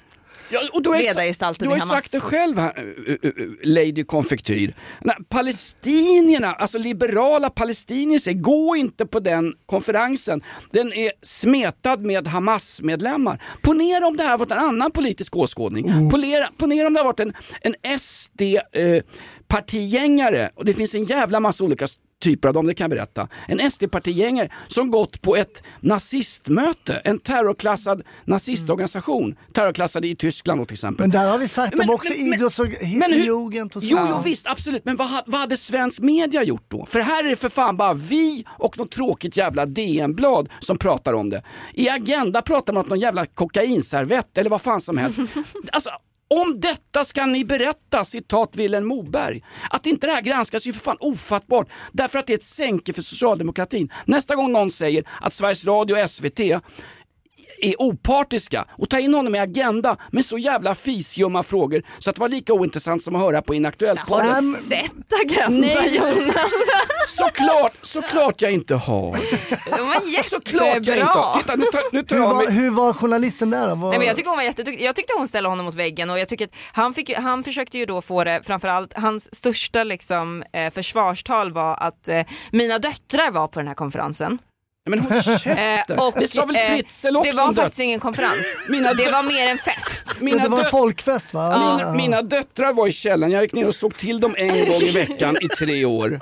Ja, 0.50 0.60
och 0.72 0.82
du 0.82 0.90
har, 0.90 0.98
Ledargestalten 0.98 1.68
du 1.68 1.74
har 1.74 1.80
sagt 1.80 2.12
det 2.12 2.20
själv 2.20 2.58
här, 2.58 2.78
uh, 2.78 2.84
uh, 2.84 3.16
uh, 3.24 3.30
Lady 3.62 4.04
Konfektyr. 4.04 4.74
När 5.00 5.14
palestinierna, 5.28 6.52
alltså 6.52 6.78
liberala 6.78 7.50
palestinier 7.50 8.18
säger 8.18 8.38
gå 8.38 8.76
inte 8.76 9.06
på 9.06 9.20
den 9.20 9.54
konferensen. 9.66 10.42
Den 10.70 10.92
är 10.92 11.12
smetad 11.22 11.96
med 11.96 12.28
Hamas-medlemmar. 12.28 13.42
Ponera 13.62 14.06
om 14.06 14.16
det 14.16 14.22
här 14.22 14.38
varit 14.38 14.50
en 14.50 14.58
annan 14.58 14.90
politisk 14.90 15.36
åskådning. 15.36 16.10
Ponera, 16.10 16.48
ponera 16.56 16.86
om 16.86 16.92
det 16.92 17.00
har 17.00 17.04
varit 17.04 17.20
en, 17.20 17.32
en 17.60 17.74
SD-partigängare 17.98 20.50
och 20.54 20.64
det 20.64 20.74
finns 20.74 20.94
en 20.94 21.04
jävla 21.04 21.40
massa 21.40 21.64
olika 21.64 21.88
typer 22.22 22.48
av 22.48 22.54
dem, 22.54 22.66
det 22.66 22.74
kan 22.74 22.84
jag 22.84 22.90
berätta. 22.90 23.28
En 23.48 23.70
SD-partigängare 23.70 24.48
som 24.66 24.90
gått 24.90 25.22
på 25.22 25.36
ett 25.36 25.62
nazistmöte, 25.80 26.94
en 27.04 27.18
terrorklassad 27.18 28.02
nazistorganisation. 28.24 29.36
Terrorklassade 29.52 30.08
i 30.08 30.16
Tyskland 30.16 30.68
till 30.68 30.74
exempel. 30.74 31.02
Men 31.04 31.10
där 31.10 31.30
har 31.30 31.38
vi 31.38 31.48
sagt 31.48 31.74
Men- 31.76 31.88
om 31.88 31.94
också 31.94 32.12
men- 32.12 32.24
men- 32.28 32.34
idrotts 32.34 32.58
och 32.58 32.66
och 33.76 33.82
så. 33.82 33.88
Jo, 33.92 33.98
jo 34.10 34.20
visst, 34.24 34.46
absolut. 34.46 34.84
Men 34.84 34.96
vad, 34.96 35.22
vad 35.26 35.40
hade 35.40 35.56
svensk 35.56 35.98
media 36.00 36.42
gjort 36.42 36.64
då? 36.68 36.86
För 36.86 37.00
här 37.00 37.24
är 37.24 37.28
det 37.28 37.36
för 37.36 37.48
fan 37.48 37.76
bara 37.76 37.94
vi 37.94 38.44
och 38.58 38.78
något 38.78 38.90
tråkigt 38.90 39.36
jävla 39.36 39.66
DN-blad 39.66 40.48
som 40.60 40.78
pratar 40.78 41.12
om 41.12 41.30
det. 41.30 41.42
I 41.74 41.88
Agenda 41.88 42.42
pratar 42.42 42.72
man 42.72 42.82
om 42.82 42.88
någon 42.88 43.00
jävla 43.00 43.26
kokainservett 43.26 44.38
eller 44.38 44.50
vad 44.50 44.60
fan 44.62 44.80
som 44.80 44.98
helst. 44.98 45.18
Alltså, 45.72 45.90
om 46.28 46.60
detta 46.60 47.04
ska 47.04 47.26
ni 47.26 47.44
berätta, 47.44 48.04
citat 48.04 48.56
Vilhelm 48.56 48.86
Moberg. 48.86 49.42
Att 49.70 49.86
inte 49.86 50.06
det 50.06 50.12
här 50.12 50.20
granskas 50.20 50.64
är 50.64 50.66
ju 50.66 50.72
för 50.72 50.80
fan 50.80 50.96
ofattbart. 51.00 51.68
Därför 51.92 52.18
att 52.18 52.26
det 52.26 52.32
är 52.32 52.38
ett 52.38 52.44
sänke 52.44 52.92
för 52.92 53.02
socialdemokratin. 53.02 53.92
Nästa 54.04 54.34
gång 54.34 54.52
någon 54.52 54.70
säger 54.70 55.04
att 55.20 55.32
Sveriges 55.32 55.64
Radio 55.64 56.02
och 56.02 56.10
SVT 56.10 56.40
är 57.60 57.74
opartiska 57.82 58.64
och 58.70 58.90
ta 58.90 58.98
in 58.98 59.14
honom 59.14 59.34
i 59.34 59.38
Agenda 59.38 59.96
med 60.10 60.24
så 60.24 60.38
jävla 60.38 60.74
fisjumma 60.74 61.42
frågor 61.42 61.82
så 61.98 62.10
att 62.10 62.16
det 62.16 62.20
var 62.20 62.28
lika 62.28 62.52
ointressant 62.52 63.02
som 63.02 63.14
att 63.14 63.20
höra 63.22 63.42
på 63.42 63.54
Inaktuellt 63.54 64.00
Har 64.00 64.22
du 64.22 64.28
podden. 64.28 64.54
sett 64.68 64.92
Agenda 65.24 65.66
Nej, 65.66 65.98
så- 66.00 66.08
Jonas? 66.08 66.36
Såklart, 67.08 67.72
såklart 67.82 68.42
jag 68.42 68.52
inte 68.52 68.74
har. 68.74 69.12
De 69.76 69.88
var 69.88 70.22
Såklart 70.22 70.64
jag 70.66 70.76
inte 70.76 70.92
har. 70.92 71.38
jättebra. 71.38 71.38
Titta 71.38 71.56
nu 71.56 71.64
tar, 71.64 71.82
nu 71.92 72.02
tar 72.02 72.16
Hur 72.16 72.22
var, 72.22 72.34
mig... 72.44 72.52
hur 72.52 72.70
var 72.70 72.92
journalisten 72.92 73.50
där 73.50 73.68
då? 73.68 73.74
Var... 73.74 73.88
Nej, 73.90 73.98
men 73.98 74.06
jag 74.08 74.16
tycker 74.16 74.28
hon 74.30 74.36
var 74.36 74.44
jätteduktig. 74.44 74.84
Jag 74.86 74.96
tyckte 74.96 75.12
hon 75.16 75.28
ställde 75.28 75.48
honom 75.48 75.66
mot 75.66 75.74
väggen 75.74 76.10
och 76.10 76.18
jag 76.18 76.28
tycker 76.28 76.44
att 76.44 76.50
han, 76.72 76.94
fick, 76.94 77.14
han 77.16 77.44
försökte 77.44 77.78
ju 77.78 77.86
då 77.86 78.02
få 78.02 78.24
det, 78.24 78.40
framförallt 78.44 78.92
hans 78.98 79.34
största 79.34 79.84
liksom, 79.84 80.44
eh, 80.52 80.70
försvarstal 80.72 81.52
var 81.52 81.76
att 81.76 82.08
eh, 82.08 82.20
mina 82.52 82.78
döttrar 82.78 83.30
var 83.30 83.48
på 83.48 83.58
den 83.60 83.68
här 83.68 83.74
konferensen. 83.74 84.38
Men 84.86 84.98
håll 85.00 85.22
käften. 85.22 85.58
Eh, 85.98 86.06
och, 86.06 86.14
det 86.18 86.28
sa 86.28 86.44
väl 86.44 86.56
eh, 86.56 86.62
Fritzl 86.76 87.16
också 87.16 87.30
Det 87.30 87.36
var 87.36 87.52
faktiskt 87.52 87.78
dött- 87.78 87.84
ingen 87.84 88.00
konferens. 88.00 88.36
Mina 88.68 88.94
det 88.94 89.10
var 89.10 89.22
mer 89.22 89.46
en 89.46 89.58
fest. 89.58 89.90
Men 90.20 90.38
det 90.38 90.48
var 90.48 90.64
en 90.64 90.70
folkfest 90.70 91.34
va? 91.34 91.76
Mina, 91.76 91.92
mina 91.94 92.22
döttrar 92.22 92.72
var 92.72 92.86
i 92.88 92.92
källaren, 92.92 93.32
jag 93.32 93.42
gick 93.42 93.52
ner 93.52 93.68
och 93.68 93.74
såg 93.74 93.96
till 93.96 94.20
dem 94.20 94.34
en 94.38 94.68
gång 94.68 94.82
i 94.82 94.90
veckan 94.90 95.36
i 95.40 95.48
tre 95.48 95.84
år. 95.84 96.20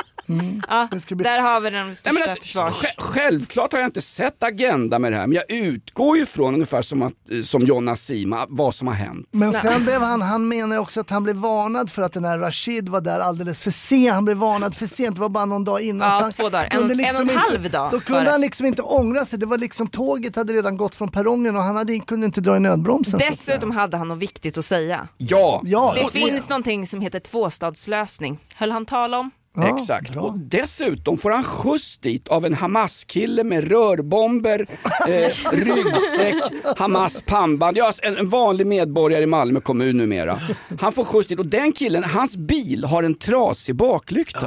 Ja, 0.68 0.88
Det 0.90 1.00
ska 1.00 1.14
bli- 1.14 1.24
där 1.24 1.40
har 1.40 1.60
vi 1.60 1.70
den 1.70 1.96
största 1.96 2.12
Nej, 2.20 2.28
alltså, 2.30 2.58
sj- 2.86 2.94
självklart 2.98 3.72
har 3.72 3.78
jag 3.80 3.88
inte 3.88 4.02
sett 4.02 4.42
Agenda 4.42 4.98
med 4.98 5.12
det 5.12 5.16
här, 5.18 5.26
men 5.26 5.32
jag 5.48 5.50
utgår 5.50 6.16
ju 6.18 6.26
från 6.26 6.54
ungefär 6.54 6.82
som, 6.82 7.02
att, 7.02 7.12
eh, 7.32 7.42
som 7.42 7.60
John 7.60 7.84
Nasima, 7.84 8.46
vad 8.48 8.74
som 8.74 8.88
har 8.88 8.94
hänt. 8.94 9.28
Men 9.30 9.52
sen 9.52 9.84
blev 9.84 10.00
han, 10.02 10.22
han 10.22 10.48
menar 10.48 10.78
också 10.78 11.00
att 11.00 11.10
han 11.10 11.22
blev 11.24 11.36
varnad 11.36 11.92
för 11.92 12.02
att 12.02 12.12
den 12.12 12.24
här 12.24 12.38
Rashid 12.38 12.88
var 12.88 13.00
där 13.00 13.20
alldeles 13.20 13.60
för 13.60 13.70
sent. 13.70 14.14
Han 14.14 14.24
blev 14.24 14.36
varnad 14.36 14.74
för 14.76 14.86
sent, 14.86 15.14
det 15.16 15.20
var 15.20 15.28
bara 15.28 15.44
någon 15.44 15.64
dag 15.64 15.80
innan. 15.80 16.22
Ja, 16.24 16.30
två 16.36 16.48
dagar. 16.48 16.64
En- 16.70 16.78
kunde 16.78 17.04
en 17.04 17.16
och 17.16 17.22
en 17.22 17.36
halv 17.36 17.70
dag 17.70 17.90
Då 17.90 18.00
kunde 18.00 18.30
han 18.30 18.40
liksom 18.54 18.66
inte 18.66 18.82
ångra 18.82 19.24
sig. 19.24 19.38
Det 19.38 19.46
var 19.46 19.58
liksom 19.58 19.86
tåget 19.88 20.36
hade 20.36 20.52
redan 20.52 20.76
gått 20.76 20.94
från 20.94 21.08
perrongen 21.08 21.56
och 21.56 21.62
han 21.62 21.76
hade, 21.76 21.98
kunde 21.98 22.26
inte 22.26 22.40
dra 22.40 22.56
i 22.56 22.60
nödbromsen. 22.60 23.20
Dessutom 23.30 23.70
hade 23.70 23.96
han 23.96 24.08
något 24.08 24.18
viktigt 24.18 24.58
att 24.58 24.64
säga. 24.64 25.08
Ja, 25.18 25.60
Ja, 25.64 25.94
Det 25.96 26.18
finns 26.20 26.48
någonting 26.48 26.86
som 26.86 27.00
heter 27.00 27.20
tvåstadslösning. 27.20 28.38
Höll 28.54 28.70
han 28.70 28.86
tal 28.86 29.14
om? 29.14 29.30
Ja, 29.56 29.76
Exakt. 29.78 30.12
bra. 30.12 30.22
Och 30.22 30.38
dessutom 30.38 31.18
får 31.18 31.30
han 31.30 31.44
skjuts 31.44 31.98
dit 31.98 32.28
av 32.28 32.44
en 32.46 32.54
Hamas-kille 32.54 33.44
med 33.44 33.68
rörbomber, 33.68 34.60
eh, 35.08 35.52
ryggsäck, 35.52 36.44
Hamas 36.76 37.22
pannband. 37.26 37.76
Ja, 37.76 37.92
en, 38.02 38.16
en 38.16 38.28
vanlig 38.28 38.66
medborgare 38.66 39.22
i 39.22 39.26
Malmö 39.26 39.60
kommun 39.60 39.96
numera. 39.96 40.38
Han 40.80 40.92
får 40.92 41.04
skjuts 41.04 41.28
dit 41.28 41.38
och 41.38 41.46
den 41.46 41.72
killen, 41.72 42.04
hans 42.04 42.36
bil 42.36 42.84
har 42.84 43.02
en 43.02 43.14
trasig 43.14 43.76
baklykta. 43.76 44.46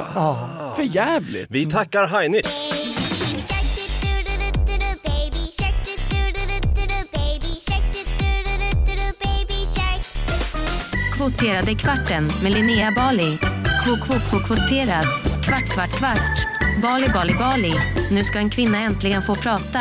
För 0.76 0.82
jävligt. 0.82 1.46
Vi 1.50 1.66
tackar 1.66 2.06
Heinrich. 2.06 2.46
Kvoterade 11.18 11.74
kvarten 11.74 12.30
med 12.42 12.52
Linnea 12.52 12.92
Bali. 12.96 13.38
Kvoterad. 14.46 15.04
Kvart, 15.44 15.64
kvart, 15.74 15.98
kvart. 15.98 16.46
Bali, 16.82 17.08
Bali, 17.14 17.34
Bali. 17.34 17.72
Nu 18.10 18.24
ska 18.24 18.38
en 18.38 18.50
kvinna 18.50 18.78
äntligen 18.78 19.22
få 19.22 19.34
prata. 19.34 19.80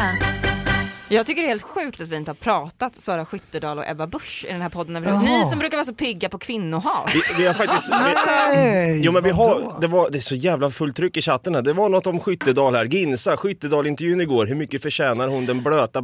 Jag 1.09 1.25
tycker 1.25 1.41
det 1.41 1.45
är 1.45 1.49
helt 1.49 1.61
sjukt 1.61 2.01
att 2.01 2.07
vi 2.07 2.15
inte 2.15 2.31
har 2.31 2.35
pratat 2.35 3.01
Sara 3.01 3.25
Skyttedal 3.25 3.79
och 3.79 3.87
Ebba 3.87 4.07
Busch 4.07 4.45
i 4.49 4.51
den 4.51 4.61
här 4.61 4.69
podden 4.69 4.95
överhuvudtaget. 4.95 5.45
Ni 5.45 5.49
som 5.49 5.59
brukar 5.59 5.77
vara 5.77 5.85
så 5.85 5.93
pigga 5.93 6.29
på 6.29 6.37
kvinnohat. 6.37 7.11
Vi, 7.13 7.21
vi 7.37 7.47
har 7.47 7.53
faktiskt... 7.53 7.89
Vi, 7.89 8.13
Nej, 8.27 9.01
jo 9.03 9.11
men 9.11 9.23
vi 9.23 9.29
har, 9.29 9.81
det, 9.81 9.87
var, 9.87 10.09
det 10.09 10.17
är 10.17 10.21
så 10.21 10.35
jävla 10.35 10.69
fullt 10.69 10.95
tryck 10.95 11.17
i 11.17 11.21
chatten 11.21 11.55
här. 11.55 11.61
Det 11.61 11.73
var 11.73 11.89
något 11.89 12.07
om 12.07 12.19
Skyttedal 12.19 12.75
här. 12.75 12.85
Ginsa, 12.85 13.37
Skyttedal-intervjun 13.37 14.21
igår. 14.21 14.45
Hur 14.45 14.55
mycket 14.55 14.81
förtjänar 14.81 15.27
hon 15.27 15.45
den 15.45 15.63
blöta 15.63 16.01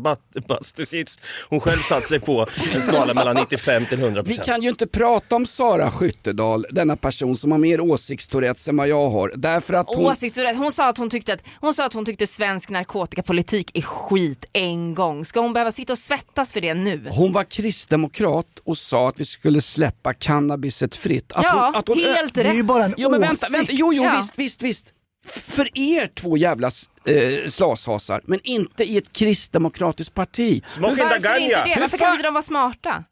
bastusits 0.47 1.19
hon 1.49 1.59
själv 1.59 1.79
satt 1.79 2.05
sig 2.05 2.19
på? 2.19 2.45
En 2.73 2.81
skala 2.81 3.13
mellan 3.13 3.35
95 3.35 3.85
till 3.85 3.99
100% 3.99 4.23
Vi 4.25 4.37
kan 4.37 4.61
ju 4.61 4.69
inte 4.69 4.87
prata 4.87 5.35
om 5.35 5.45
Sara 5.45 5.91
Skyttedal, 5.91 6.65
denna 6.69 6.95
person 6.95 7.37
som 7.37 7.51
har 7.51 7.59
mer 7.59 7.81
åsiktstourettes 7.81 8.67
än 8.67 8.77
vad 8.77 8.87
jag 8.87 9.09
har. 9.09 9.31
Därför 9.35 9.73
att 9.73 9.87
hon... 9.87 10.05
Åsiktsrätt. 10.05 10.57
Hon 10.57 10.71
sa 10.71 10.89
att 10.89 10.97
hon 10.97 11.09
tyckte 11.09 11.33
att 11.33 11.43
hon 11.59 11.73
sa 11.73 11.85
att 11.85 11.93
hon 11.93 12.05
tyckte 12.05 12.27
svensk 12.27 12.69
narkotikapolitik 12.69 13.71
är 13.73 13.81
skit 13.81 14.45
en 14.53 14.92
gång. 14.93 15.25
Ska 15.25 15.39
hon 15.39 15.53
behöva 15.53 15.71
sitta 15.71 15.93
och 15.93 15.99
svettas 15.99 16.53
för 16.53 16.62
det 16.62 16.73
nu? 16.73 17.08
Hon 17.12 17.32
var 17.32 17.43
kristdemokrat 17.43 18.47
och 18.63 18.77
sa 18.77 19.10
att 19.10 19.19
vi 19.19 19.25
skulle 19.25 19.62
släppa 19.62 20.13
cannabiset 20.13 20.95
fritt. 20.95 21.32
Att 21.32 21.43
Ja, 21.43 21.65
hon, 21.65 21.75
att 21.75 21.88
hon 21.88 21.97
helt 21.99 22.34
Det 22.36 22.41
är 22.41 22.53
ju 22.53 22.60
rätt. 22.60 22.65
bara 22.65 22.86
en 22.86 22.93
Jo 22.97 23.10
men 23.10 23.21
vänta, 23.21 23.47
vänta. 23.51 23.73
Jo, 23.73 23.93
jo 23.93 24.03
Ja. 24.03 24.15
visst, 24.17 24.34
visst, 24.39 24.62
visst. 24.62 24.93
För 25.27 25.77
er 25.77 26.08
två 26.08 26.38
jävla 26.38 26.67
eh, 27.06 27.47
slashasar, 27.47 28.21
men 28.23 28.39
inte 28.43 28.84
i 28.84 28.97
ett 28.97 29.13
kristdemokratiskt 29.13 30.13
parti. 30.13 30.62
Smoking 30.65 30.97
Varför 31.03 31.15
inte 31.15 31.63
det? 31.63 31.77
Varför 31.82 31.97
kan 31.97 32.12
inte 32.12 32.23
de 32.23 32.34
vara 32.34 32.41
smarta? 32.41 33.03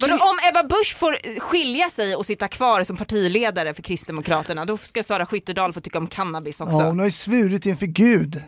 Vadå, 0.00 0.14
om 0.14 0.38
Ebba 0.50 0.62
Busch 0.62 0.96
får 0.98 1.12
eh, 1.22 1.38
skilja 1.40 1.90
sig 1.90 2.16
och 2.16 2.26
sitta 2.26 2.48
kvar 2.48 2.84
som 2.84 2.96
partiledare 2.96 3.74
för 3.74 3.82
Kristdemokraterna, 3.82 4.64
då 4.64 4.76
ska 4.76 5.02
Sara 5.02 5.26
Skyttedal 5.26 5.72
få 5.72 5.80
tycka 5.80 5.98
om 5.98 6.06
cannabis 6.06 6.60
också. 6.60 6.76
Ja, 6.78 6.84
hon 6.86 6.98
har 6.98 7.06
ju 7.06 7.12
svurit 7.12 7.66
inför 7.66 7.86
Gud. 7.86 8.42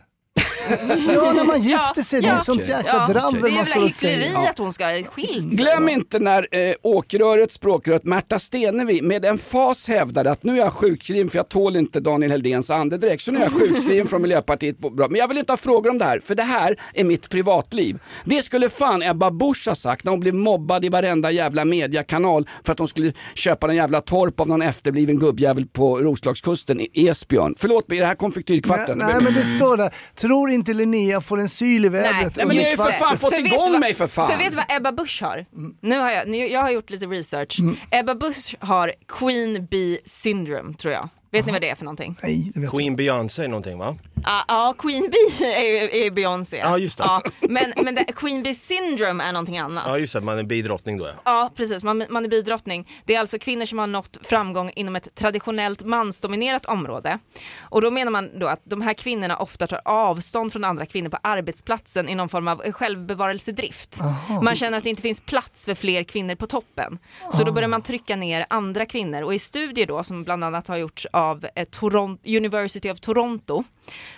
Ja, 1.15 1.33
när 1.33 1.45
man 1.45 1.63
gifter 1.63 2.03
sig, 2.03 2.21
det 2.21 2.29
är 2.29 2.39
sånt 2.39 2.69
jäkla 2.69 3.07
dravel 3.07 3.43
Det 3.43 3.49
är 3.49 3.53
man 3.53 3.67
står 3.67 3.75
väl 3.75 3.85
och 3.85 3.93
säger. 3.93 4.17
hyckleri 4.19 4.47
att 4.47 4.59
hon 4.59 4.73
ska 4.73 4.85
ha 4.85 5.03
skilt 5.03 5.49
sig. 5.49 5.57
Glöm 5.57 5.89
inte 5.89 6.19
när 6.19 6.49
eh, 6.57 6.75
åkröret, 6.83 7.53
språkröret 7.53 8.05
Märta 8.05 8.39
Stenevi 8.39 9.03
med 9.03 9.25
en 9.25 9.39
fas 9.39 9.89
hävdade 9.89 10.31
att 10.31 10.43
nu 10.45 10.53
är 10.53 10.57
jag 10.57 10.73
sjukskriven 10.73 11.31
för 11.31 11.39
jag 11.39 11.49
tål 11.49 11.77
inte 11.77 12.01
Daniel 12.01 12.31
Heldens 12.31 12.71
andedräkt 12.71 13.23
så 13.23 13.33
nu 13.33 13.39
är 13.39 13.43
jag 13.43 13.53
sjukskriven 13.53 14.07
från 14.09 14.23
Miljöpartiet. 14.23 14.77
Men 15.11 15.15
jag 15.15 15.29
vill 15.29 15.39
inte 15.39 15.53
ha 15.53 15.57
frågor 15.57 15.91
om 15.91 15.99
det 15.99 16.05
här 16.05 16.21
för 16.25 16.35
det 16.35 16.43
här 16.43 16.77
är 16.95 17.05
mitt 17.05 17.29
privatliv. 17.29 17.99
Det 18.25 18.43
skulle 18.43 18.69
fan 18.69 19.03
Ebba 19.03 19.31
Busch 19.31 19.69
ha 19.69 19.75
sagt 19.75 20.05
när 20.05 20.11
hon 20.11 20.21
blev 20.21 20.35
mobbad 20.35 20.85
i 20.85 20.89
varenda 20.89 21.31
jävla 21.31 21.65
mediakanal 21.65 22.49
för 22.65 22.73
att 22.73 22.79
hon 22.79 22.89
skulle 22.89 23.13
köpa 23.35 23.69
en 23.69 23.77
jävla 23.77 24.01
torp 24.01 24.41
av 24.41 24.49
någon 24.49 24.63
efterbliven 24.63 25.19
gubbjävel 25.19 25.67
på 25.67 25.99
Roslagskusten 25.99 26.81
i 26.81 27.09
Esbjörn. 27.09 27.55
Förlåt 27.59 27.89
mig, 27.89 27.99
är 27.99 28.03
det 28.03 28.09
här 28.09 28.15
konfektyrkvarten? 28.15 28.99
Nej, 28.99 29.09
nej 29.13 29.23
men 29.23 29.35
det 29.35 29.57
står 29.57 29.77
där, 29.77 29.95
tror 30.15 30.48
inte 30.51 30.75
Linnea 30.75 31.21
får 31.21 31.41
en 31.41 31.49
syl 31.49 31.85
i 31.85 31.89
vädret. 31.89 32.37
Nej, 32.37 32.47
men 32.47 32.57
ni 32.57 32.63
har 32.63 32.71
ju 32.71 32.77
för 32.77 32.93
fan 32.93 33.19
fått 33.19 33.33
vet 33.33 33.39
igång 33.41 33.67
du 33.67 33.73
vad- 33.73 33.81
mig 33.81 33.95
för 33.95 34.07
fan. 34.07 34.31
För 34.31 34.39
vet 34.39 34.51
du 34.51 34.57
vad 34.57 34.65
Ebba 34.77 34.93
Busch 34.93 35.23
har? 35.23 35.47
Nu 35.81 35.99
har 35.99 36.11
jag, 36.11 36.29
nu, 36.29 36.37
jag 36.37 36.61
har 36.61 36.71
gjort 36.71 36.91
lite 36.91 37.07
research. 37.07 37.59
Ebba 37.91 38.15
Busch 38.15 38.55
har 38.61 38.93
Queen 39.09 39.67
Bee 39.71 39.99
syndrome 40.05 40.75
tror 40.75 40.93
jag. 40.95 41.09
Vet 41.31 41.47
ni 41.47 41.53
vad 41.53 41.61
det 41.61 41.71
är 41.71 41.75
för 41.75 41.85
någonting? 41.85 42.17
Nej, 42.23 42.51
det 42.55 42.61
vet 42.61 42.71
Queen 42.71 42.97
Beyoncé 42.97 43.49
någonting 43.49 43.79
va? 43.79 43.97
Ja, 44.25 44.45
ja, 44.49 44.75
Queen 44.79 45.11
Bee 45.11 45.47
är, 45.47 45.95
är 45.95 46.11
Beyoncé. 46.11 46.57
Ja, 46.57 46.79
just 46.79 46.99
det. 46.99 47.05
Ja, 47.05 47.23
men 47.41 47.73
men 47.77 47.95
det, 47.95 48.05
Queen 48.05 48.43
Bee 48.43 48.55
syndrome 48.55 49.25
är 49.25 49.33
någonting 49.33 49.59
annat. 49.59 49.85
Ja 49.87 49.99
just 49.99 50.13
det, 50.13 50.21
man 50.21 50.39
är 50.39 50.43
bidrottning 50.43 50.99
då 50.99 51.07
ja. 51.07 51.15
Ja, 51.25 51.51
precis. 51.57 51.83
Man, 51.83 52.05
man 52.11 52.25
är 52.25 52.29
bidrottning. 52.29 52.89
Det 53.05 53.15
är 53.15 53.21
alltså 53.21 53.39
kvinnor 53.39 53.67
som 53.67 53.79
har 53.79 53.87
nått 53.87 54.19
framgång 54.23 54.71
inom 54.77 54.97
ett 54.97 55.15
traditionellt 55.15 55.85
mansdominerat 55.85 56.67
område. 56.67 57.19
Och 57.61 57.83
då 57.83 57.91
menar 57.91 58.11
man 58.13 58.39
då 58.39 58.47
att 58.47 58.61
de 58.65 58.81
här 58.81 58.95
kvinnorna 58.95 59.37
ofta 59.37 59.67
tar 59.67 59.81
avstånd 59.85 60.53
från 60.53 60.65
andra 60.65 60.87
kvinnor 60.87 61.09
på 61.11 61.19
arbetsplatsen 61.23 62.09
i 62.09 62.15
någon 62.15 62.29
form 62.29 62.49
av 62.49 62.73
självbevarelsedrift. 62.73 64.01
Man 64.43 64.57
känner 64.57 64.79
att 64.79 64.85
det 64.85 64.91
inte 64.91 65.03
finns 65.03 65.21
plats 65.21 65.65
för 65.65 65.75
fler 65.75 66.03
kvinnor 66.03 66.35
på 66.35 66.47
toppen. 66.47 66.99
Så 67.33 67.45
då 67.45 67.53
börjar 67.53 67.69
man 67.69 67.83
trycka 67.83 68.17
ner 68.17 68.47
andra 68.51 68.87
kvinnor. 68.87 69.23
Och 69.23 69.35
i 69.35 69.39
studier 69.39 69.87
då, 69.87 70.03
som 70.03 70.25
bland 70.25 70.45
annat 70.45 70.69
har 70.69 70.77
gjorts 70.77 71.07
av 71.13 71.28
eh, 71.33 71.65
Toron- 71.65 72.37
University 72.37 72.91
of 72.91 73.01
Toronto, 73.01 73.65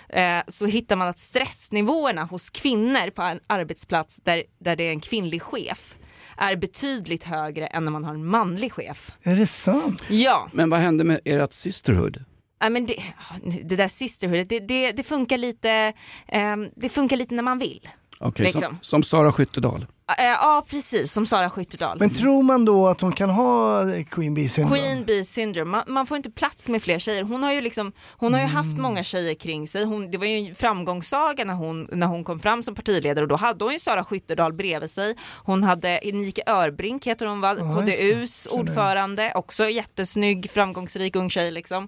eh, 0.09 0.39
så 0.47 0.65
hittar 0.65 0.95
man 0.95 1.07
att 1.07 1.19
stressnivåerna 1.19 2.23
hos 2.23 2.49
kvinnor 2.49 3.09
på 3.09 3.21
en 3.21 3.39
arbetsplats 3.47 4.19
där, 4.23 4.43
där 4.59 4.75
det 4.75 4.83
är 4.83 4.91
en 4.91 4.99
kvinnlig 5.01 5.41
chef 5.41 5.97
är 6.37 6.55
betydligt 6.55 7.23
högre 7.23 7.67
än 7.67 7.85
när 7.85 7.91
man 7.91 8.05
har 8.05 8.13
en 8.13 8.25
manlig 8.25 8.73
chef. 8.73 9.11
Är 9.23 9.35
det 9.35 9.47
sant? 9.47 10.03
Ja, 10.09 10.49
Men 10.53 10.69
vad 10.69 10.79
hände 10.79 11.03
med 11.03 11.19
ert 11.25 11.53
sisterhood? 11.53 12.23
ja, 12.59 12.69
men 12.69 12.85
det, 12.85 12.95
det 13.63 13.75
där 13.75 13.87
sisterhood, 13.87 14.47
det, 14.47 14.59
det, 14.59 14.91
det, 14.91 15.03
funkar 15.03 15.37
lite, 15.37 15.93
ehm, 16.27 16.69
det 16.75 16.89
funkar 16.89 17.17
lite 17.17 17.35
när 17.35 17.43
man 17.43 17.59
vill. 17.59 17.89
Okej, 18.19 18.43
Liksom. 18.45 18.61
som, 18.61 18.77
som 18.81 19.03
Sara 19.03 19.31
Skyttedal. 19.31 19.85
Eh, 20.17 20.25
ja, 20.25 20.65
precis, 20.69 21.11
som 21.11 21.25
Sara 21.25 21.49
Skyttedal. 21.49 21.99
Men 21.99 22.09
tror 22.13 22.43
man 22.43 22.65
då 22.65 22.87
att 22.87 23.01
hon 23.01 23.11
kan 23.11 23.29
ha 23.29 23.83
Queen 24.11 24.33
Bee 24.33 24.49
syndrome? 24.49 24.79
Queen 24.81 25.05
Bee 25.05 25.23
syndrome, 25.23 25.71
man, 25.71 25.83
man 25.87 26.05
får 26.05 26.17
inte 26.17 26.31
plats 26.31 26.69
med 26.69 26.81
fler 26.83 26.99
tjejer. 26.99 27.23
Hon 27.23 27.43
har 27.43 27.53
ju, 27.53 27.61
liksom, 27.61 27.91
hon 28.17 28.33
har 28.33 28.41
ju 28.41 28.47
haft 28.47 28.71
Mm. 28.71 28.81
många 28.81 29.03
tjejer 29.03 29.33
kring 29.35 29.67
sig. 29.67 29.83
Hon, 29.85 30.11
det 30.11 30.17
var 30.17 30.25
ju 30.25 30.47
en 30.49 30.55
framgångssaga 30.55 31.45
när 31.45 31.53
hon, 31.53 31.87
när 31.91 32.07
hon 32.07 32.23
kom 32.23 32.39
fram 32.39 32.63
som 32.63 32.75
partiledare 32.75 33.23
och 33.23 33.27
då 33.27 33.35
hade 33.35 33.63
hon 33.65 33.73
ju 33.73 33.79
Sara 33.79 34.03
Skyttedal 34.03 34.53
bredvid 34.53 34.89
sig. 34.89 35.15
Hon 35.43 35.63
hade 35.63 35.99
Nike 36.03 36.41
Örbrink 36.47 37.07
heter 37.07 37.25
hon 37.25 37.41
va, 37.41 37.55
Ja, 37.59 37.83
just 37.85 37.97
det. 37.99 38.13
HDUs 38.13 38.47
ordförande, 38.51 39.31
också 39.35 39.69
jättesnygg, 39.69 40.51
framgångsrik 40.51 41.15
ung 41.15 41.29
tjej 41.29 41.51
liksom. 41.51 41.87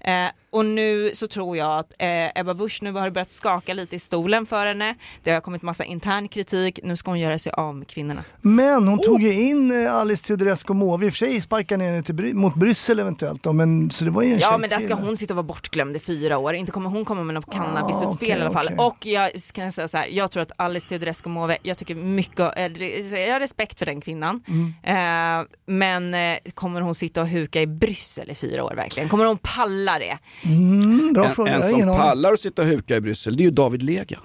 Eh, 0.00 0.26
och 0.50 0.64
nu 0.64 1.10
så 1.14 1.26
tror 1.28 1.56
jag 1.56 1.78
att 1.78 1.92
eh, 1.98 2.40
Ebba 2.40 2.54
Busch 2.54 2.78
nu 2.82 2.92
har 2.92 3.10
börjat 3.10 3.30
skaka 3.30 3.74
lite 3.74 3.96
i 3.96 3.98
stolen 3.98 4.46
för 4.46 4.66
henne. 4.66 4.94
Det 5.22 5.32
har 5.32 5.40
kommit 5.40 5.62
massa 5.62 5.84
intern 5.84 6.28
kritik, 6.28 6.78
nu 6.82 6.96
ska 6.96 7.10
hon 7.10 7.20
göra 7.20 7.38
sig 7.38 7.52
av 7.54 7.74
med 7.76 7.88
kvinnorna. 7.88 8.24
Men 8.40 8.88
hon 8.88 8.98
tog 8.98 9.22
ju 9.22 9.28
Oh. 9.28 9.38
in 9.48 9.84
eh, 9.84 9.94
Alice 9.94 10.24
Teodorescu 10.26 10.72
Måwe, 10.74 11.06
i 11.06 11.08
och 11.08 11.12
för 11.12 11.18
sig 11.26 11.40
sparkade 11.40 11.78
ner 11.84 11.90
henne 11.90 12.02
till 12.02 12.14
Bry- 12.14 12.34
mot 12.34 12.54
Bryssel 12.54 12.98
eventuellt 13.00 13.42
då, 13.42 13.52
men 13.52 13.90
så 13.90 14.04
det 14.04 14.10
var 14.10 14.22
ju 14.22 14.32
en 14.32 14.38
Ja 14.38 14.58
men 14.58 14.70
där 14.70 14.78
ska 14.78 14.94
hon 14.94 15.16
sitta 15.16 15.32
och 15.34 15.36
vara 15.36 15.42
bortglömd 15.46 15.96
i 15.96 15.98
fyra 15.98 16.38
år, 16.38 16.54
inte 16.54 16.72
kommer 16.72 16.90
hon 16.90 17.04
komma 17.04 17.22
med 17.22 17.34
något 17.34 17.52
cannabisutspel 17.52 18.08
okej, 18.14 18.28
i 18.28 18.32
alla 18.42 18.50
fall. 18.52 18.66
okej. 18.66 18.86
Och 18.86 19.06
jag 19.06 19.30
kan 19.52 19.72
säga 19.72 19.88
så 19.88 19.98
här, 19.98 20.06
jag 20.06 20.30
tror 20.30 20.42
att 20.42 20.52
Alice 20.56 20.88
Teodorescu 20.88 21.28
Måwe, 21.28 21.58
jag 21.62 21.78
tycker 21.78 21.94
mycket, 21.94 22.38
eh, 22.58 23.20
jag 23.20 23.32
har 23.32 23.40
respekt 23.40 23.78
för 23.78 23.86
den 23.86 24.00
kvinnan. 24.00 24.42
Mm. 24.48 25.40
Eh, 25.40 25.46
men 25.66 26.14
kommer 26.54 26.80
hon 26.80 26.94
sitta 26.94 27.20
och 27.22 27.28
huka 27.28 27.60
i 27.60 27.66
Bryssel 27.66 28.30
i 28.30 28.34
fyra 28.34 28.64
år 28.64 28.74
verkligen? 28.76 29.08
Kommer 29.08 29.24
hon 29.24 29.38
palla 29.42 29.98
det? 29.98 30.18
Mm, 30.44 31.12
bra 31.14 31.24
En, 31.24 31.34
fråga, 31.34 31.52
en 31.52 31.62
som 31.70 31.96
pallar 31.96 32.32
att 32.32 32.40
sitta 32.40 32.62
och 32.62 32.68
huka 32.68 32.96
i 32.96 33.00
Bryssel, 33.00 33.36
det 33.36 33.42
är 33.42 33.44
ju 33.44 33.50
David 33.50 33.82
Lega. 33.82 34.18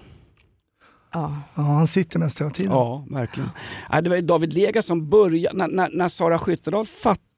Ja. 1.12 1.38
Ja, 1.56 1.62
han 1.62 1.88
sitter 1.88 2.20
mest 2.20 2.42
hela 2.42 2.50
tiden. 2.50 2.72
Ja, 2.72 3.06
verkligen. 3.10 3.50
Nej, 3.92 4.04
det 4.04 4.10
var 4.10 4.22
David 4.22 4.54
Lega 4.54 4.82
som 4.82 5.10
började, 5.10 5.58
när, 5.58 5.68
när, 5.68 5.90
när 5.94 6.08
Sara 6.08 6.40
Skyttedal 6.40 6.86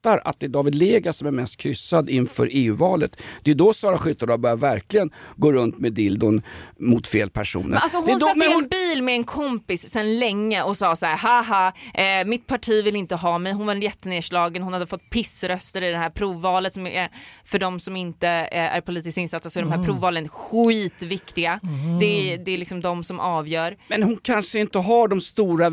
fattar 0.02 0.22
att 0.24 0.40
det 0.40 0.46
är 0.46 0.48
David 0.48 0.74
Lega 0.74 1.12
som 1.12 1.26
är 1.26 1.30
mest 1.30 1.56
kryssad 1.56 2.10
inför 2.10 2.48
EU-valet. 2.52 3.16
Det 3.42 3.50
är 3.50 3.54
då 3.54 3.72
Sara 3.72 3.98
Skyttedal 3.98 4.38
börjar 4.38 4.56
verkligen 4.56 5.10
gå 5.36 5.52
runt 5.52 5.78
med 5.78 5.92
dildon 5.92 6.42
mot 6.78 7.06
fel 7.06 7.30
personer. 7.30 7.68
Men 7.68 7.78
alltså 7.78 8.00
Det 8.00 8.06
är 8.06 8.10
hon 8.12 8.18
då- 8.20 8.26
satt 8.26 8.36
i 8.36 8.52
hon- 8.52 8.62
en 8.62 8.68
bil 8.68 9.02
med 9.02 9.14
en 9.14 9.24
kompis 9.24 9.90
sen 9.90 10.18
länge 10.18 10.62
och 10.62 10.76
sa 10.76 10.96
så 10.96 11.06
här, 11.06 11.16
haha, 11.16 11.72
eh, 11.94 12.26
mitt 12.28 12.46
parti 12.46 12.84
vill 12.84 12.96
inte 12.96 13.14
ha 13.16 13.38
mig. 13.38 13.52
Hon 13.52 13.66
var 13.66 13.74
jättenedslagen, 13.74 14.62
hon 14.62 14.72
hade 14.72 14.86
fått 14.86 15.10
pissröster 15.10 15.82
i 15.84 15.90
det 15.90 15.98
här 15.98 16.10
provvalet 16.10 16.74
som 16.74 16.86
är, 16.86 17.08
för 17.44 17.58
de 17.58 17.80
som 17.80 17.96
inte 17.96 18.28
eh, 18.28 18.76
är 18.76 18.80
politiskt 18.80 19.18
insatta 19.18 19.50
så 19.50 19.58
är 19.58 19.62
de 19.62 19.72
här 19.72 19.84
provvalen 19.84 20.28
skitviktiga. 20.28 21.60
Det, 22.00 22.32
är, 22.32 22.38
det 22.38 22.50
är 22.50 22.58
liksom 22.58 22.80
de 22.80 23.04
som 23.04 23.20
avgör. 23.20 23.76
Men 23.88 24.02
hon 24.02 24.18
kanske 24.22 24.58
inte 24.60 24.78
har 24.78 25.08
de 25.08 25.20
stora 25.20 25.70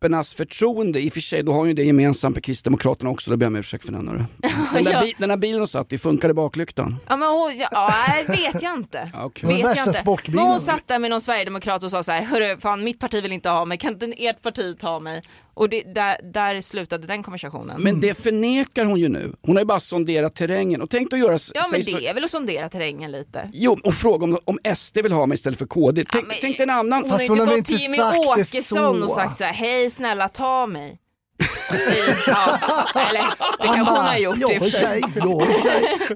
väljargruppernas 0.00 0.34
förtroende. 0.34 1.00
I 1.00 1.08
och 1.08 1.12
för 1.12 1.20
sig, 1.20 1.42
då 1.42 1.52
har 1.52 1.66
ju 1.66 1.72
det 1.74 1.84
gemensamt 1.84 2.36
med 2.36 2.44
Kristdemokraterna 2.44 3.10
också, 3.10 3.30
då 3.30 3.36
ber 3.36 3.46
jag 3.46 3.50
om 3.50 3.56
ursäkt 3.56 3.84
för 3.84 3.92
den. 3.92 4.06
Den 4.72 4.84
där, 4.84 4.92
Ja. 4.92 5.00
bi- 5.02 5.14
den 5.18 5.28
där 5.28 5.36
bilen 5.36 5.58
hon 5.58 5.68
satt 5.68 5.92
i, 5.92 5.98
funkade 5.98 6.34
baklyktan? 6.34 6.96
Ja 7.08 7.16
men 7.16 7.28
hon, 7.28 7.56
ja, 7.58 7.68
ja, 7.70 7.92
vet 8.28 8.62
jag 8.62 8.74
inte. 8.74 9.10
Var 9.42 9.48
Vet 9.48 9.76
jag 9.76 9.86
inte. 9.88 10.30
Men 10.30 10.38
hon 10.38 10.60
satt 10.60 10.82
där 10.88 10.98
med 10.98 11.10
någon 11.10 11.20
sverigedemokrat 11.20 11.82
och 11.82 11.90
sa 11.90 12.02
så 12.02 12.12
här, 12.12 12.22
hörru 12.22 12.56
fan 12.60 12.84
mitt 12.84 13.00
parti 13.00 13.22
vill 13.22 13.32
inte 13.32 13.48
ha 13.48 13.64
mig, 13.64 13.78
kan 13.78 13.92
inte 13.92 14.06
ert 14.06 14.42
parti 14.42 14.78
ta 14.78 15.00
mig? 15.00 15.22
Och 15.54 15.68
det, 15.68 15.82
där, 15.94 16.16
där 16.32 16.60
slutade 16.60 17.06
den 17.06 17.22
konversationen. 17.22 17.82
Men 17.82 18.00
det 18.00 18.14
förnekar 18.14 18.84
hon 18.84 19.00
ju 19.00 19.08
nu. 19.08 19.32
Hon 19.42 19.56
har 19.56 19.60
ju 19.60 19.66
bara 19.66 19.80
sonderat 19.80 20.34
terrängen 20.36 20.82
och 20.82 20.90
tänkt 20.90 21.12
att 21.12 21.18
göra 21.18 21.38
Ja 21.54 21.64
men 21.72 21.82
så- 21.84 21.96
det 21.96 22.06
är 22.08 22.14
väl 22.14 22.24
att 22.24 22.30
sondera 22.30 22.68
terrängen 22.68 23.12
lite. 23.12 23.50
Jo, 23.52 23.76
och 23.84 23.94
fråga 23.94 24.24
om, 24.24 24.38
om 24.44 24.58
SD 24.76 24.98
vill 25.02 25.12
ha 25.12 25.26
mig 25.26 25.34
istället 25.34 25.58
för 25.58 25.66
KD. 25.66 26.04
Tänk, 26.12 26.26
men- 26.26 26.36
tänk 26.40 26.60
en 26.60 26.70
annan... 26.70 27.02
Hon 27.02 27.10
Fast 27.10 27.28
har 27.28 27.36
ju 27.36 27.40
hon 27.40 27.40
inte 27.40 27.50
har 27.50 27.56
gått 27.56 27.58
inte 27.58 27.72
till 27.72 27.80
Jimmy 27.82 27.96
det 27.96 28.28
Åkesson 28.28 29.02
och 29.02 29.10
sagt 29.10 29.38
så 29.38 29.44
här, 29.44 29.52
hej 29.52 29.87
snälla 29.90 30.28
ta 30.28 30.66
mig 30.66 30.98
ja, 32.26 32.58
eller 32.94 33.22
det 33.60 33.66
kanske 33.66 33.80
hon 33.94 34.04
har 34.04 34.16
gjort 34.18 34.36
Jag 34.38 34.62
för 34.62 34.70
sig. 34.70 35.02
jag 35.14 35.42
är 35.42 35.62
tjej. 35.62 36.08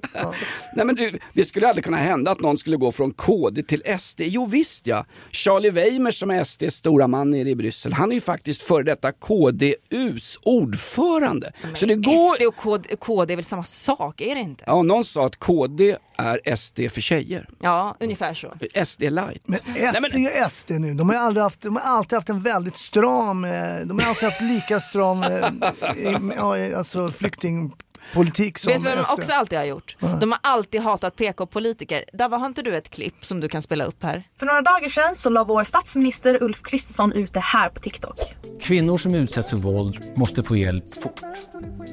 Nej, 0.75 0.87
men 0.87 0.95
du, 0.95 1.19
det 1.33 1.45
skulle 1.45 1.69
aldrig 1.69 1.85
kunna 1.85 1.97
hända 1.97 2.31
att 2.31 2.41
någon 2.41 2.59
skulle 2.59 2.77
gå 2.77 2.93
från 2.93 3.11
KD 3.11 3.63
till 3.63 3.83
SD. 3.99 4.21
Jo 4.25 4.47
visst 4.47 4.87
ja. 4.87 5.05
Charlie 5.31 5.71
Weimer 5.71 6.11
som 6.11 6.31
är 6.31 6.45
SDs 6.45 6.75
stora 6.75 7.07
man 7.07 7.31
nere 7.31 7.49
i 7.49 7.55
Bryssel, 7.55 7.93
han 7.93 8.11
är 8.11 8.15
ju 8.15 8.21
faktiskt 8.21 8.63
före 8.63 8.83
detta 8.83 9.13
KDUs 9.13 10.39
ordförande. 10.43 11.53
Så 11.75 11.87
det 11.87 11.95
går... 11.95 12.35
SD 12.37 12.43
och 12.43 12.57
KD, 12.57 12.97
KD 12.97 13.35
är 13.35 13.37
väl 13.37 13.45
samma 13.45 13.63
sak, 13.63 14.21
är 14.21 14.35
det 14.35 14.41
inte? 14.41 14.65
Ja, 14.67 14.83
någon 14.83 15.05
sa 15.05 15.27
att 15.27 15.37
KD 15.37 15.97
är 16.17 16.57
SD 16.57 16.81
för 16.93 17.01
tjejer. 17.01 17.49
Ja, 17.61 17.97
ungefär 18.01 18.35
så. 18.35 18.53
SD 18.85 19.03
light. 19.03 19.43
Men 19.47 19.59
S 19.75 20.15
är 20.15 20.49
SD 20.49 20.71
nu. 20.71 20.95
De 20.95 21.09
har, 21.11 21.17
aldrig 21.17 21.43
haft, 21.43 21.61
de 21.61 21.77
har 21.77 21.97
alltid 21.97 22.17
haft 22.17 22.29
en 22.29 22.43
väldigt 22.43 22.77
stram, 22.77 23.45
eh, 23.45 23.51
de 23.85 23.99
har 23.99 24.09
alltid 24.09 24.25
haft 24.25 24.41
lika 24.41 24.81
stram 24.81 25.23
eh, 25.43 26.79
alltså 26.79 27.11
flyktingpolitik 27.11 28.59
som 28.59 28.73
Vet 28.73 28.83
du 28.83 28.89
vad 28.89 28.99
de 28.99 29.13
också 29.13 29.33
alltid 29.33 29.59
har 29.59 29.65
gjort? 29.65 29.97
De 30.21 30.33
har 30.33 30.41
alltid 30.43 30.81
hatat 30.81 31.17
PK-politiker. 31.17 32.05
Dava, 32.13 32.37
har 32.37 32.47
inte 32.47 32.63
du 32.63 32.77
ett 32.77 32.91
klipp 32.91 33.25
som 33.25 33.41
du 33.41 33.49
kan 33.49 33.63
spela 33.63 33.85
upp 33.85 34.03
här? 34.03 34.25
För 34.39 34.47
några 34.47 34.63
dagar 34.63 34.89
sedan 34.89 35.15
så 35.15 35.31
la 35.31 35.45
vår 35.45 35.65
statsminister 35.65 36.43
Ulf 36.43 36.63
Kristersson 36.63 37.13
ut 37.13 37.33
det 37.35 37.41
här 37.41 37.69
på 37.69 37.81
TikTok. 37.81 38.17
Kvinnor 38.61 38.99
som 38.99 39.15
utsätts 39.15 39.51
för 39.51 39.57
våld 39.57 39.99
måste 40.15 40.43
få 40.43 40.57
hjälp 40.57 40.95
fort. 40.95 41.21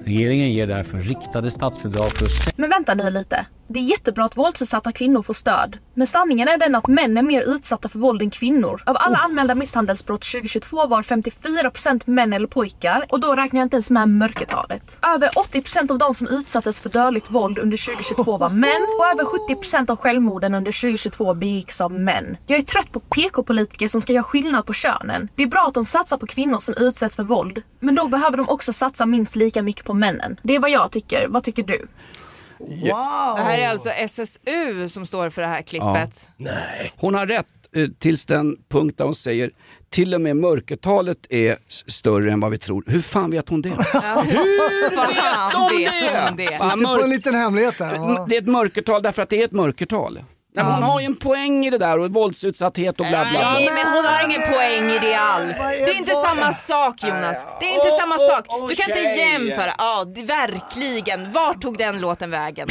Regeringen 0.05 0.53
ger 0.53 0.67
därför 0.67 0.97
riktade 0.97 1.51
statsbidrag 1.51 2.11
för 2.11 2.27
Men 2.61 2.69
vänta 2.69 2.93
nu 2.93 3.09
lite. 3.09 3.45
Det 3.71 3.79
är 3.79 3.83
jättebra 3.83 4.25
att 4.25 4.37
våldsutsatta 4.37 4.91
kvinnor 4.91 5.21
får 5.21 5.33
stöd. 5.33 5.77
Men 5.93 6.07
sanningen 6.07 6.47
är 6.47 6.57
den 6.57 6.75
att 6.75 6.87
män 6.87 7.17
är 7.17 7.21
mer 7.21 7.41
utsatta 7.41 7.89
för 7.89 7.99
våld 7.99 8.21
än 8.21 8.29
kvinnor. 8.29 8.83
Av 8.85 8.97
alla 8.99 9.17
anmälda 9.17 9.55
misshandelsbrott 9.55 10.21
2022 10.21 10.87
var 10.87 11.01
54% 11.01 12.01
män 12.05 12.33
eller 12.33 12.47
pojkar 12.47 13.05
och 13.09 13.19
då 13.19 13.35
räknar 13.35 13.59
jag 13.59 13.65
inte 13.65 13.75
ens 13.75 13.89
med 13.89 14.09
mörkertalet. 14.09 14.99
Över 15.15 15.29
80% 15.29 15.91
av 15.91 15.97
de 15.97 16.13
som 16.13 16.27
utsattes 16.27 16.79
för 16.79 16.89
dödligt 16.89 17.31
våld 17.31 17.59
under 17.59 17.77
2022 17.85 18.37
var 18.37 18.49
män 18.49 18.87
och 18.99 19.05
över 19.05 19.23
70% 19.23 19.91
av 19.91 19.97
självmorden 19.97 20.55
under 20.55 20.71
2022 20.71 21.33
begicks 21.33 21.81
av 21.81 21.91
män. 21.91 22.37
Jag 22.47 22.59
är 22.59 22.63
trött 22.63 22.91
på 22.91 22.99
PK-politiker 22.99 23.87
som 23.87 24.01
ska 24.01 24.13
göra 24.13 24.23
skillnad 24.23 24.65
på 24.65 24.73
könen. 24.73 25.29
Det 25.35 25.43
är 25.43 25.47
bra 25.47 25.65
att 25.67 25.73
de 25.73 25.85
satsar 25.85 26.17
på 26.17 26.27
kvinnor 26.27 26.59
som 26.59 26.75
utsätts 26.77 27.15
för 27.15 27.23
våld, 27.23 27.61
men 27.79 27.95
då 27.95 28.07
behöver 28.07 28.37
de 28.37 28.49
också 28.49 28.73
satsa 28.73 29.05
minst 29.05 29.35
lika 29.35 29.61
mycket 29.61 29.85
på 29.85 29.93
männen. 29.93 30.39
Det 30.43 30.55
är 30.55 30.59
vad 30.59 30.69
jag 30.69 30.91
tycker. 30.91 31.27
Vad 31.27 31.43
tycker 31.43 31.63
du? 31.63 31.87
Wow! 32.59 33.35
Det 33.37 33.41
här 33.43 33.57
är 33.57 33.67
alltså 33.69 33.89
SSU 33.89 34.87
som 34.87 35.05
står 35.05 35.29
för 35.29 35.41
det 35.41 35.47
här 35.47 35.61
klippet. 35.61 36.27
Hon 36.95 37.15
har 37.15 37.25
rätt 37.25 37.45
eh, 37.75 37.87
tills 37.99 38.25
den 38.25 38.55
punkt 38.69 38.97
där 38.97 39.05
hon 39.05 39.15
säger 39.15 39.51
till 39.89 40.13
och 40.13 40.21
med 40.21 40.37
mörkertalet 40.37 41.17
är 41.29 41.57
större 41.67 42.31
än 42.31 42.39
vad 42.39 42.51
vi 42.51 42.57
tror. 42.57 42.83
Hur 42.87 43.01
fan 43.01 43.31
vet 43.31 43.49
hon 43.49 43.61
det? 43.61 43.69
Hur 43.69 43.75
fan 43.83 44.25
vet 45.77 45.91
det? 45.91 46.27
hon 46.27 46.37
det? 46.37 46.47
Sitter 46.47 46.97
på 46.97 47.03
en 47.03 47.09
liten 47.09 47.35
hemlighet 47.35 47.77
där. 47.77 47.95
Ja. 47.95 48.25
Det 48.29 48.37
är 48.37 48.41
ett 48.41 48.47
mörkertal 48.47 49.01
därför 49.01 49.21
att 49.21 49.29
det 49.29 49.41
är 49.41 49.45
ett 49.45 49.51
mörkertal. 49.51 50.19
Nej, 50.55 50.65
men 50.65 50.73
hon 50.73 50.83
har 50.83 50.99
ju 50.99 51.05
en 51.05 51.15
poäng 51.15 51.65
i 51.65 51.69
det 51.69 51.77
där 51.77 51.99
och 51.99 52.09
våldsutsatthet 52.13 52.99
och 52.99 53.05
bla 53.05 53.25
bla 53.31 53.39
bla. 53.39 53.53
Nej 53.53 53.69
men 53.73 53.93
hon 53.93 54.05
har 54.05 54.25
ingen 54.25 54.41
poäng 54.41 54.91
i 54.91 54.99
det 54.99 55.15
alls. 55.15 55.57
Det 55.57 55.91
är 55.91 55.97
inte 55.97 56.15
samma 56.15 56.53
sak 56.53 57.03
Jonas. 57.03 57.45
Det 57.59 57.65
är 57.65 57.73
inte 57.73 57.97
samma 58.01 58.17
sak. 58.17 58.45
Du 58.69 58.75
kan 58.75 58.89
inte 58.89 59.21
jämföra. 59.21 59.73
Ja, 59.77 60.05
det, 60.15 60.23
verkligen. 60.23 61.31
Vart 61.31 61.61
tog 61.61 61.77
den 61.77 61.99
låten 61.99 62.31
vägen? 62.31 62.67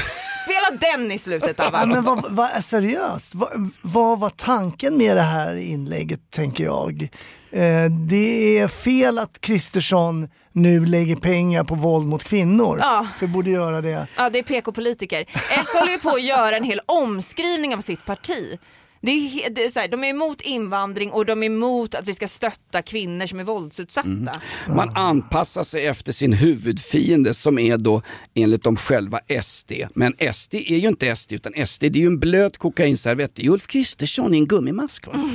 Spela 0.49 0.95
den 0.97 1.13
i 1.13 1.19
slutet 1.19 1.61
av 1.61 1.89
men 1.89 2.05
vad, 2.05 2.25
vad 2.31 2.51
är 2.51 2.61
seriöst? 2.61 3.35
Vad, 3.35 3.71
vad 3.83 4.19
var 4.19 4.31
tanken 4.31 4.99
med 4.99 5.17
det 5.17 5.23
här 5.23 5.57
inlägget 5.57 6.31
tänker 6.31 6.65
jag? 6.65 7.09
Eh, 7.51 7.85
det 8.09 8.59
är 8.59 8.69
fel 8.69 9.19
att 9.19 9.41
Kristersson 9.41 10.29
nu 10.53 10.87
lägger 10.87 11.17
pengar 11.17 11.65
på 11.65 11.75
våld 11.75 12.07
mot 12.07 12.25
kvinnor. 12.25 12.79
Ja. 12.83 13.07
För 13.19 13.27
borde 13.27 13.51
göra 13.51 13.81
det. 13.81 14.07
Ja, 14.17 14.31
det 14.31 14.39
är 14.39 14.43
PK-politiker. 14.43 15.25
S 15.35 15.69
håller 15.75 15.93
ju 15.93 15.99
på 15.99 16.11
att 16.11 16.23
göra 16.23 16.57
en 16.57 16.65
hel 16.65 16.81
omskrivning 16.87 17.75
av 17.75 17.81
sitt 17.81 18.07
parti. 18.07 18.59
Det 19.01 19.11
är, 19.11 19.51
det 19.51 19.65
är 19.65 19.71
så 19.71 19.81
här, 19.81 19.89
de 19.89 20.05
är 20.05 20.09
emot 20.09 20.41
invandring 20.41 21.11
och 21.13 21.27
de 21.27 21.43
är 21.43 21.47
emot 21.47 21.95
att 21.95 22.09
vi 22.09 22.15
ska 22.15 22.29
stötta 22.29 22.83
kvinnor 22.83 23.27
som 23.27 23.41
är 23.41 23.45
våldsutsatta. 23.45 24.41
Man 24.69 24.97
anpassar 24.97 25.65
sig 25.65 25.87
efter 25.87 26.13
sin 26.13 26.33
huvudfiende 26.33 27.35
som 27.35 27.59
är 27.59 27.77
då 27.77 28.03
enligt 28.35 28.63
dem 28.63 28.77
själva 28.77 29.21
SD. 29.43 29.73
Men 29.95 30.15
SD 30.33 30.55
är 30.55 30.79
ju 30.79 30.89
inte 30.89 31.17
SD 31.17 31.33
utan 31.33 31.67
SD 31.67 31.81
det 31.81 31.99
är 31.99 32.03
ju 32.03 32.07
en 32.07 32.19
blöt 32.19 32.59
kokainservett. 32.59 33.35
Det 33.35 33.47
är 33.47 33.51
Ulf 33.51 33.67
Kristersson 33.67 34.35
i 34.35 34.39
en 34.39 34.47
gummimask. 34.47 35.07
Va? 35.07 35.13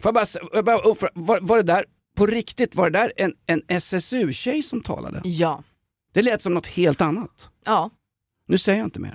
Får 0.00 0.14
jag 0.52 0.64
bara, 0.64 0.80
var, 1.14 1.40
var 1.40 1.56
det 1.56 1.62
där 1.62 1.84
på 2.16 2.26
riktigt, 2.26 2.74
var 2.74 2.90
det 2.90 2.98
där 2.98 3.12
en, 3.16 3.32
en 3.46 3.62
SSU-tjej 3.68 4.62
som 4.62 4.80
talade? 4.80 5.20
Ja. 5.24 5.62
Det 6.12 6.22
lät 6.22 6.42
som 6.42 6.54
något 6.54 6.66
helt 6.66 7.00
annat. 7.00 7.48
Ja. 7.64 7.90
Nu 8.48 8.58
säger 8.58 8.78
jag 8.78 8.86
inte 8.86 9.00
mer. 9.00 9.14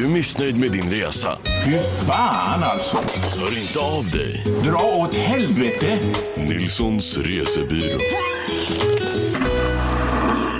du 0.00 0.08
missnöjd 0.08 0.56
med 0.56 0.72
din 0.72 0.90
resa? 0.90 1.38
Fy 1.64 1.78
fan 2.06 2.62
alltså. 2.62 2.96
Hör 3.40 3.58
inte 3.58 3.78
av 3.78 4.10
dig. 4.10 4.44
Dra 4.64 5.02
åt 5.02 5.14
helvete. 5.14 5.98
Nilssons 6.36 7.18
resebyrå. 7.18 7.98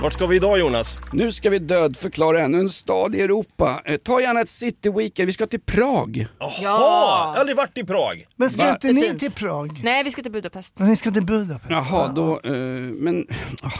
Vart 0.02 0.12
ska 0.12 0.26
vi 0.26 0.36
idag 0.36 0.58
Jonas? 0.58 0.96
Nu 1.12 1.32
ska 1.32 1.50
vi 1.50 1.58
dödförklara 1.58 2.40
ännu 2.40 2.58
en 2.58 2.68
stad 2.68 3.14
i 3.14 3.20
Europa. 3.20 3.82
Eh, 3.84 3.96
ta 3.96 4.20
gärna 4.20 4.40
ett 4.40 4.48
city 4.48 4.90
weekend, 4.90 5.26
vi 5.26 5.32
ska 5.32 5.46
till 5.46 5.60
Prag. 5.60 6.26
Ja! 6.38 6.52
Jag 6.62 6.70
har 6.70 7.36
aldrig 7.36 7.56
varit 7.56 7.78
i 7.78 7.84
Prag. 7.84 8.26
Men 8.36 8.50
ska 8.50 8.64
Va? 8.64 8.70
inte 8.70 8.92
ni 8.92 9.18
till 9.18 9.32
Prag? 9.32 9.80
Nej, 9.84 10.04
vi 10.04 10.10
ska 10.10 10.22
till 10.22 10.32
Budapest. 10.32 10.78
Men 10.78 10.88
ni 10.88 10.96
ska 10.96 11.10
till 11.10 11.26
Budapest? 11.26 11.70
Jaha, 11.70 12.08
då, 12.08 12.40
eh, 12.44 12.52
men 12.92 13.26
ah, 13.62 13.70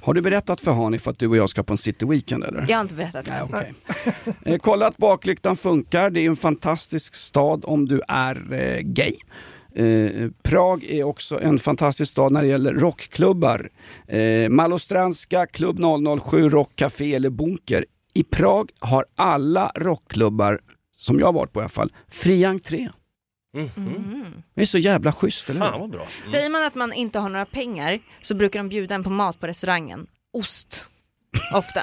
har 0.00 0.14
du 0.14 0.20
berättat 0.20 0.60
för 0.60 0.72
Hanif 0.72 1.08
att 1.08 1.18
du 1.18 1.28
och 1.28 1.36
jag 1.36 1.50
ska 1.50 1.62
på 1.62 1.72
en 1.72 1.78
city 1.78 2.06
weekend 2.06 2.44
eller? 2.44 2.66
Jag 2.68 2.76
har 2.76 2.82
inte 2.82 2.94
berättat 2.94 3.24
det. 3.24 3.30
Nej, 3.30 3.42
okej. 3.42 3.74
Eh, 4.44 4.58
kolla 4.58 4.86
att 4.86 4.96
baklyktan 4.96 5.56
funkar, 5.56 6.10
det 6.10 6.20
är 6.20 6.26
en 6.26 6.36
fantastisk 6.36 7.14
stad 7.14 7.64
om 7.66 7.88
du 7.88 8.00
är 8.08 8.52
eh, 8.52 8.80
gay. 8.80 9.14
Eh, 9.74 10.30
Prag 10.42 10.84
är 10.84 11.04
också 11.04 11.40
en 11.40 11.58
fantastisk 11.58 12.10
stad 12.10 12.32
när 12.32 12.42
det 12.42 12.48
gäller 12.48 12.74
rockklubbar. 12.74 13.68
Eh, 14.06 14.48
Malostranska, 14.48 15.46
Klubb 15.46 15.78
007, 16.22 16.48
Rockcafé 16.48 17.14
eller 17.14 17.30
Bunker. 17.30 17.84
I 18.14 18.24
Prag 18.24 18.70
har 18.78 19.04
alla 19.16 19.72
rockklubbar, 19.74 20.60
som 20.96 21.18
jag 21.18 21.26
har 21.26 21.32
varit 21.32 21.52
på 21.52 21.60
i 21.60 21.62
alla 21.62 21.68
fall, 21.68 21.92
fri 22.10 22.44
entré. 22.44 22.88
Det 24.54 24.62
är 24.62 24.66
så 24.66 24.78
jävla 24.78 25.12
schysst? 25.12 25.46
Fan 25.46 25.80
vad 25.80 25.90
bra. 25.90 26.06
Säger 26.22 26.50
man 26.50 26.64
att 26.66 26.74
man 26.74 26.92
inte 26.92 27.18
har 27.18 27.28
några 27.28 27.46
pengar 27.46 27.98
så 28.20 28.34
brukar 28.34 28.60
de 28.60 28.68
bjuda 28.68 28.94
en 28.94 29.04
på 29.04 29.10
mat 29.10 29.40
på 29.40 29.46
restaurangen. 29.46 30.06
Ost. 30.32 30.86
Ofta. 31.54 31.82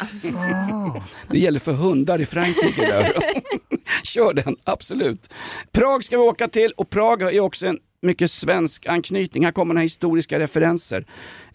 Det 1.31 1.39
gäller 1.39 1.59
för 1.59 1.73
hundar 1.73 2.21
i 2.21 2.25
Frankrike. 2.25 2.81
Där. 2.81 3.13
Kör 4.03 4.33
den, 4.33 4.55
absolut. 4.63 5.29
Prag 5.71 6.05
ska 6.05 6.17
vi 6.17 6.23
åka 6.23 6.47
till 6.47 6.71
och 6.77 6.89
Prag 6.89 7.21
är 7.21 7.39
också 7.39 7.67
en 7.67 7.79
mycket 8.01 8.31
svensk 8.31 8.85
anknytning. 8.85 9.45
Här 9.45 9.51
kommer 9.51 9.73
några 9.73 9.83
historiska 9.83 10.39
referenser. 10.39 11.05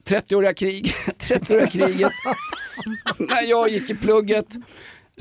30-åriga 0.05 0.55
krig, 0.55 0.87
30-åriga 1.19 1.67
kriget, 1.67 2.13
när 3.19 3.43
jag 3.43 3.69
gick 3.69 3.91
i 3.91 3.95
plugget. 3.95 4.47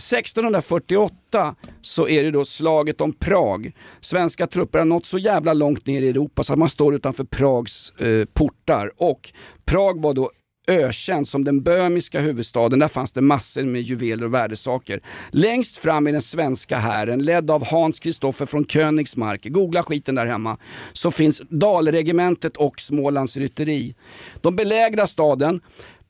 1648 0.02 1.56
så 1.82 2.08
är 2.08 2.24
det 2.24 2.32
då 2.32 2.46
slaget 2.46 3.02
om 3.02 3.14
Prag. 3.14 3.72
Svenska 4.00 4.48
trupper 4.48 4.80
har 4.80 4.86
nått 4.86 5.06
så 5.06 5.18
jävla 5.18 5.54
långt 5.54 5.88
ner 5.88 6.02
i 6.02 6.10
Europa 6.10 6.44
så 6.44 6.54
att 6.54 6.60
man 6.60 6.70
står 6.70 6.96
utanför 6.96 7.24
Prags 7.24 7.90
eh, 7.90 8.26
portar. 8.26 8.92
Och 8.98 9.32
Prag 9.66 10.02
var 10.02 10.14
då 10.14 10.32
ökänd 10.68 11.28
som 11.28 11.44
den 11.44 11.62
böhmiska 11.64 12.20
huvudstaden. 12.20 12.80
Där 12.80 12.88
fanns 12.88 13.12
det 13.12 13.22
massor 13.22 13.64
med 13.64 13.82
juveler 13.82 14.26
och 14.26 14.34
värdesaker. 14.34 15.02
Längst 15.30 15.78
fram 15.78 16.08
i 16.08 16.12
den 16.12 16.22
svenska 16.22 16.78
hären, 16.78 17.24
ledd 17.24 17.52
av 17.52 17.66
Hans 17.66 18.00
Kristoffer 18.00 18.46
från 18.46 18.66
Königsmark, 18.66 19.46
googla 19.46 19.84
skiten 19.84 20.16
där 20.16 20.26
hemma, 20.26 20.58
så 20.94 21.12
finns 21.12 21.42
Dalregementet 21.50 22.58
och 22.58 22.82
Smålands 22.82 23.38
rytteri. 23.38 23.96
De 24.42 24.56
belägrar 24.56 25.06
staden. 25.06 25.62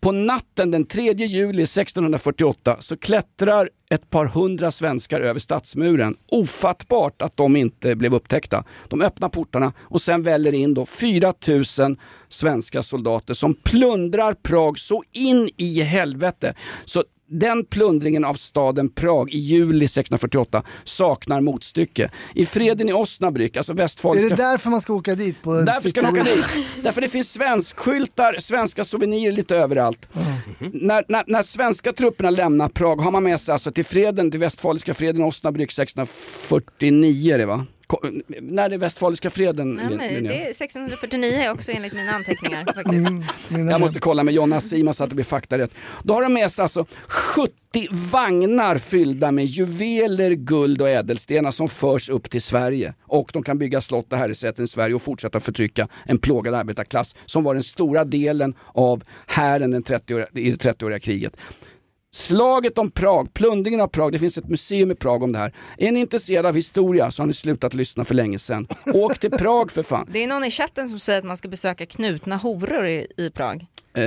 På 0.02 0.12
natten 0.12 0.72
den 0.72 0.86
3 0.86 1.14
juli 1.14 1.64
1648 1.64 2.78
så 2.80 2.98
klättrar 2.98 3.70
ett 3.90 4.10
par 4.10 4.26
hundra 4.26 4.72
svenskar 4.72 5.20
över 5.22 5.40
stadsmuren. 5.40 6.16
Ofattbart 6.32 7.22
att 7.22 7.38
de 7.38 7.56
inte 7.56 7.96
blev 7.96 8.14
upptäckta. 8.14 8.64
De 8.88 9.02
öppnar 9.02 9.30
portarna 9.30 9.74
och 9.80 10.02
sen 10.02 10.24
väller 10.24 10.54
in 10.54 10.74
då 10.74 10.86
4000 10.86 11.98
svenska 12.28 12.84
soldater 12.84 13.34
som 13.34 13.54
plundrar 13.54 14.34
Prag 14.34 14.80
så 14.80 15.04
in 15.12 15.50
i 15.58 15.82
helvete. 15.82 16.54
Så 16.86 17.04
den 17.32 17.66
plundringen 17.66 18.26
av 18.26 18.34
staden 18.34 18.90
Prag 18.90 19.30
i 19.30 19.38
juli 19.38 19.86
1648 19.86 20.64
saknar 20.84 21.42
motstycke. 21.42 22.12
I 22.36 22.46
freden 22.46 22.90
i 22.90 22.94
Osnabrück, 22.94 23.58
alltså 23.58 23.72
Är 23.72 23.76
västfaliska 23.76 24.30
det 24.30 24.36
därför 24.36 24.70
man 24.70 24.82
ska 24.82 24.94
åka 24.94 25.16
dit? 25.16 25.42
På 25.42 25.54
Därför 25.54 25.90
ska 25.90 26.02
man 26.02 26.14
åka 26.14 26.24
dit. 26.24 26.46
Därför 26.84 27.02
det 27.02 27.10
finns 27.10 27.32
svenskskyltar, 27.32 28.36
svenska 28.40 28.84
souvenirer 28.84 29.32
lite 29.32 29.56
överallt. 29.56 30.08
När, 30.60 31.06
när, 31.08 31.24
när 31.28 31.42
svenska 31.42 31.94
trupperna 31.94 32.30
lämnar 32.30 32.70
Prag 32.70 32.96
har 32.96 33.12
man 33.12 33.24
med 33.24 33.42
sig 33.42 33.54
alltså 33.54 33.72
till 33.72 33.86
freden, 33.86 34.32
till 34.32 34.40
västfaliska 34.40 34.94
freden 34.94 35.22
i 35.22 35.24
Osnabrück 35.24 35.72
1649 35.72 37.34
är 37.34 37.38
det 37.38 37.46
va? 37.46 37.66
När 38.42 38.70
är 38.70 38.78
västfaliska 38.78 39.30
freden? 39.30 39.74
Nej, 39.74 39.86
men 39.98 40.24
det 40.24 40.46
är 40.46 40.52
1649 40.52 41.50
också 41.52 41.72
enligt 41.72 41.94
mina 41.94 42.12
anteckningar 42.12 42.66
faktiskt. 42.76 43.08
Mm. 43.50 43.70
Jag 43.70 43.82
måste 43.82 44.00
kolla 44.00 44.24
med 44.24 44.34
Jonna 44.34 44.62
Sima 44.62 44.94
så 44.94 45.04
att 45.04 45.10
det 45.10 45.16
blir 45.16 45.26
fakta 45.26 45.58
rätt. 45.58 45.72
Då 46.04 46.14
har 46.14 46.22
de 46.22 46.34
med 46.34 46.52
sig 46.52 46.64
alltså 46.64 46.86
70 47.08 47.54
vagnar 47.92 48.78
fyllda 48.78 49.32
med 49.32 49.46
juveler, 49.46 50.32
guld 50.32 50.82
och 50.82 50.90
ädelstenar 50.90 51.52
som 51.52 51.70
förs 51.70 52.10
upp 52.10 52.30
till 52.30 52.42
Sverige. 52.42 52.94
Och 53.04 53.30
de 53.34 53.44
kan 53.44 53.58
bygga 53.58 53.82
slott 53.82 54.14
och 54.14 54.18
herresäten 54.18 54.66
i 54.66 54.68
Sverige 54.68 54.96
och 54.96 55.02
fortsätta 55.02 55.40
förtrycka 55.40 55.88
en 56.06 56.18
plågad 56.18 56.54
arbetarklass 56.54 57.16
som 57.26 57.44
var 57.44 57.54
den 57.54 57.64
stora 57.64 58.06
delen 58.06 58.54
av 58.74 59.04
hären 59.28 59.72
den 59.72 59.84
30 59.84 60.14
i 60.34 60.52
det 60.52 60.64
30-åriga 60.64 61.00
kriget. 61.00 61.38
Slaget 62.14 62.78
om 62.78 62.92
Prag, 62.92 63.34
plundringen 63.34 63.82
av 63.82 63.88
Prag, 63.88 64.12
det 64.12 64.20
finns 64.20 64.38
ett 64.38 64.48
museum 64.48 64.92
i 64.92 64.96
Prag 64.96 65.24
om 65.24 65.32
det 65.32 65.40
här. 65.40 65.54
Är 65.78 65.92
ni 65.92 66.00
intresserade 66.00 66.48
av 66.50 66.56
historia 66.56 67.12
så 67.12 67.22
har 67.22 67.28
ni 67.28 67.34
slutat 67.34 67.74
lyssna 67.74 68.06
för 68.06 68.16
länge 68.16 68.40
sedan. 68.40 68.68
Åk 68.94 69.20
till 69.20 69.32
Prag 69.32 69.72
för 69.72 69.84
fan. 69.84 70.10
Det 70.12 70.24
är 70.24 70.28
någon 70.28 70.44
i 70.44 70.52
chatten 70.52 70.90
som 70.90 71.00
säger 71.00 71.20
att 71.20 71.26
man 71.26 71.38
ska 71.38 71.48
besöka 71.48 71.86
knutna 71.86 72.38
horor 72.38 72.88
i, 72.88 73.08
i 73.18 73.30
Prag. 73.30 73.66
Eh, 73.94 74.04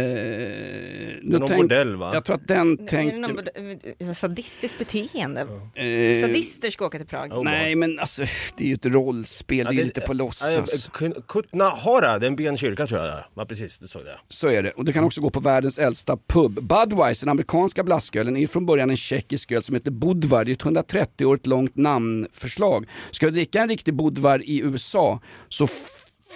någon 1.23 1.49
tänk- 1.49 1.61
bordell, 1.63 1.97
va? 1.97 2.11
Jag 2.15 2.25
tror 2.25 2.37
att 2.37 2.49
den 2.49 2.73
Är 2.73 2.77
det 2.77 2.87
tänkte... 2.89 3.19
någon 3.19 3.37
bod- 3.37 4.17
sadistiskt 4.17 4.79
beteende? 4.79 5.41
Eh, 5.75 6.21
Sadister 6.21 6.71
ska 6.71 6.87
åka 6.87 6.99
till 6.99 7.07
Prag. 7.07 7.45
Nej 7.45 7.75
men 7.75 7.99
alltså 7.99 8.23
det 8.57 8.65
är 8.65 8.69
ju 8.69 8.75
ett 8.75 8.87
rollspel, 8.87 9.67
det 9.67 9.73
är 9.73 9.75
ju 9.75 9.85
lite 9.85 10.01
på 10.01 10.13
låtsas. 10.13 10.91
Kutnahora, 11.29 12.19
det 12.19 12.27
är 12.27 12.29
en 12.29 12.37
benkyrka 12.37 12.87
tror 12.87 13.01
jag 13.01 13.09
det 13.09 13.13
är. 13.13 13.27
Ja 13.35 13.47
precis, 13.47 13.79
det 13.79 13.89
såg 13.89 14.03
jag. 14.07 14.19
Så 14.29 14.49
är 14.49 14.63
det. 14.63 14.71
Och 14.71 14.85
du 14.85 14.93
kan 14.93 15.05
också 15.05 15.21
gå 15.21 15.31
på 15.31 15.41
världens 15.41 15.79
äldsta 15.79 16.17
pub. 16.27 16.53
Budweiser, 16.63 17.27
den 17.27 17.31
amerikanska 17.31 17.85
blaskölen, 17.85 18.37
är 18.37 18.47
från 18.47 18.67
början 18.67 18.91
en 18.91 18.97
tjeckisk 18.97 19.53
öl 19.53 19.63
som 19.63 19.75
heter 19.75 19.91
Budvar. 19.91 20.45
Det 20.45 20.51
är 20.51 20.55
ett 20.55 20.63
130 20.65 21.27
år 21.27 21.39
långt 21.45 21.77
namnförslag. 21.77 22.87
Ska 23.11 23.27
du 23.27 23.33
dricka 23.33 23.61
en 23.63 23.69
riktig 23.69 23.95
Budvar 23.95 24.43
i 24.45 24.61
USA 24.61 25.21
så 25.49 25.67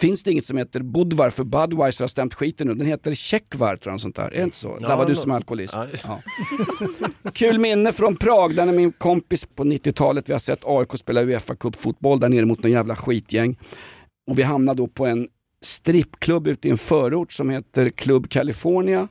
finns 0.00 0.22
det 0.22 0.30
inget 0.30 0.44
som 0.44 0.58
heter 0.58 0.80
Budvar 0.82 1.30
för 1.30 1.44
Budweiser 1.44 2.04
har 2.04 2.08
stämt 2.08 2.34
skiten 2.34 2.66
nu. 2.66 2.74
Den 2.74 2.86
heter 2.86 3.14
Tjeckvar 3.14 3.76
tror 3.76 3.92
jag, 3.92 4.00
sånt 4.00 4.16
där. 4.16 4.24
Är 4.24 4.38
det 4.38 4.42
inte 4.42 4.56
så? 4.56 4.76
Ja, 4.80 4.88
där 4.88 4.96
var 4.96 5.06
du 5.06 5.14
som 5.14 5.30
alkoholist. 5.30 5.74
Ja. 5.74 5.86
Ja. 6.04 6.20
Kul 7.32 7.58
minne 7.58 7.92
från 7.92 8.16
Prag, 8.16 8.54
där 8.54 8.66
är 8.66 8.72
min 8.72 8.92
kompis 8.92 9.44
på 9.44 9.64
90-talet. 9.64 10.28
Vi 10.28 10.32
har 10.32 10.40
sett 10.40 10.60
AIK 10.64 10.98
spela 10.98 11.22
Uefa 11.22 11.54
Cup-fotboll 11.54 12.20
där 12.20 12.28
nere 12.28 12.46
mot 12.46 12.62
någon 12.62 12.72
jävla 12.72 12.96
skitgäng. 12.96 13.58
Och 14.30 14.38
vi 14.38 14.42
hamnade 14.42 14.76
då 14.76 14.86
på 14.86 15.06
en 15.06 15.28
strippklubb 15.62 16.46
ute 16.46 16.68
i 16.68 16.70
en 16.70 16.78
förort 16.78 17.32
som 17.32 17.50
heter 17.50 17.90
Club 17.90 18.28
California. 18.28 19.08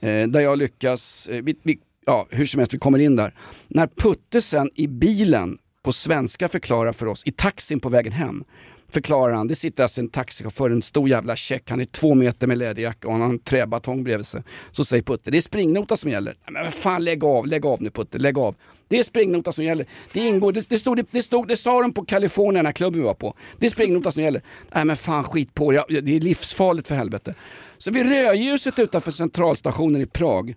Eh, 0.00 0.28
där 0.28 0.40
jag 0.40 0.58
lyckas, 0.58 1.28
eh, 1.28 1.42
vi, 1.42 1.54
vi, 1.62 1.78
ja 2.06 2.26
hur 2.30 2.44
som 2.44 2.58
helst, 2.58 2.74
vi 2.74 2.78
kommer 2.78 2.98
in 2.98 3.16
där. 3.16 3.34
När 3.68 3.86
Putte 3.86 4.40
sen 4.40 4.70
i 4.74 4.88
bilen 4.88 5.58
på 5.82 5.92
svenska 5.92 6.48
förklarar 6.48 6.92
för 6.92 7.06
oss, 7.06 7.22
i 7.26 7.32
taxin 7.32 7.80
på 7.80 7.88
vägen 7.88 8.12
hem, 8.12 8.44
förklarar 8.92 9.34
han, 9.34 9.48
det 9.48 9.54
sitter 9.54 9.82
alltså 9.82 10.00
en 10.00 10.08
taxichaufför, 10.08 10.70
en 10.70 10.82
stor 10.82 11.08
jävla 11.08 11.36
check, 11.36 11.70
han 11.70 11.80
är 11.80 11.84
två 11.84 12.14
meter 12.14 12.46
med 12.46 12.58
läderjacka 12.58 13.08
och 13.08 13.12
han 13.12 13.22
har 13.22 13.28
en 13.28 13.38
träbatong 13.38 14.04
bredvid 14.04 14.26
sig. 14.26 14.42
Så 14.70 14.84
säger 14.84 15.02
Putte, 15.02 15.30
det 15.30 15.36
är 15.36 15.42
springnota 15.42 15.96
som 15.96 16.10
gäller. 16.10 16.34
Men 16.50 16.64
vad 16.64 16.74
fan 16.74 17.04
lägg 17.04 17.24
av, 17.24 17.46
lägg 17.46 17.66
av 17.66 17.82
nu 17.82 17.90
Putte, 17.90 18.18
lägg 18.18 18.38
av. 18.38 18.54
Det 18.88 18.98
är 18.98 19.02
springnota 19.02 19.52
som 19.52 19.64
gäller. 19.64 19.86
Det 20.12 20.20
ingår, 20.20 20.52
det, 20.52 20.68
det, 20.68 20.78
stod, 20.78 20.96
det, 20.96 21.06
det, 21.10 21.22
stod, 21.22 21.48
det 21.48 21.56
sa 21.56 21.82
de 21.82 21.92
på 21.92 22.04
Kalifornien, 22.04 22.54
den 22.54 22.66
här 22.66 22.72
klubben 22.72 23.00
vi 23.00 23.06
var 23.06 23.14
på. 23.14 23.34
Det 23.58 23.66
är 23.66 23.70
springnota 23.70 24.12
som 24.12 24.22
gäller. 24.22 24.42
Nej 24.74 24.84
men 24.84 24.96
fan 24.96 25.24
skit 25.24 25.54
på 25.54 25.72
det, 25.72 26.00
det 26.00 26.16
är 26.16 26.20
livsfarligt 26.20 26.88
för 26.88 26.94
helvete. 26.94 27.34
Så 27.78 27.90
vid 27.90 28.08
rödljuset 28.08 28.78
utanför 28.78 29.10
centralstationen 29.10 30.02
i 30.02 30.06
Prag 30.06 30.54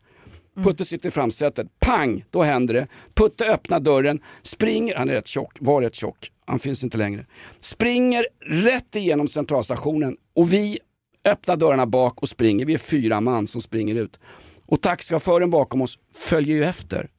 Putte 0.64 0.86
sitter 0.86 1.10
i 1.10 1.12
framsätet, 1.12 1.68
pang, 1.80 2.26
då 2.32 2.44
händer 2.44 2.74
det. 2.74 2.88
Putte 3.14 3.46
öppnar 3.46 3.80
dörren, 3.80 4.20
springer, 4.42 4.96
han 4.96 5.10
är 5.10 5.14
rätt 5.14 5.28
tjock, 5.28 5.58
var 5.60 5.82
rätt 5.82 5.96
tjock, 5.96 6.32
han 6.46 6.60
finns 6.60 6.84
inte 6.84 6.98
längre. 6.98 7.26
Springer 7.60 8.28
rätt 8.46 8.96
igenom 8.96 9.28
centralstationen 9.28 10.18
och 10.36 10.54
vi 10.54 10.80
öppnar 11.26 11.56
dörrarna 11.58 11.86
bak 11.86 12.22
och 12.22 12.30
springer, 12.30 12.66
vi 12.66 12.74
är 12.74 12.78
fyra 12.78 13.22
man 13.22 13.48
som 13.48 13.62
springer 13.62 13.96
ut. 13.96 14.20
Och 14.66 14.82
taxichauffören 14.82 15.50
bakom 15.50 15.82
oss 15.82 16.00
följer 16.14 16.56
ju 16.56 16.66
efter. 16.66 17.10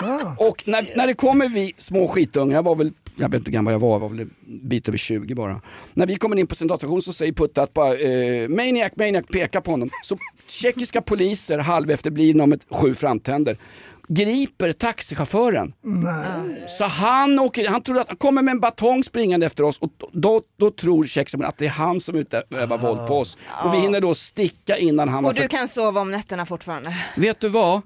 Ja. 0.00 0.36
Och 0.38 0.68
när, 0.68 0.92
när 0.96 1.06
det 1.06 1.14
kommer 1.14 1.48
vi 1.48 1.74
små 1.76 2.08
skitungar, 2.08 2.54
jag 2.54 2.62
var 2.62 2.74
väl, 2.74 2.92
jag 3.16 3.28
vet 3.28 3.38
inte 3.38 3.50
hur 3.50 3.52
gammal 3.52 3.72
jag 3.72 3.80
var, 3.80 3.92
jag 3.92 4.00
var 4.00 4.08
väl 4.08 4.20
en 4.20 4.30
bit 4.46 4.88
över 4.88 4.98
20 4.98 5.34
bara. 5.34 5.60
När 5.94 6.06
vi 6.06 6.16
kommer 6.16 6.36
in 6.36 6.46
på 6.46 6.54
centralstationen 6.54 7.02
så 7.02 7.12
säger 7.12 7.32
Putte 7.32 7.62
att 7.62 7.74
bara, 7.74 7.94
eh, 7.94 8.48
Maniac, 8.48 8.92
Maniac 8.96 9.26
pekar 9.26 9.60
på 9.60 9.70
honom. 9.70 9.90
Så 10.04 10.18
tjeckiska 10.48 11.02
poliser, 11.02 11.58
halv 11.58 11.90
efterblivna 11.90 12.46
med 12.46 12.64
sju 12.70 12.94
framtänder, 12.94 13.56
griper 14.08 14.72
taxichauffören. 14.72 15.72
Så 16.78 16.84
han, 16.84 17.38
åker, 17.38 17.68
han 17.68 17.82
tror 17.82 17.98
att 18.00 18.08
han 18.08 18.16
kommer 18.16 18.42
med 18.42 18.52
en 18.52 18.60
batong 18.60 19.04
springande 19.04 19.46
efter 19.46 19.62
oss 19.64 19.78
och 19.78 19.90
då, 20.12 20.42
då 20.58 20.70
tror 20.70 21.04
tjeckisen 21.04 21.44
att 21.44 21.58
det 21.58 21.66
är 21.66 21.70
han 21.70 22.00
som 22.00 22.16
utövar 22.16 22.78
våld 22.78 23.06
på 23.08 23.18
oss. 23.18 23.38
Och 23.64 23.74
vi 23.74 23.78
hinner 23.78 24.00
då 24.00 24.14
sticka 24.14 24.76
innan 24.78 25.08
han 25.08 25.24
Och 25.24 25.34
du 25.34 25.40
för- 25.40 25.48
kan 25.48 25.68
sova 25.68 26.00
om 26.00 26.10
nätterna 26.10 26.46
fortfarande. 26.46 26.96
Vet 27.16 27.40
du 27.40 27.48
vad? 27.48 27.82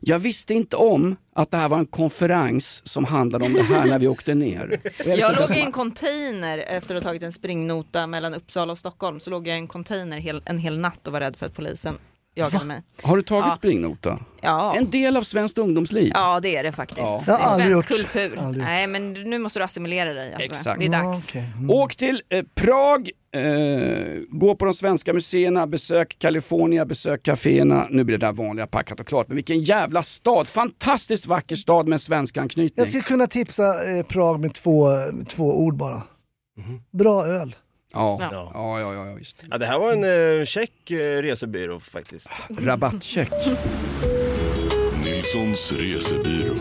Jag 0.00 0.18
visste 0.18 0.54
inte 0.54 0.76
om 0.76 1.16
att 1.34 1.50
det 1.50 1.56
här 1.56 1.68
var 1.68 1.78
en 1.78 1.86
konferens 1.86 2.82
som 2.88 3.04
handlade 3.04 3.44
om 3.44 3.52
det 3.52 3.62
här 3.62 3.86
när 3.86 3.98
vi 3.98 4.08
åkte 4.08 4.34
ner. 4.34 4.80
Jag 5.04 5.18
inte 5.18 5.40
låg 5.40 5.50
i 5.56 5.60
en 5.60 5.72
container 5.72 6.58
efter 6.58 6.94
att 6.96 7.02
ha 7.04 7.10
tagit 7.10 7.22
en 7.22 7.32
springnota 7.32 8.06
mellan 8.06 8.34
Uppsala 8.34 8.72
och 8.72 8.78
Stockholm. 8.78 9.20
Så 9.20 9.30
låg 9.30 9.48
jag 9.48 9.56
i 9.56 9.58
en 9.58 9.66
container 9.68 10.18
hel, 10.18 10.42
en 10.44 10.58
hel 10.58 10.78
natt 10.78 11.06
och 11.06 11.12
var 11.12 11.20
rädd 11.20 11.36
för 11.36 11.46
att 11.46 11.54
polisen 11.54 11.98
jagade 12.38 12.64
mig. 12.64 12.82
Har 13.02 13.16
du 13.16 13.22
tagit 13.22 13.46
Ja. 13.46 13.54
springnota? 13.54 14.18
Ja. 14.40 14.74
En 14.76 14.90
del 14.90 15.16
av 15.16 15.22
svenskt 15.22 15.58
ungdomsliv. 15.58 16.10
Ja 16.14 16.40
det 16.40 16.56
är 16.56 16.62
det 16.62 16.72
faktiskt. 16.72 17.00
Ja. 17.00 17.22
Det 17.26 17.32
är 17.32 17.58
svensk 17.58 17.88
kultur. 17.88 18.38
Aldrig. 18.38 18.64
Nej 18.64 18.86
men 18.86 19.12
nu 19.12 19.38
måste 19.38 19.58
du 19.58 19.64
assimilera 19.64 20.12
dig. 20.14 20.34
Alltså. 20.34 20.50
Exakt. 20.50 20.80
Det 20.80 20.86
är 20.86 20.90
dags. 20.90 21.28
Åk 21.70 21.96
till 21.96 22.22
eh, 22.28 22.44
Prag, 22.54 23.10
eh, 23.36 23.42
gå 24.28 24.54
på 24.54 24.64
de 24.64 24.74
svenska 24.74 25.12
museerna, 25.12 25.66
besök 25.66 26.16
California, 26.18 26.84
besök 26.84 27.22
kaféerna. 27.22 27.86
Nu 27.90 28.04
blir 28.04 28.18
det 28.18 28.26
där 28.26 28.32
vanliga 28.32 28.66
packat 28.66 29.00
och 29.00 29.06
klart. 29.06 29.28
Men 29.28 29.34
vilken 29.34 29.60
jävla 29.62 30.02
stad! 30.02 30.48
Fantastiskt 30.48 31.26
vacker 31.26 31.56
stad 31.56 31.88
med 31.88 31.96
en 31.96 32.00
svensk 32.00 32.36
anknytning. 32.36 32.74
Jag 32.76 32.88
skulle 32.88 33.02
kunna 33.02 33.26
tipsa 33.26 33.96
eh, 33.96 34.02
Prag 34.06 34.40
med 34.40 34.54
två, 34.54 34.88
två 35.28 35.58
ord 35.58 35.76
bara. 35.76 36.02
Bra 36.98 37.26
öl. 37.26 37.56
Ja, 37.92 38.18
Ja. 38.20 38.50
ja, 38.54 38.80
ja, 38.80 38.94
ja, 38.94 39.14
visst. 39.14 39.42
Ja, 39.50 39.58
det 39.58 39.66
här 39.66 39.78
var 39.78 39.92
en 39.92 40.38
eh, 40.40 40.44
check 40.44 40.90
eh, 40.90 41.22
resebyrå 41.22 41.80
faktiskt. 41.80 42.28
Rabattcheck. 42.60 43.32
Nilssons 45.04 45.72
resebyrå. 45.72 46.54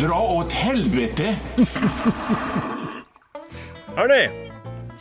Dra 0.00 0.20
åt 0.20 0.52
helvete! 0.52 1.36
Hörni, 3.96 4.28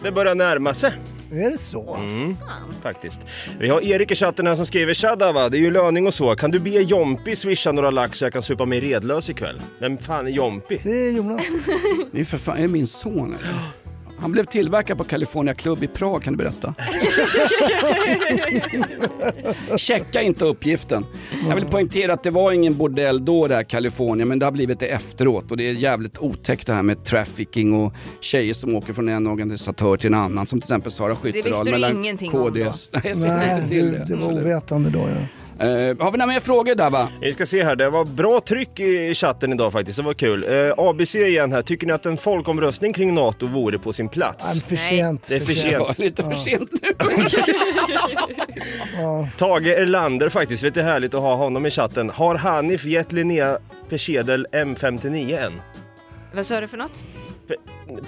det 0.03 0.11
börjar 0.11 0.35
närma 0.35 0.73
sig. 0.73 0.91
Är 1.31 1.51
det 1.51 1.57
så? 1.57 1.95
Mm, 1.95 2.35
faktiskt. 2.83 3.19
Vi 3.59 3.69
har 3.69 3.81
Erik 3.81 4.11
i 4.11 4.15
chatten 4.15 4.47
här 4.47 4.55
som 4.55 4.65
skriver 4.65 4.93
Tjadda 4.93 5.31
va, 5.31 5.49
det 5.49 5.57
är 5.57 5.59
ju 5.61 5.71
löning 5.71 6.07
och 6.07 6.13
så. 6.13 6.35
Kan 6.35 6.51
du 6.51 6.59
be 6.59 6.69
Jompi 6.69 7.35
swisha 7.35 7.71
några 7.71 7.91
lax 7.91 8.17
så 8.19 8.25
jag 8.25 8.33
kan 8.33 8.41
supa 8.41 8.65
mig 8.65 8.79
redlös 8.79 9.29
ikväll? 9.29 9.61
Vem 9.79 9.97
fan 9.97 10.27
är 10.27 10.31
Jompi? 10.31 10.81
Det 10.83 11.07
är 11.07 11.11
Jonas. 11.11 11.41
Det 12.11 12.21
är 12.21 12.25
för 12.25 12.37
fan, 12.37 12.57
är 12.57 12.61
det 12.61 12.67
min 12.67 12.87
son 12.87 13.35
eller? 13.39 13.53
Han 14.19 14.31
blev 14.31 14.45
tillverkad 14.45 14.97
på 14.97 15.03
California 15.03 15.53
Club 15.53 15.83
i 15.83 15.87
Prag 15.87 16.23
kan 16.23 16.33
du 16.33 16.37
berätta. 16.37 16.73
Checka 19.77 20.21
inte 20.21 20.45
uppgiften. 20.45 21.05
Jag 21.47 21.55
vill 21.55 21.65
poängtera 21.65 22.13
att 22.13 22.23
det 22.23 22.29
var 22.29 22.51
ingen 22.51 22.77
bordell 22.77 23.25
då 23.25 23.47
det 23.47 23.55
här 23.55 23.63
California 23.63 24.25
men 24.25 24.39
det 24.39 24.45
har 24.45 24.51
blivit 24.51 24.79
det 24.79 24.87
efteråt 24.87 25.51
och 25.51 25.57
det 25.57 25.69
är 25.69 25.73
jävligt 25.73 26.17
otäckt 26.17 26.67
det 26.67 26.73
här 26.73 26.83
med 26.83 27.03
trafficking 27.03 27.73
och 27.73 27.93
tjejer 28.19 28.53
som 28.53 28.75
åker 28.75 28.93
från 28.93 29.09
en 29.09 29.27
organisatör 29.27 29.97
till 29.97 30.07
en 30.07 30.13
annan 30.19 30.45
som 30.45 30.59
till 30.59 30.65
exempel 30.65 30.91
Sara 30.91 31.09
visste 31.09 31.21
Skyttedal 31.27 31.65
du 31.65 31.71
mellan 31.71 31.91
ingenting 31.91 32.33
om 32.33 32.51
KDS. 32.51 32.91
Nej, 32.93 33.01
jag 33.05 33.15
känner 33.15 33.59
Nej, 33.59 33.69
till 33.69 33.91
det, 33.91 33.97
det. 33.97 34.05
det 34.05 34.15
var 34.15 34.33
ovetande 34.33 34.89
då 34.89 34.99
ja. 34.99 35.27
Eh, 35.59 35.67
har 35.99 36.11
vi 36.11 36.17
några 36.17 36.25
mer 36.25 36.39
frågor 36.39 36.75
där 36.75 36.89
va? 36.89 37.09
Vi 37.21 37.33
ska 37.33 37.45
se 37.45 37.63
här, 37.63 37.75
det 37.75 37.89
var 37.89 38.05
bra 38.05 38.39
tryck 38.39 38.79
i 38.79 39.13
chatten 39.15 39.53
idag 39.53 39.71
faktiskt, 39.71 39.97
det 39.97 40.03
var 40.03 40.13
kul. 40.13 40.43
Eh, 40.43 40.73
ABC 40.77 41.15
igen 41.15 41.51
här, 41.51 41.61
tycker 41.61 41.87
ni 41.87 41.93
att 41.93 42.05
en 42.05 42.17
folkomröstning 42.17 42.93
kring 42.93 43.13
NATO 43.13 43.47
vore 43.47 43.79
på 43.79 43.93
sin 43.93 44.09
plats? 44.09 44.45
Nej, 44.53 44.61
för 44.61 44.75
sent. 44.75 45.25
Det 45.29 45.35
är 45.35 45.39
för 45.39 45.71
Ja, 45.71 45.85
sent. 45.85 45.99
lite 45.99 46.23
för 46.23 46.31
sent 46.31 46.69
nu. 46.71 46.91
Tage 49.37 49.67
Erlander 49.67 50.29
faktiskt, 50.29 50.63
vet 50.63 50.73
det 50.73 50.79
är 50.79 50.83
härligt 50.85 51.13
att 51.13 51.21
ha 51.21 51.35
honom 51.35 51.65
i 51.65 51.71
chatten. 51.71 52.09
Har 52.09 52.35
Hanif 52.35 52.85
gett 52.85 53.11
Linnea 53.11 53.57
Persedel 53.89 54.47
M59 54.51 55.45
än? 55.45 55.51
Vad 56.33 56.45
sa 56.45 56.61
du 56.61 56.67
för 56.67 56.77
något? 56.77 57.03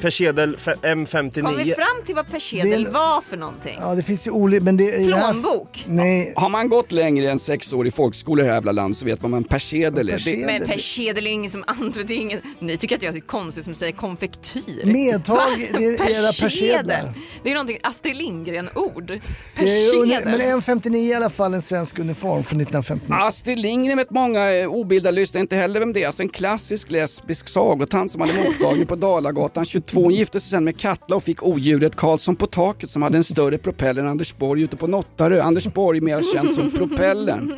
Persedel 0.02 0.56
fe- 0.58 0.76
M59. 0.82 1.42
Kom 1.42 1.58
vi 1.58 1.72
fram 1.74 2.06
till 2.06 2.16
vad 2.16 2.32
persedel 2.32 2.84
Det 2.84 2.90
är- 2.90 2.94
var 2.94 3.22
för 3.22 3.38
någonting? 3.38 3.78
Ja 3.82 3.96
det 3.96 4.04
finns 4.04 4.28
ju 4.28 4.32
olika, 4.32 4.64
men 4.64 4.78
det 4.78 4.84
i 4.84 5.08
det 5.08 5.16
här... 5.16 5.32
Plånbok? 5.32 5.86
Nej, 5.88 6.34
Har 6.36 6.50
man 6.50 6.70
gått 6.70 6.92
längre 6.92 7.32
än 7.32 7.40
sex 7.40 7.74
år 7.74 7.88
i 7.88 7.92
folkskola 7.92 8.42
i 8.42 8.46
det 8.46 8.50
här 8.50 8.56
jävla 8.58 8.72
land 8.72 8.98
så 8.98 9.06
vet 9.06 9.22
man 9.22 9.32
vad 9.32 9.38
en 9.38 9.44
persedel 9.44 10.10
är. 10.10 10.20
Det. 10.26 10.46
Men 10.46 10.68
persedel 10.68 11.28
är 11.28 11.32
ingen 11.32 11.52
som 11.52 11.64
använder, 11.68 12.04
det 12.04 12.14
är 12.14 12.18
ingen, 12.18 12.40
ni 12.60 12.78
tycker 12.78 12.96
att 12.96 13.02
jag 13.04 13.16
är 13.16 13.20
så 13.20 13.26
konstig 13.26 13.64
som 13.64 13.74
säger 13.74 13.92
konfektyr. 13.94 14.86
Medtag, 14.86 15.36
Va? 15.36 15.46
det 15.78 15.86
är 15.86 16.10
era 16.24 16.34
persedlar. 16.34 17.14
Det 17.44 17.50
är 17.50 17.54
någonting 17.54 17.78
är 17.84 18.14
Lindgren-ord. 18.14 19.06
det 19.06 19.14
är 19.62 19.96
ju, 19.96 20.02
Persedel. 20.10 20.38
men 20.38 20.62
M59 20.62 20.96
är 20.96 21.00
i 21.00 21.14
alla 21.14 21.30
fall 21.30 21.54
en 21.54 21.62
svensk 21.62 22.00
uniform 22.00 22.44
från 22.44 22.62
1959. 22.62 23.18
Astrid 23.22 23.60
Lindgren 23.60 23.98
vet 23.98 24.12
många 24.12 24.54
eh, 24.54 24.68
obildade 24.68 25.16
lyssnare 25.16 25.42
inte 25.42 25.56
heller 25.56 25.80
vem 25.80 25.94
det 25.94 26.04
är. 26.04 26.08
Alltså 26.08 26.24
en 26.24 26.30
klassisk 26.30 26.90
lesbisk 26.92 27.50
sagotant 27.50 28.12
som 28.12 28.22
hade 28.22 28.34
mottagning 28.34 28.86
på 28.88 28.96
Dalagatan 29.28 29.66
22. 29.66 30.02
Hon 30.02 30.14
gifte 30.14 30.40
sig 30.40 30.50
sen 30.50 30.64
med 30.64 30.80
Katla 30.80 31.16
och 31.16 31.24
fick 31.24 31.44
odjuret 31.44 31.96
Karlsson 31.96 32.36
på 32.36 32.48
taket 32.48 32.90
som 32.90 33.02
hade 33.02 33.18
en 33.18 33.24
större 33.24 33.58
propeller 33.58 34.02
än 34.02 34.08
Anders 34.08 34.38
Borg 34.38 34.62
ute 34.62 34.78
på 34.78 34.88
Nottarö. 34.88 35.42
Anders 35.42 35.74
Borg 35.74 36.02
mer 36.02 36.34
känd 36.34 36.52
som 36.52 36.72
Propellern. 36.72 37.54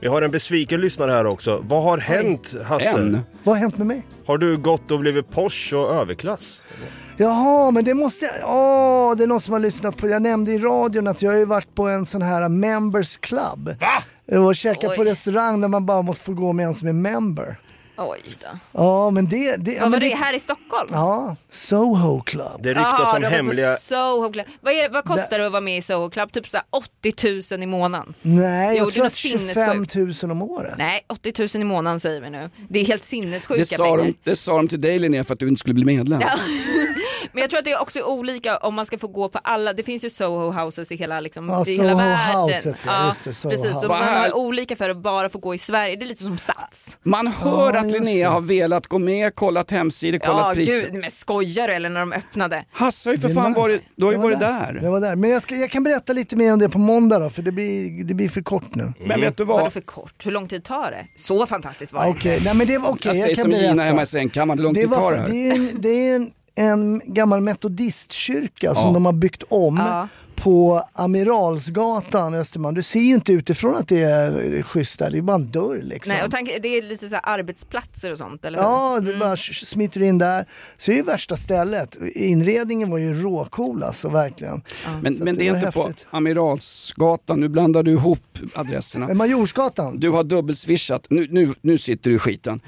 Vi 0.00 0.08
har 0.08 0.22
en 0.22 0.30
besviken 0.30 0.80
lyssnare 0.80 1.10
här 1.10 1.26
också. 1.26 1.64
Vad 1.68 1.82
har 1.82 1.98
hänt 1.98 2.54
Hasse? 2.64 2.88
En. 2.88 3.20
Vad 3.42 3.54
har 3.54 3.60
hänt 3.60 3.78
med 3.78 3.86
mig? 3.86 4.02
Har 4.26 4.38
du 4.38 4.56
gått 4.56 4.90
och 4.90 5.00
blivit 5.00 5.30
Porsche 5.30 5.76
och 5.76 5.94
överklass? 5.94 6.62
Jaha, 7.16 7.70
men 7.70 7.84
det 7.84 7.94
måste 7.94 8.24
jag... 8.24 8.34
Åh, 8.44 9.16
det 9.16 9.22
är 9.22 9.26
någon 9.26 9.40
som 9.40 9.52
har 9.52 9.60
lyssnat 9.60 9.96
på... 9.96 10.08
Jag 10.08 10.22
nämnde 10.22 10.52
i 10.52 10.58
radion 10.58 11.06
att 11.06 11.22
jag 11.22 11.30
har 11.30 11.38
ju 11.38 11.44
varit 11.44 11.74
på 11.74 11.88
en 11.88 12.06
sån 12.06 12.22
här 12.22 12.48
members 12.48 13.16
club. 13.16 13.76
Va? 13.80 14.38
Och 14.38 14.56
käkat 14.56 14.96
på 14.96 15.04
restaurang 15.04 15.60
där 15.60 15.68
man 15.68 15.86
bara 15.86 16.02
måste 16.02 16.24
få 16.24 16.32
gå 16.32 16.52
med 16.52 16.66
en 16.66 16.74
som 16.74 16.88
är 16.88 16.92
member. 16.92 17.56
Oj 17.98 18.20
då. 18.40 18.58
Ja 18.72 19.10
men 19.10 19.28
det... 19.28 19.56
det 19.56 19.72
ja, 19.72 19.80
Vad 19.82 19.90
var 19.90 20.00
men 20.00 20.08
det? 20.10 20.14
Här 20.16 20.34
i 20.34 20.40
Stockholm? 20.40 20.88
Ja, 20.92 21.36
Soho 21.50 22.20
Club. 22.22 22.60
Det 22.62 22.68
ryktas 22.68 23.00
om 23.14 23.20
du 23.20 23.22
var 23.22 23.30
på 23.30 23.36
hemliga... 23.36 23.76
Soho 23.76 24.32
Club. 24.32 24.46
Vad, 24.60 24.72
är, 24.74 24.88
vad 24.88 25.04
kostar 25.04 25.38
det 25.38 25.46
att 25.46 25.52
vara 25.52 25.60
med 25.60 25.78
i 25.78 25.82
Soho 25.82 26.10
Club? 26.10 26.32
Typ 26.32 26.48
så 26.48 26.56
här 26.56 26.66
80 26.70 27.54
000 27.54 27.62
i 27.62 27.66
månaden. 27.66 28.14
Nej, 28.22 28.76
Jo, 28.78 28.84
jag 28.84 28.86
det 28.86 28.90
är 28.90 28.92
tror 28.92 29.04
något 29.04 29.12
att 29.12 29.16
25 29.16 29.38
sinnessjukt. 29.84 30.22
000 30.22 30.32
om 30.32 30.42
året. 30.42 30.74
Nej, 30.78 31.00
80 31.08 31.32
000 31.58 31.62
i 31.62 31.64
månaden 31.64 32.00
säger 32.00 32.20
vi 32.20 32.30
nu. 32.30 32.50
Det 32.68 32.78
är 32.80 32.84
helt 32.84 33.04
sinnessjuka 33.04 33.58
Det 33.58 33.64
sa, 33.66 33.84
pengar. 33.84 33.98
de, 33.98 34.14
det 34.30 34.36
sa 34.36 34.56
de 34.56 34.68
till 34.68 34.80
dig 34.80 34.98
Linnea 34.98 35.24
för 35.24 35.34
att 35.34 35.40
du 35.40 35.48
inte 35.48 35.58
skulle 35.58 35.74
bli 35.74 35.84
medlem. 35.84 36.20
Men 37.32 37.40
jag 37.40 37.50
tror 37.50 37.58
att 37.58 37.64
det 37.64 37.70
är 37.72 37.80
också 37.82 38.00
olika 38.02 38.56
om 38.56 38.74
man 38.74 38.86
ska 38.86 38.98
få 38.98 39.08
gå 39.08 39.28
på 39.28 39.38
alla, 39.44 39.72
det 39.72 39.82
finns 39.82 40.04
ju 40.04 40.10
Soho 40.10 40.52
houses 40.52 40.92
i 40.92 40.96
hela, 40.96 41.20
liksom, 41.20 41.48
Ja, 41.48 41.64
i 41.66 41.76
hela 41.76 41.94
världen. 41.94 42.36
Houset, 42.40 42.76
ja, 42.86 43.06
just 43.06 43.24
det, 43.24 43.32
Soho 43.34 43.50
precis, 43.50 43.66
House. 43.66 43.80
så 43.80 43.88
man 43.88 44.02
har 44.02 44.36
olika 44.36 44.76
för 44.76 44.90
att 44.90 44.96
bara 44.96 45.28
få 45.28 45.38
gå 45.38 45.54
i 45.54 45.58
Sverige, 45.58 45.96
det 45.96 46.04
är 46.04 46.06
lite 46.08 46.22
som 46.22 46.38
Sats. 46.38 46.98
Man 47.02 47.26
hör 47.26 47.74
Ja, 47.74 47.80
att 47.80 47.86
Linnea 47.86 48.30
har 48.30 48.40
velat 48.40 48.86
gå 48.86 48.98
med, 48.98 49.34
kollat 49.34 49.70
hemsidor, 49.70 50.18
kollat 50.18 50.46
Ja 50.48 50.54
priser. 50.54 50.80
gud, 50.90 50.94
men 51.00 51.10
skojar 51.10 51.68
du 51.68 51.74
eller 51.74 51.88
när 51.88 52.00
de 52.00 52.12
öppnade? 52.12 52.64
Hasse 52.72 53.08
har 53.08 53.14
ju 53.14 53.20
för 53.20 53.28
fan 53.34 53.48
nice. 53.50 53.60
varit, 53.60 53.82
du 53.96 54.04
har 54.04 54.12
ju 54.12 54.16
Jag 54.16 54.22
var 54.22 54.28
varit 54.30 54.40
där. 54.40 54.80
Jag 54.82 54.90
var 54.90 55.00
där. 55.00 55.16
Men 55.16 55.30
jag, 55.30 55.42
ska, 55.42 55.54
jag 55.56 55.70
kan 55.70 55.82
berätta 55.84 56.12
lite 56.12 56.36
mer 56.36 56.52
om 56.52 56.58
det 56.58 56.68
på 56.68 56.78
måndag 56.78 57.18
då, 57.18 57.30
för 57.30 57.42
det 57.42 57.52
blir, 57.52 58.04
det 58.04 58.14
blir 58.14 58.28
för 58.28 58.42
kort 58.42 58.74
nu. 58.74 58.92
Men 59.06 59.20
vet 59.20 59.36
du 59.36 59.44
Vadå 59.44 59.62
vad? 59.62 59.72
för 59.72 59.80
kort? 59.80 60.26
Hur 60.26 60.30
lång 60.32 60.48
tid 60.48 60.64
tar 60.64 60.90
det? 60.90 61.06
Så 61.16 61.46
fantastiskt 61.46 61.92
var 61.92 62.04
det 62.04 62.10
Okej, 62.10 62.32
inte. 62.32 62.44
nej 62.44 62.54
men 62.54 62.66
det 62.66 62.78
var 62.78 62.90
okej, 62.90 63.08
Jag 63.10 63.16
jag, 63.16 63.22
säger 63.24 63.36
kan 63.36 63.42
som 63.42 63.52
Gina 63.52 63.62
berätta. 63.74 63.82
hemma 63.82 64.02
i 64.02 64.06
sängkammaren, 64.06 64.58
hur 64.58 64.64
lång 64.64 64.74
tid 64.74 64.90
tar 64.92 65.12
det 65.12 65.18
här? 65.18 65.26
det 65.28 65.48
är 65.48 65.54
en, 65.54 65.70
det 65.80 65.88
är 65.88 66.16
en, 66.16 66.30
en 66.58 67.02
gammal 67.04 67.40
metodistkyrka 67.40 68.74
som 68.74 68.86
Ja. 68.86 68.92
de 68.92 69.06
har 69.06 69.12
byggt 69.12 69.42
om 69.48 69.76
Ja. 69.76 70.08
på 70.36 70.82
Amiralsgatan 70.92 72.34
Östermalm. 72.34 72.74
Du 72.74 72.82
ser 72.82 73.00
ju 73.00 73.14
inte 73.14 73.32
utifrån 73.32 73.76
att 73.76 73.88
det 73.88 74.02
är 74.02 74.62
schysst 74.62 74.98
där, 74.98 75.10
det 75.10 75.18
är 75.18 75.22
bara 75.22 75.34
en 75.34 75.50
dörr 75.50 75.82
liksom. 75.84 76.14
Nej, 76.14 76.24
och 76.24 76.30
tank, 76.30 76.50
det 76.62 76.68
är 76.68 76.82
lite 76.82 77.08
så 77.08 77.14
här 77.14 77.22
arbetsplatser 77.38 78.12
och 78.12 78.18
sånt, 78.18 78.44
eller 78.44 78.58
hur? 78.58 78.64
Ja, 78.64 79.00
du 79.00 79.16
bara 79.18 79.34
sh- 79.34 79.64
smiter 79.64 80.02
in 80.02 80.18
där. 80.18 80.46
Så 80.76 80.90
det 80.90 80.94
är 80.94 80.96
ju 80.96 81.02
värsta 81.02 81.36
stället. 81.36 81.96
Inredningen 82.14 82.90
var 82.90 82.98
ju 82.98 83.14
råcool 83.14 83.82
alltså, 83.82 84.08
verkligen. 84.08 84.62
Men, 85.02 85.14
Så 85.16 85.24
men 85.24 85.32
att 85.32 85.38
det 85.38 85.48
är 85.48 85.56
inte 85.56 85.72
på 85.72 85.86
häftigt. 85.86 86.06
Amiralsgatan, 86.10 87.40
nu 87.40 87.48
blandar 87.48 87.82
du 87.82 87.90
ihop 87.92 88.38
adresserna. 88.54 89.06
Men 89.06 89.16
Majorsgatan? 89.16 89.98
Du 90.00 90.10
har 90.10 90.24
dubbelswishat, 90.24 91.06
nu, 91.10 91.26
nu, 91.30 91.54
nu 91.60 91.78
sitter 91.78 92.10
du 92.10 92.16
i 92.16 92.18
skiten. 92.18 92.60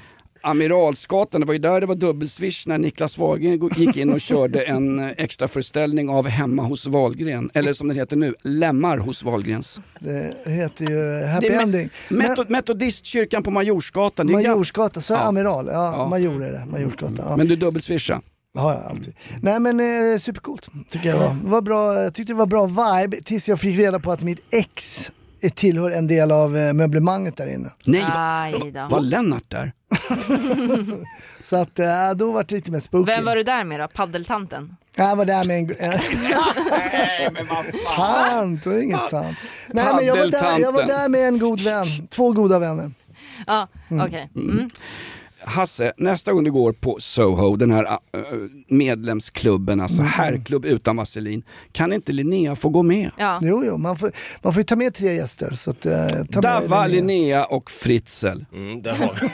Amiralsgatan, 0.43 1.41
det 1.41 1.47
var 1.47 1.53
ju 1.53 1.59
där 1.59 1.79
det 1.81 1.85
var 1.87 1.95
dubbelswish 1.95 2.67
när 2.67 2.77
Niklas 2.77 3.17
Wahlgren 3.17 3.69
gick 3.75 3.97
in 3.97 4.13
och 4.13 4.21
körde 4.21 4.61
en 4.61 4.99
eh, 4.99 5.09
extra 5.17 5.47
föreställning 5.47 6.09
av 6.09 6.27
Hemma 6.27 6.63
hos 6.63 6.87
Wahlgren, 6.87 7.49
eller 7.53 7.73
som 7.73 7.87
den 7.87 7.97
heter 7.97 8.15
nu, 8.17 8.35
Lemmar 8.43 8.97
hos 8.97 9.23
Wahlgrens. 9.23 9.79
Det 9.99 10.33
heter 10.45 10.85
ju 10.89 11.25
Happy 11.25 11.47
Det 11.47 11.53
är 11.55 11.61
Ending. 11.61 11.89
Men, 12.09 12.27
Meto- 12.27 12.45
Metodistkyrkan 12.49 13.43
på 13.43 13.51
Majorsgatan. 13.51 14.31
Majorsgatan, 14.31 15.03
så 15.03 15.13
är 15.13 15.17
Ja. 15.17 15.23
Amiral. 15.23 15.67
Ja, 15.71 15.93
Ja. 15.97 16.07
Major 16.09 16.43
är 16.45 16.51
det. 16.51 16.65
Majorsgatan. 16.71 17.25
Ja. 17.29 17.37
Men 17.37 17.47
du 17.47 17.55
dubbelswisha. 17.55 18.21
Ja, 18.53 18.83
alltid. 18.89 19.13
Nej 19.41 19.59
men 19.59 19.79
eh, 19.79 20.17
supercoolt 20.19 20.69
tycker 20.89 21.07
jag 21.09 21.15
det 21.15 21.19
var. 21.25 21.35
Var 21.43 21.61
bra, 21.61 22.01
jag 22.03 22.13
tyckte 22.13 22.33
det 22.33 22.37
var 22.37 22.45
bra 22.45 22.65
vibe 22.65 23.21
tills 23.23 23.49
jag 23.49 23.59
fick 23.59 23.79
reda 23.79 23.99
på 23.99 24.11
att 24.11 24.21
mitt 24.21 24.39
ex 24.51 25.11
tillhör 25.49 25.91
en 25.91 26.07
del 26.07 26.31
av 26.31 26.57
eh, 26.57 26.73
möblemanget 26.73 27.37
där 27.37 27.47
inne. 27.47 27.69
Nej, 27.85 28.71
va- 28.73 28.87
var 28.89 29.01
Lennart 29.01 29.43
där? 29.47 29.71
Så 31.41 31.55
att 31.55 31.79
eh, 31.79 32.11
då 32.15 32.31
var 32.31 32.43
det 32.43 32.55
lite 32.55 32.71
mer 32.71 32.79
spooky. 32.79 33.11
Vem 33.11 33.25
var 33.25 33.35
du 33.35 33.43
där 33.43 33.63
med 33.63 33.79
då? 33.79 33.87
Paddeltanten? 33.87 34.75
Jag 34.97 35.15
var 35.15 35.25
där 35.25 35.43
med 35.43 35.57
en... 35.59 35.69
eh, 35.79 37.63
tant, 37.95 38.65
och 38.65 38.81
ingen 38.81 38.99
tant. 39.09 39.37
Nej 39.67 39.85
men 39.95 40.05
jag 40.05 40.15
var, 40.17 40.27
där, 40.27 40.59
jag 40.59 40.71
var 40.71 40.83
där 40.83 41.09
med 41.09 41.27
en 41.27 41.39
god 41.39 41.61
vän, 41.61 42.07
två 42.09 42.31
goda 42.31 42.59
vänner. 42.59 42.91
Ja, 43.47 43.67
okej. 44.05 44.29
Mm. 44.35 44.69
Hasse, 45.45 45.93
nästa 45.97 46.33
gång 46.33 46.43
du 46.43 46.51
går 46.51 46.71
på 46.73 46.97
Soho, 46.99 47.55
den 47.55 47.71
här 47.71 47.83
äh, 47.83 47.97
medlemsklubben, 48.67 49.81
alltså 49.81 50.01
Mm. 50.01 50.11
herrklubb 50.11 50.65
utan 50.65 50.95
vaselin, 50.97 51.43
kan 51.71 51.93
inte 51.93 52.11
Linnea 52.11 52.55
få 52.55 52.69
gå 52.69 52.83
med? 52.83 53.11
Ja. 53.17 53.39
Jo, 53.41 53.63
jo, 53.65 53.77
man 53.77 53.97
får, 53.97 54.11
man 54.41 54.53
får 54.53 54.59
ju 54.59 54.63
ta 54.63 54.75
med 54.75 54.93
tre 54.93 55.13
gäster. 55.13 55.51
Så 55.55 55.71
att, 55.71 55.85
eh, 55.85 55.93
ta 56.07 56.13
med 56.13 56.25
Dava, 56.41 56.87
Linnea. 56.87 56.87
Linnea 56.87 57.45
och 57.45 57.71
Fritzl. 57.71 58.27
Mm, 58.53 58.81
där 58.81 58.93
har 58.95 59.19
vi. 59.21 59.27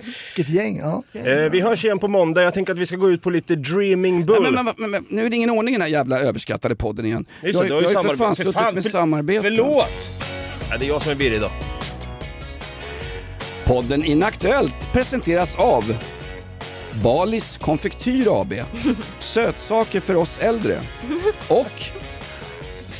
Vilket 0.36 0.54
gäng, 0.54 0.78
ja. 0.78 1.02
Eh, 1.12 1.50
vi 1.52 1.60
hörs 1.60 1.84
igen 1.84 1.98
på 1.98 2.08
måndag. 2.08 2.42
Jag 2.42 2.54
tänker 2.54 2.72
att 2.72 2.78
vi 2.78 2.86
ska 2.86 2.96
gå 2.96 3.10
ut 3.10 3.22
på 3.22 3.30
lite 3.30 3.56
Dreaming 3.56 4.26
Bull. 4.26 4.42
Men, 4.42 4.64
men, 4.64 4.74
men, 4.78 4.90
men, 4.90 5.04
nu 5.10 5.26
är 5.26 5.30
det 5.30 5.36
ingen 5.36 5.50
ordning 5.50 5.74
i 5.74 5.78
den 5.78 5.82
här 5.82 5.88
jävla 5.88 6.20
överskattade 6.20 6.76
podden 6.76 7.06
igen. 7.06 7.26
Just 7.42 7.60
du 7.62 7.74
har, 7.74 7.80
ju- 7.82 7.88
för 7.88 8.16
fan 8.16 8.36
suttit 8.36 8.54
med 8.74 8.82
för- 8.82 8.90
samarbete. 8.90 9.40
Förlåt! 9.42 9.86
Ja, 10.70 10.78
det 10.78 10.84
är 10.84 10.88
jag 10.88 11.02
som 11.02 11.10
är 11.12 11.16
Birre 11.16 11.36
idag. 11.36 11.50
Podden 13.66 14.04
Inaktuellt 14.04 14.92
presenteras 14.92 15.56
av 15.56 15.96
Balis 17.02 17.56
Konfektyr 17.56 18.26
AB, 18.30 18.54
sötsaker 19.18 20.00
för 20.00 20.16
oss 20.16 20.38
äldre 20.38 20.80
och 21.48 21.80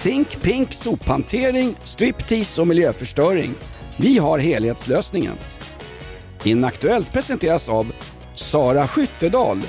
Think 0.02 0.42
Pink 0.42 0.74
sophantering, 0.74 1.74
striptease 1.84 2.60
och 2.60 2.66
miljöförstöring. 2.66 3.54
Vi 3.96 4.18
har 4.18 4.38
helhetslösningen. 4.38 5.34
Inaktuellt 6.44 7.12
presenteras 7.12 7.68
av 7.68 7.92
Sara 8.34 8.88
Skyttedal. 8.88 9.62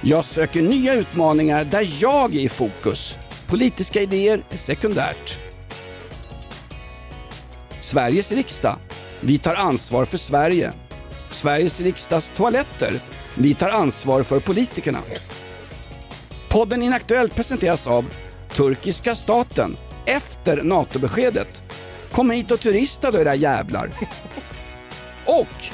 Jag 0.00 0.24
söker 0.24 0.62
nya 0.62 0.94
utmaningar 0.94 1.64
där 1.64 1.88
jag 2.02 2.34
är 2.34 2.40
i 2.40 2.48
fokus. 2.48 3.16
Politiska 3.46 4.02
idéer 4.02 4.44
är 4.50 4.56
sekundärt. 4.56 5.38
Sveriges 7.80 8.32
riksdag. 8.32 8.76
Vi 9.20 9.38
tar 9.38 9.54
ansvar 9.54 10.04
för 10.04 10.18
Sverige. 10.18 10.72
Sveriges 11.30 11.80
riksdags 11.80 12.32
toaletter. 12.36 12.94
Vi 13.34 13.54
tar 13.54 13.68
ansvar 13.68 14.22
för 14.22 14.40
politikerna. 14.40 14.98
Podden 16.48 16.82
Inaktuellt 16.82 17.34
presenteras 17.34 17.86
av 17.86 18.04
Turkiska 18.52 19.14
staten. 19.14 19.76
Efter 20.06 20.62
NATO-beskedet. 20.62 21.62
Kom 22.12 22.30
hit 22.30 22.50
och 22.50 22.60
turista 22.60 23.10
då 23.10 23.18
era 23.18 23.34
jävlar. 23.34 23.90
Och 25.26 25.64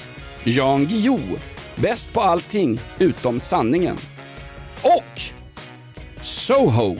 Jan 0.44 0.86
Guillou. 0.86 1.38
Bäst 1.76 2.12
på 2.12 2.20
allting 2.20 2.80
utom 2.98 3.40
sanningen. 3.40 3.96
Och 4.82 5.20
Soho. 6.20 6.96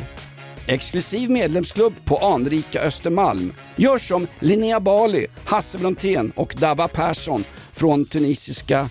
Exklusiv 0.66 1.30
medlemsklubb 1.30 1.92
på 2.04 2.16
anrika 2.16 2.80
Östermalm. 2.80 3.52
Gör 3.76 3.98
som 3.98 4.26
Linnea 4.38 4.80
Bali, 4.80 5.26
Hasse 5.44 5.78
Brontén 5.78 6.32
och 6.36 6.54
Dava 6.58 6.88
Persson 6.88 7.44
från 7.72 8.04
tunisiska 8.04 8.88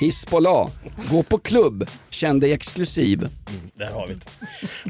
Hizbollah. 0.00 0.68
Gå 1.10 1.22
på 1.22 1.38
klubb, 1.38 1.86
känn 2.10 2.40
dig 2.40 2.52
exklusiv. 2.52 3.18
Mm, 3.18 3.30
där 3.74 3.86
har 3.86 4.06
vi 4.06 4.14
det. 4.14 4.20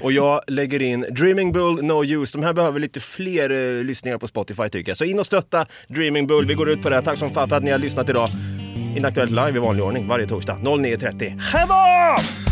Och 0.00 0.12
jag 0.12 0.40
lägger 0.46 0.82
in 0.82 1.00
Dreaming 1.10 1.52
Bull, 1.52 1.82
No 1.82 2.04
Use. 2.04 2.38
De 2.38 2.44
här 2.44 2.52
behöver 2.52 2.80
lite 2.80 3.00
fler 3.00 3.50
eh, 3.78 3.84
lyssningar 3.84 4.18
på 4.18 4.26
Spotify 4.26 4.68
tycker 4.68 4.90
jag. 4.90 4.96
Så 4.96 5.04
in 5.04 5.18
och 5.18 5.26
stötta 5.26 5.66
Dreaming 5.88 6.26
Bull. 6.26 6.46
Vi 6.46 6.54
går 6.54 6.70
ut 6.70 6.82
på 6.82 6.88
det 6.88 6.94
här. 6.94 7.02
Tack 7.02 7.18
som 7.18 7.30
fan 7.30 7.48
för 7.48 7.56
att 7.56 7.62
ni 7.62 7.70
har 7.70 7.78
lyssnat 7.78 8.08
idag. 8.10 8.30
Inaktuellt 8.96 9.30
live 9.30 9.52
i 9.56 9.58
vanlig 9.58 9.84
ordning 9.84 10.08
varje 10.08 10.26
torsdag 10.26 10.58
09.30. 10.62 11.40
Hej 11.40 11.64
då! 11.68 12.51